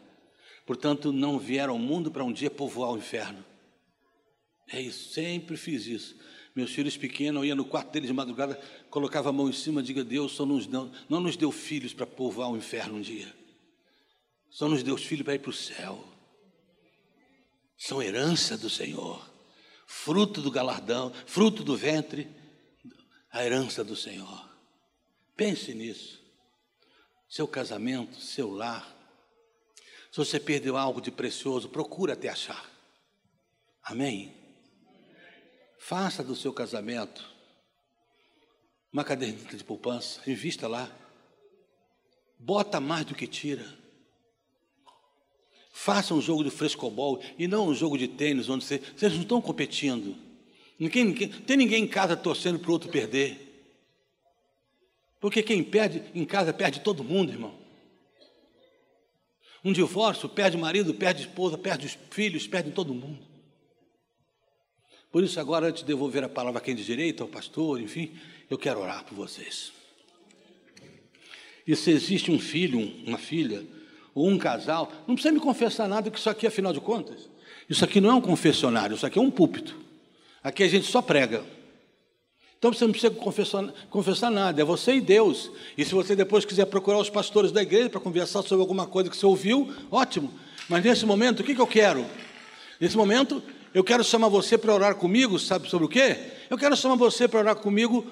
Portanto, 0.70 1.12
não 1.12 1.36
vieram 1.36 1.72
ao 1.72 1.78
mundo 1.80 2.12
para 2.12 2.22
um 2.22 2.32
dia 2.32 2.48
povoar 2.48 2.92
o 2.92 2.96
inferno. 2.96 3.44
É 4.68 4.80
isso, 4.80 5.12
sempre 5.12 5.56
fiz 5.56 5.84
isso. 5.84 6.16
Meus 6.54 6.70
filhos 6.70 6.96
pequenos, 6.96 7.42
eu 7.42 7.44
ia 7.44 7.56
no 7.56 7.64
quarto 7.64 7.90
deles 7.90 8.06
de 8.06 8.12
madrugada, 8.12 8.54
colocava 8.88 9.30
a 9.30 9.32
mão 9.32 9.48
em 9.48 9.52
cima, 9.52 9.82
diga, 9.82 10.04
Deus 10.04 10.30
só 10.30 10.46
nos 10.46 10.68
não, 10.68 10.92
não 11.08 11.18
nos 11.18 11.36
deu 11.36 11.50
filhos 11.50 11.92
para 11.92 12.06
povoar 12.06 12.52
o 12.52 12.56
inferno 12.56 12.98
um 12.98 13.00
dia. 13.00 13.34
Só 14.48 14.68
nos 14.68 14.84
deu 14.84 14.96
filhos 14.96 15.24
para 15.24 15.34
ir 15.34 15.40
para 15.40 15.50
o 15.50 15.52
céu. 15.52 16.04
São 17.76 18.00
herança 18.00 18.56
do 18.56 18.70
Senhor, 18.70 19.28
fruto 19.88 20.40
do 20.40 20.52
galardão, 20.52 21.12
fruto 21.26 21.64
do 21.64 21.76
ventre, 21.76 22.28
a 23.32 23.44
herança 23.44 23.82
do 23.82 23.96
Senhor. 23.96 24.48
Pense 25.36 25.74
nisso. 25.74 26.22
Seu 27.28 27.48
casamento, 27.48 28.20
seu 28.20 28.48
lar. 28.52 28.99
Se 30.10 30.18
você 30.18 30.40
perdeu 30.40 30.76
algo 30.76 31.00
de 31.00 31.10
precioso, 31.10 31.68
procura 31.68 32.14
até 32.14 32.28
achar. 32.28 32.68
Amém? 33.82 34.34
Faça 35.78 36.22
do 36.22 36.34
seu 36.34 36.52
casamento 36.52 37.30
uma 38.92 39.04
caderneta 39.04 39.56
de 39.56 39.62
poupança, 39.62 40.20
invista 40.26 40.66
lá. 40.66 40.90
Bota 42.38 42.80
mais 42.80 43.04
do 43.04 43.14
que 43.14 43.26
tira. 43.26 43.64
Faça 45.72 46.12
um 46.12 46.20
jogo 46.20 46.42
de 46.42 46.50
frescobol 46.50 47.22
e 47.38 47.46
não 47.46 47.68
um 47.68 47.74
jogo 47.74 47.96
de 47.96 48.08
tênis 48.08 48.48
onde 48.48 48.64
você, 48.64 48.78
vocês 48.78 49.12
não 49.12 49.22
estão 49.22 49.40
competindo. 49.40 50.16
Ninguém, 50.78 51.04
ninguém, 51.04 51.28
tem 51.28 51.56
ninguém 51.56 51.84
em 51.84 51.88
casa 51.88 52.16
torcendo 52.16 52.58
para 52.58 52.70
o 52.70 52.72
outro 52.72 52.90
perder. 52.90 53.46
Porque 55.20 55.42
quem 55.42 55.62
perde 55.62 56.02
em 56.14 56.24
casa 56.24 56.52
perde 56.52 56.80
todo 56.80 57.04
mundo, 57.04 57.32
irmão. 57.32 57.59
Um 59.64 59.72
divórcio 59.72 60.28
perde 60.28 60.56
marido, 60.56 60.94
perde 60.94 61.22
esposa, 61.22 61.58
perde 61.58 61.86
os 61.86 61.98
filhos, 62.10 62.46
perde 62.46 62.70
todo 62.70 62.94
mundo. 62.94 63.18
Por 65.12 65.24
isso, 65.24 65.40
agora, 65.40 65.66
antes 65.66 65.82
de 65.82 65.88
devolver 65.88 66.22
a 66.22 66.28
palavra 66.28 66.60
a 66.60 66.62
quem 66.62 66.74
de 66.74 66.84
direito, 66.84 67.22
ao 67.22 67.28
pastor, 67.28 67.80
enfim, 67.80 68.12
eu 68.48 68.56
quero 68.56 68.80
orar 68.80 69.04
por 69.04 69.14
vocês. 69.14 69.72
E 71.66 71.76
se 71.76 71.90
existe 71.90 72.30
um 72.30 72.38
filho, 72.38 72.80
uma 73.06 73.18
filha, 73.18 73.64
ou 74.14 74.28
um 74.28 74.38
casal, 74.38 74.90
não 75.06 75.14
precisa 75.14 75.32
me 75.32 75.40
confessar 75.40 75.88
nada, 75.88 76.10
que 76.10 76.18
isso 76.18 76.30
aqui, 76.30 76.46
afinal 76.46 76.72
de 76.72 76.80
contas, 76.80 77.28
isso 77.68 77.84
aqui 77.84 78.00
não 78.00 78.10
é 78.10 78.14
um 78.14 78.20
confessionário, 78.20 78.94
isso 78.94 79.06
aqui 79.06 79.18
é 79.18 79.22
um 79.22 79.30
púlpito. 79.30 79.78
Aqui 80.42 80.62
a 80.62 80.68
gente 80.68 80.86
só 80.86 81.02
prega. 81.02 81.44
Então 82.60 82.74
você 82.74 82.84
não 82.84 82.92
precisa 82.92 83.10
confessar, 83.14 83.72
confessar 83.88 84.30
nada, 84.30 84.60
é 84.60 84.64
você 84.64 84.92
e 84.92 85.00
Deus. 85.00 85.50
E 85.78 85.84
se 85.84 85.94
você 85.94 86.14
depois 86.14 86.44
quiser 86.44 86.66
procurar 86.66 86.98
os 86.98 87.08
pastores 87.08 87.50
da 87.50 87.62
igreja 87.62 87.88
para 87.88 87.98
conversar 87.98 88.42
sobre 88.42 88.60
alguma 88.60 88.86
coisa 88.86 89.08
que 89.08 89.16
você 89.16 89.24
ouviu, 89.24 89.72
ótimo. 89.90 90.30
Mas 90.68 90.84
nesse 90.84 91.06
momento, 91.06 91.40
o 91.40 91.42
que, 91.42 91.54
que 91.54 91.60
eu 91.60 91.66
quero? 91.66 92.04
Nesse 92.78 92.98
momento, 92.98 93.42
eu 93.72 93.82
quero 93.82 94.04
chamar 94.04 94.28
você 94.28 94.58
para 94.58 94.74
orar 94.74 94.94
comigo, 94.94 95.38
sabe 95.38 95.70
sobre 95.70 95.86
o 95.86 95.88
quê? 95.88 96.18
Eu 96.50 96.58
quero 96.58 96.76
chamar 96.76 96.96
você 96.96 97.26
para 97.26 97.40
orar 97.40 97.56
comigo 97.56 98.06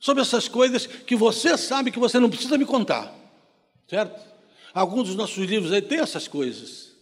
sobre 0.00 0.22
essas 0.22 0.48
coisas 0.48 0.86
que 0.86 1.14
você 1.14 1.58
sabe 1.58 1.90
que 1.90 1.98
você 1.98 2.18
não 2.18 2.30
precisa 2.30 2.56
me 2.56 2.64
contar, 2.64 3.14
certo? 3.86 4.18
Alguns 4.72 5.08
dos 5.08 5.16
nossos 5.16 5.46
livros 5.46 5.70
aí 5.70 5.82
têm 5.82 5.98
essas 5.98 6.26
coisas. 6.26 6.92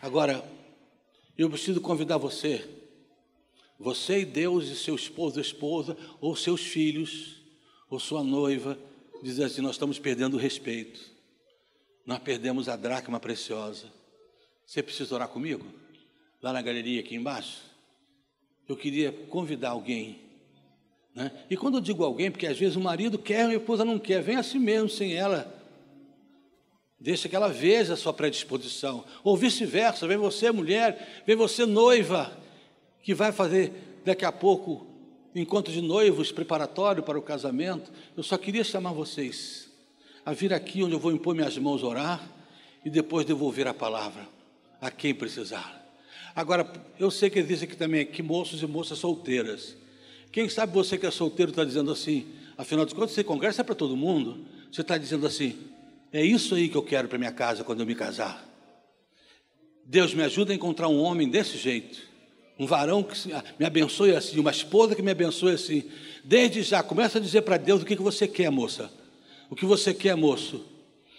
Agora, 0.00 0.44
eu 1.36 1.50
preciso 1.50 1.80
convidar 1.80 2.18
você, 2.18 2.64
você 3.84 4.20
e 4.20 4.24
Deus 4.24 4.68
e 4.68 4.74
seu 4.74 4.94
esposo, 4.94 5.38
esposa, 5.38 5.94
ou 6.18 6.34
seus 6.34 6.62
filhos, 6.62 7.42
ou 7.90 8.00
sua 8.00 8.24
noiva, 8.24 8.78
dizer 9.22 9.44
assim: 9.44 9.60
nós 9.60 9.72
estamos 9.72 9.98
perdendo 9.98 10.34
o 10.34 10.40
respeito, 10.40 10.98
nós 12.06 12.18
perdemos 12.18 12.66
a 12.66 12.76
dracma 12.76 13.20
preciosa. 13.20 13.92
Você 14.66 14.82
precisa 14.82 15.14
orar 15.14 15.28
comigo? 15.28 15.66
Lá 16.40 16.50
na 16.50 16.62
galeria 16.62 17.00
aqui 17.00 17.14
embaixo? 17.14 17.60
Eu 18.66 18.74
queria 18.74 19.12
convidar 19.12 19.70
alguém. 19.70 20.18
Né? 21.14 21.30
E 21.50 21.56
quando 21.56 21.74
eu 21.74 21.80
digo 21.82 22.02
alguém, 22.02 22.30
porque 22.30 22.46
às 22.46 22.58
vezes 22.58 22.76
o 22.76 22.80
marido 22.80 23.18
quer 23.18 23.50
e 23.50 23.52
a 23.52 23.58
esposa 23.58 23.84
não 23.84 23.98
quer, 23.98 24.22
vem 24.22 24.36
assim 24.36 24.58
mesmo, 24.58 24.88
sem 24.88 25.12
ela. 25.12 25.62
Deixa 26.98 27.28
que 27.28 27.36
ela 27.36 27.48
veja 27.48 27.92
a 27.92 27.96
sua 27.98 28.14
predisposição. 28.14 29.04
Ou 29.22 29.36
vice-versa, 29.36 30.08
vem 30.08 30.16
você, 30.16 30.50
mulher, 30.50 31.22
vem 31.26 31.36
você, 31.36 31.66
noiva, 31.66 32.34
que 33.04 33.14
vai 33.14 33.30
fazer 33.30 34.00
daqui 34.04 34.24
a 34.24 34.32
pouco 34.32 34.86
encontro 35.34 35.70
de 35.70 35.82
noivos 35.82 36.32
preparatório 36.32 37.02
para 37.02 37.18
o 37.18 37.22
casamento. 37.22 37.92
Eu 38.16 38.22
só 38.22 38.38
queria 38.38 38.64
chamar 38.64 38.92
vocês 38.92 39.68
a 40.24 40.32
vir 40.32 40.54
aqui 40.54 40.82
onde 40.82 40.94
eu 40.94 40.98
vou 40.98 41.12
impor 41.12 41.34
minhas 41.34 41.56
mãos, 41.58 41.82
orar 41.82 42.26
e 42.82 42.88
depois 42.88 43.26
devolver 43.26 43.68
a 43.68 43.74
palavra 43.74 44.26
a 44.80 44.90
quem 44.90 45.14
precisar. 45.14 45.84
Agora, 46.34 46.70
eu 46.98 47.10
sei 47.10 47.28
que 47.28 47.38
existe 47.38 47.64
aqui 47.64 47.76
também 47.76 48.00
aqui 48.00 48.22
moços 48.22 48.62
e 48.62 48.66
moças 48.66 48.98
solteiras. 48.98 49.76
Quem 50.32 50.48
sabe 50.48 50.72
você 50.72 50.96
que 50.96 51.06
é 51.06 51.10
solteiro 51.10 51.50
está 51.50 51.62
dizendo 51.62 51.92
assim, 51.92 52.26
afinal 52.56 52.86
de 52.86 52.94
contas, 52.94 53.12
você 53.12 53.22
congressa 53.22 53.60
é 53.60 53.64
para 53.64 53.74
todo 53.74 53.96
mundo. 53.96 54.46
Você 54.72 54.80
está 54.80 54.96
dizendo 54.96 55.26
assim, 55.26 55.58
é 56.10 56.24
isso 56.24 56.54
aí 56.54 56.70
que 56.70 56.76
eu 56.76 56.82
quero 56.82 57.06
para 57.06 57.18
minha 57.18 57.32
casa 57.32 57.62
quando 57.64 57.80
eu 57.80 57.86
me 57.86 57.94
casar. 57.94 58.48
Deus 59.84 60.14
me 60.14 60.22
ajuda 60.22 60.52
a 60.52 60.56
encontrar 60.56 60.88
um 60.88 61.00
homem 61.00 61.28
desse 61.28 61.58
jeito. 61.58 62.13
Um 62.58 62.66
varão 62.66 63.02
que 63.02 63.16
me 63.58 63.66
abençoe 63.66 64.14
assim, 64.14 64.38
uma 64.38 64.50
esposa 64.50 64.94
que 64.94 65.02
me 65.02 65.10
abençoe 65.10 65.54
assim. 65.54 65.84
Desde 66.22 66.62
já, 66.62 66.82
começa 66.82 67.18
a 67.18 67.20
dizer 67.20 67.42
para 67.42 67.56
Deus 67.56 67.82
o 67.82 67.84
que, 67.84 67.96
que 67.96 68.02
você 68.02 68.28
quer, 68.28 68.50
moça. 68.50 68.90
O 69.50 69.56
que 69.56 69.64
você 69.64 69.92
quer, 69.92 70.16
moço. 70.16 70.64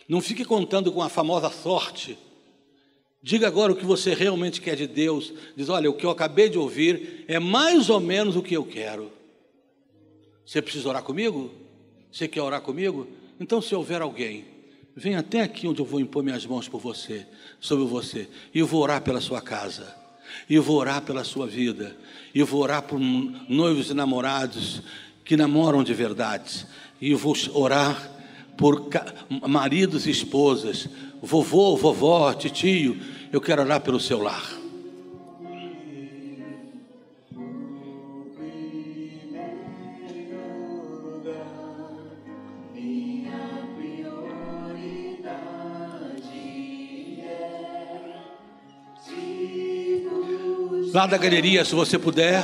Não 0.07 0.21
fique 0.21 0.45
contando 0.45 0.91
com 0.91 1.01
a 1.01 1.09
famosa 1.09 1.49
sorte. 1.49 2.17
Diga 3.21 3.47
agora 3.47 3.73
o 3.73 3.75
que 3.75 3.85
você 3.85 4.13
realmente 4.13 4.61
quer 4.61 4.75
de 4.75 4.87
Deus. 4.87 5.33
Diz: 5.55 5.67
olha, 5.67 5.89
o 5.89 5.93
que 5.93 6.05
eu 6.05 6.09
acabei 6.09 6.47
de 6.47 6.57
ouvir 6.57 7.25
é 7.27 7.39
mais 7.39 7.89
ou 7.89 7.99
menos 7.99 8.35
o 8.35 8.41
que 8.41 8.55
eu 8.55 8.63
quero. 8.63 9.11
Você 10.45 10.61
precisa 10.61 10.87
orar 10.87 11.03
comigo? 11.03 11.51
Você 12.11 12.27
quer 12.27 12.41
orar 12.41 12.61
comigo? 12.61 13.07
Então, 13.39 13.61
se 13.61 13.75
houver 13.75 14.01
alguém 14.01 14.55
Vem 14.95 15.15
até 15.15 15.41
aqui 15.41 15.67
onde 15.67 15.81
eu 15.81 15.85
vou 15.85 15.99
impor 15.99 16.23
minhas 16.23 16.45
mãos 16.45 16.69
por 16.69 16.79
você, 16.79 17.27
sobre 17.59 17.83
você, 17.83 18.29
e 18.53 18.59
eu 18.59 18.65
vou 18.65 18.81
orar 18.81 19.01
pela 19.01 19.19
sua 19.19 19.41
casa, 19.41 19.93
e 20.49 20.55
eu 20.55 20.63
vou 20.63 20.77
orar 20.77 21.01
pela 21.01 21.23
sua 21.23 21.47
vida, 21.47 21.95
e 22.33 22.39
eu 22.39 22.45
vou 22.45 22.61
orar 22.61 22.83
por 22.83 22.99
noivos 22.99 23.89
e 23.89 23.93
namorados 23.93 24.81
que 25.23 25.37
namoram 25.37 25.83
de 25.83 25.93
verdade, 25.93 26.65
e 27.01 27.11
eu 27.11 27.17
vou 27.17 27.35
orar 27.53 28.11
por 28.57 28.89
maridos 29.47 30.05
e 30.05 30.11
esposas, 30.11 30.87
vovô, 31.21 31.75
vovó, 31.75 32.33
tio, 32.33 32.97
eu 33.31 33.41
quero 33.41 33.61
orar 33.61 33.81
pelo 33.81 33.99
seu 33.99 34.21
lar. 34.21 34.64
Lá 50.95 51.05
da 51.05 51.17
galeria, 51.17 51.65
se 51.65 51.75
você 51.75 51.99
puder. 51.99 52.41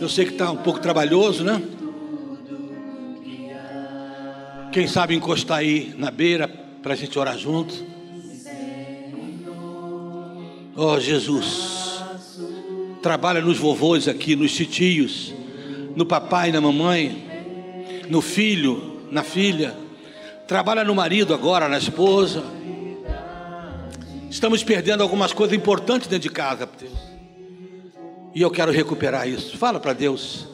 Eu 0.00 0.08
sei 0.08 0.24
que 0.24 0.32
está 0.32 0.50
um 0.50 0.56
pouco 0.56 0.80
trabalhoso, 0.80 1.44
né? 1.44 1.60
Quem 4.72 4.88
sabe 4.88 5.14
encostar 5.14 5.58
aí 5.58 5.94
na 5.98 6.10
beira 6.10 6.48
para 6.82 6.94
a 6.94 6.96
gente 6.96 7.18
orar 7.18 7.36
junto. 7.36 7.74
Oh 10.74 10.98
Jesus, 10.98 12.02
trabalha 13.02 13.42
nos 13.42 13.58
vovôs 13.58 14.08
aqui, 14.08 14.34
nos 14.34 14.54
titios, 14.54 15.34
no 15.94 16.06
papai, 16.06 16.50
na 16.50 16.62
mamãe, 16.62 17.22
no 18.08 18.22
filho, 18.22 19.02
na 19.10 19.22
filha. 19.22 19.76
Trabalha 20.48 20.84
no 20.84 20.94
marido 20.94 21.34
agora, 21.34 21.68
na 21.68 21.76
esposa. 21.76 22.42
Estamos 24.30 24.64
perdendo 24.64 25.02
algumas 25.02 25.34
coisas 25.34 25.54
importantes 25.54 26.08
dentro 26.08 26.22
de 26.22 26.34
casa, 26.34 26.66
Deus. 26.80 27.13
E 28.34 28.42
eu 28.42 28.50
quero 28.50 28.72
recuperar 28.72 29.28
isso. 29.28 29.56
Fala 29.56 29.78
para 29.78 29.92
Deus. 29.92 30.48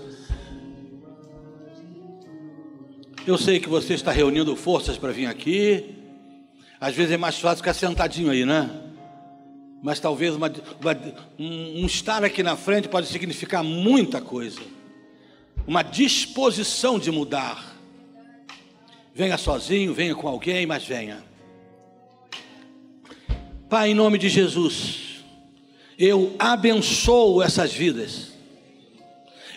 Eu 3.26 3.38
sei 3.38 3.58
que 3.58 3.68
você 3.68 3.94
está 3.94 4.12
reunindo 4.12 4.54
forças 4.54 4.98
para 4.98 5.12
vir 5.12 5.26
aqui. 5.26 5.94
Às 6.78 6.94
vezes 6.94 7.12
é 7.12 7.16
mais 7.16 7.38
fácil 7.38 7.58
ficar 7.58 7.72
sentadinho 7.72 8.30
aí, 8.30 8.44
né? 8.44 8.68
Mas 9.82 9.98
talvez 9.98 10.34
uma, 10.34 10.48
uma, 10.48 11.14
um, 11.38 11.82
um 11.82 11.86
estar 11.86 12.22
aqui 12.22 12.42
na 12.42 12.54
frente 12.54 12.86
pode 12.86 13.06
significar 13.06 13.64
muita 13.64 14.20
coisa. 14.20 14.60
Uma 15.66 15.82
disposição 15.82 16.98
de 16.98 17.10
mudar. 17.10 17.76
Venha 19.14 19.38
sozinho, 19.38 19.94
venha 19.94 20.14
com 20.14 20.28
alguém, 20.28 20.66
mas 20.66 20.84
venha. 20.84 21.24
Pai, 23.70 23.90
em 23.90 23.94
nome 23.94 24.18
de 24.18 24.28
Jesus 24.28 25.09
eu 26.00 26.34
abençoo 26.38 27.42
essas 27.42 27.74
vidas. 27.74 28.30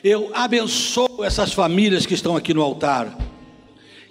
Eu 0.04 0.30
abençoo 0.34 1.24
essas 1.24 1.54
famílias 1.54 2.06
que 2.06 2.14
estão 2.14 2.36
aqui 2.36 2.54
no 2.54 2.62
altar, 2.62 3.18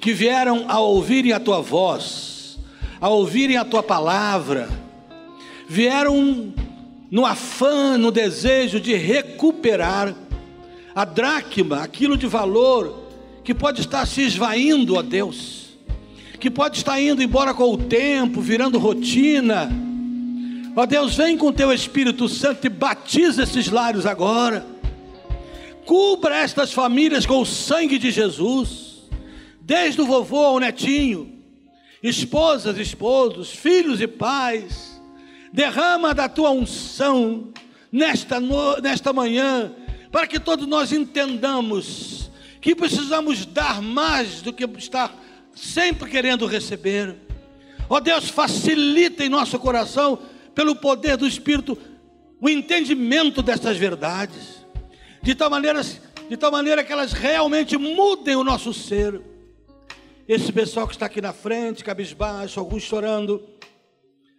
que 0.00 0.14
vieram 0.14 0.64
a 0.66 0.80
ouvirem 0.80 1.32
a 1.32 1.38
tua 1.38 1.60
voz, 1.60 2.58
a 2.98 3.10
ouvirem 3.10 3.58
a 3.58 3.66
tua 3.66 3.82
palavra, 3.82 4.70
vieram 5.68 6.54
no 7.10 7.26
afã, 7.26 7.98
no 7.98 8.10
desejo 8.10 8.80
de 8.80 8.94
recuperar 8.94 10.14
a 10.94 11.04
dracma, 11.04 11.82
aquilo 11.82 12.16
de 12.16 12.26
valor 12.26 13.10
que 13.44 13.52
pode 13.52 13.82
estar 13.82 14.06
se 14.06 14.22
esvaindo, 14.22 14.94
ó 14.94 15.02
Deus, 15.02 15.76
que 16.40 16.50
pode 16.50 16.78
estar 16.78 16.98
indo 16.98 17.22
embora 17.22 17.52
com 17.52 17.70
o 17.74 17.76
tempo, 17.76 18.40
virando 18.40 18.78
rotina 18.78 19.91
Ó 20.74 20.86
Deus, 20.86 21.14
vem 21.14 21.36
com 21.36 21.52
teu 21.52 21.70
Espírito 21.70 22.26
Santo 22.30 22.66
e 22.66 22.70
batiza 22.70 23.42
esses 23.42 23.68
lários 23.68 24.06
agora. 24.06 24.64
Cubra 25.84 26.36
estas 26.36 26.72
famílias 26.72 27.26
com 27.26 27.42
o 27.42 27.46
sangue 27.46 27.98
de 27.98 28.10
Jesus, 28.10 29.02
desde 29.60 30.00
o 30.00 30.06
vovô 30.06 30.38
ao 30.38 30.58
netinho, 30.58 31.30
esposas, 32.02 32.78
esposos, 32.78 33.50
filhos 33.50 34.00
e 34.00 34.06
pais. 34.06 34.98
Derrama 35.52 36.14
da 36.14 36.26
tua 36.26 36.50
unção 36.50 37.52
nesta, 37.90 38.40
no, 38.40 38.78
nesta 38.78 39.12
manhã, 39.12 39.74
para 40.10 40.26
que 40.26 40.40
todos 40.40 40.66
nós 40.66 40.90
entendamos 40.90 42.30
que 42.62 42.74
precisamos 42.74 43.44
dar 43.44 43.82
mais 43.82 44.40
do 44.40 44.54
que 44.54 44.64
estar 44.78 45.14
sempre 45.54 46.08
querendo 46.08 46.46
receber. 46.46 47.14
Ó 47.90 48.00
Deus, 48.00 48.30
facilita 48.30 49.22
em 49.22 49.28
nosso 49.28 49.58
coração 49.58 50.18
pelo 50.54 50.76
poder 50.76 51.16
do 51.16 51.26
Espírito, 51.26 51.78
o 52.40 52.48
entendimento 52.48 53.42
dessas 53.42 53.76
verdades, 53.76 54.66
de 55.22 55.34
tal 55.34 55.48
maneira, 55.48 55.80
de 56.28 56.36
tal 56.36 56.50
maneira 56.50 56.82
que 56.82 56.92
elas 56.92 57.12
realmente 57.12 57.76
mudem 57.76 58.36
o 58.36 58.44
nosso 58.44 58.74
ser. 58.74 59.20
Esse 60.26 60.52
pessoal 60.52 60.86
que 60.86 60.94
está 60.94 61.06
aqui 61.06 61.20
na 61.20 61.32
frente, 61.32 61.84
cabisbaixo, 61.84 62.58
alguns 62.58 62.82
chorando, 62.82 63.42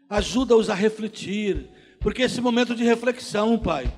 ajuda-os 0.09 0.69
a 0.69 0.73
refletir, 0.73 1.69
porque 1.99 2.23
esse 2.23 2.41
momento 2.41 2.75
de 2.75 2.83
reflexão, 2.83 3.57
Pai, 3.57 3.91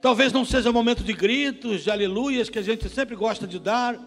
talvez 0.00 0.32
não 0.32 0.44
seja 0.44 0.72
momento 0.72 1.02
de 1.04 1.12
gritos, 1.12 1.84
de 1.84 1.90
aleluias 1.90 2.50
que 2.50 2.58
a 2.58 2.62
gente 2.62 2.88
sempre 2.88 3.14
gosta 3.14 3.46
de 3.46 3.58
dar, 3.58 3.98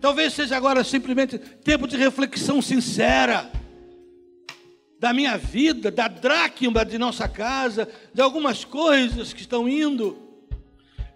talvez 0.00 0.34
seja 0.34 0.56
agora 0.56 0.84
simplesmente 0.84 1.38
tempo 1.38 1.86
de 1.86 1.96
reflexão 1.96 2.60
sincera 2.60 3.50
da 5.02 5.12
minha 5.12 5.36
vida, 5.36 5.90
da 5.90 6.06
dracma 6.06 6.84
de 6.84 6.96
nossa 6.96 7.26
casa, 7.26 7.88
de 8.14 8.22
algumas 8.22 8.64
coisas 8.64 9.32
que 9.32 9.40
estão 9.40 9.68
indo. 9.68 10.16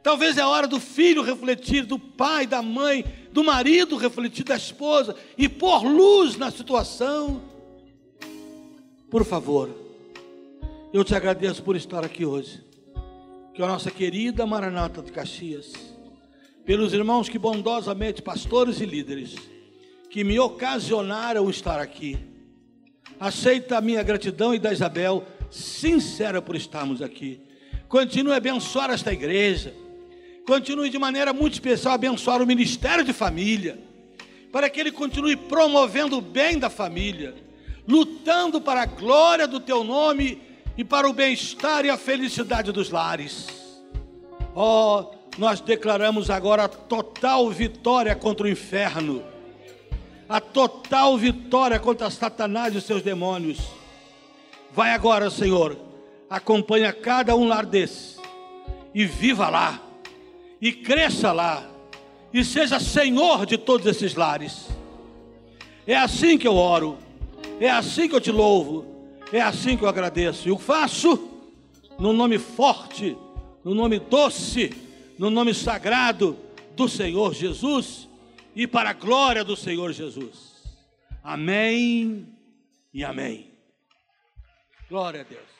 Talvez 0.02 0.36
é 0.36 0.40
a 0.40 0.48
hora 0.48 0.66
do 0.66 0.80
filho 0.80 1.22
refletir, 1.22 1.86
do 1.86 1.96
pai, 1.96 2.48
da 2.48 2.60
mãe, 2.60 3.04
do 3.30 3.44
marido 3.44 3.96
refletir, 3.96 4.44
da 4.44 4.56
esposa 4.56 5.14
e 5.38 5.48
pôr 5.48 5.84
luz 5.84 6.36
na 6.36 6.50
situação. 6.50 7.40
Por 9.08 9.24
favor, 9.24 9.70
eu 10.92 11.04
te 11.04 11.14
agradeço 11.14 11.62
por 11.62 11.76
estar 11.76 12.04
aqui 12.04 12.26
hoje. 12.26 12.60
Que 13.54 13.62
a 13.62 13.68
nossa 13.68 13.92
querida 13.92 14.44
Maranata 14.44 15.00
de 15.00 15.12
Caxias 15.12 15.72
pelos 16.64 16.92
irmãos 16.92 17.28
que 17.28 17.38
bondosamente, 17.38 18.20
pastores 18.20 18.80
e 18.80 18.84
líderes, 18.84 19.36
que 20.10 20.24
me 20.24 20.40
ocasionaram 20.40 21.48
estar 21.48 21.78
aqui. 21.78 22.34
Aceita 23.18 23.78
a 23.78 23.80
minha 23.80 24.02
gratidão 24.02 24.54
e 24.54 24.58
da 24.58 24.72
Isabel, 24.72 25.24
sincera 25.50 26.42
por 26.42 26.54
estarmos 26.54 27.00
aqui. 27.00 27.40
Continue 27.88 28.32
a 28.32 28.36
abençoar 28.36 28.90
esta 28.90 29.12
igreja. 29.12 29.72
Continue 30.46 30.90
de 30.90 30.98
maneira 30.98 31.32
muito 31.32 31.54
especial 31.54 31.92
a 31.92 31.94
abençoar 31.94 32.42
o 32.42 32.46
Ministério 32.46 33.04
de 33.04 33.12
Família, 33.12 33.78
para 34.52 34.70
que 34.70 34.78
ele 34.78 34.92
continue 34.92 35.34
promovendo 35.36 36.18
o 36.18 36.20
bem 36.20 36.58
da 36.58 36.70
família, 36.70 37.34
lutando 37.86 38.60
para 38.60 38.82
a 38.82 38.86
glória 38.86 39.46
do 39.48 39.60
teu 39.60 39.82
nome 39.82 40.40
e 40.76 40.84
para 40.84 41.08
o 41.08 41.12
bem-estar 41.12 41.84
e 41.84 41.90
a 41.90 41.96
felicidade 41.96 42.70
dos 42.70 42.90
lares. 42.90 43.48
Oh, 44.54 45.06
nós 45.38 45.60
declaramos 45.60 46.30
agora 46.30 46.68
total 46.68 47.50
vitória 47.50 48.14
contra 48.14 48.46
o 48.46 48.50
inferno, 48.50 49.22
a 50.28 50.40
total 50.40 51.16
vitória 51.16 51.78
contra 51.78 52.10
Satanás 52.10 52.74
e 52.74 52.80
seus 52.80 53.02
demônios. 53.02 53.58
Vai 54.72 54.92
agora, 54.92 55.30
Senhor, 55.30 55.76
acompanha 56.28 56.92
cada 56.92 57.36
um 57.36 57.46
lar 57.46 57.64
desse 57.64 58.16
e 58.94 59.04
viva 59.04 59.48
lá, 59.48 59.80
e 60.60 60.72
cresça 60.72 61.32
lá, 61.32 61.68
e 62.32 62.42
seja 62.44 62.80
Senhor 62.80 63.46
de 63.46 63.56
todos 63.56 63.86
esses 63.86 64.14
lares. 64.14 64.68
É 65.86 65.96
assim 65.96 66.36
que 66.36 66.48
eu 66.48 66.56
oro, 66.56 66.98
é 67.60 67.70
assim 67.70 68.08
que 68.08 68.14
eu 68.14 68.20
te 68.20 68.32
louvo, 68.32 68.86
é 69.32 69.40
assim 69.40 69.76
que 69.76 69.84
eu 69.84 69.88
agradeço. 69.88 70.48
E 70.48 70.50
o 70.50 70.58
faço 70.58 71.30
no 71.98 72.12
nome 72.12 72.38
forte, 72.38 73.16
no 73.62 73.74
nome 73.74 73.98
doce, 73.98 74.74
no 75.18 75.30
nome 75.30 75.54
sagrado 75.54 76.36
do 76.74 76.88
Senhor 76.88 77.34
Jesus 77.34 78.08
e 78.56 78.66
para 78.66 78.90
a 78.90 78.94
glória 78.94 79.44
do 79.44 79.54
Senhor 79.54 79.92
Jesus. 79.92 80.64
Amém 81.22 82.26
e 82.92 83.04
amém. 83.04 83.52
Glória 84.88 85.20
a 85.20 85.24
Deus. 85.24 85.55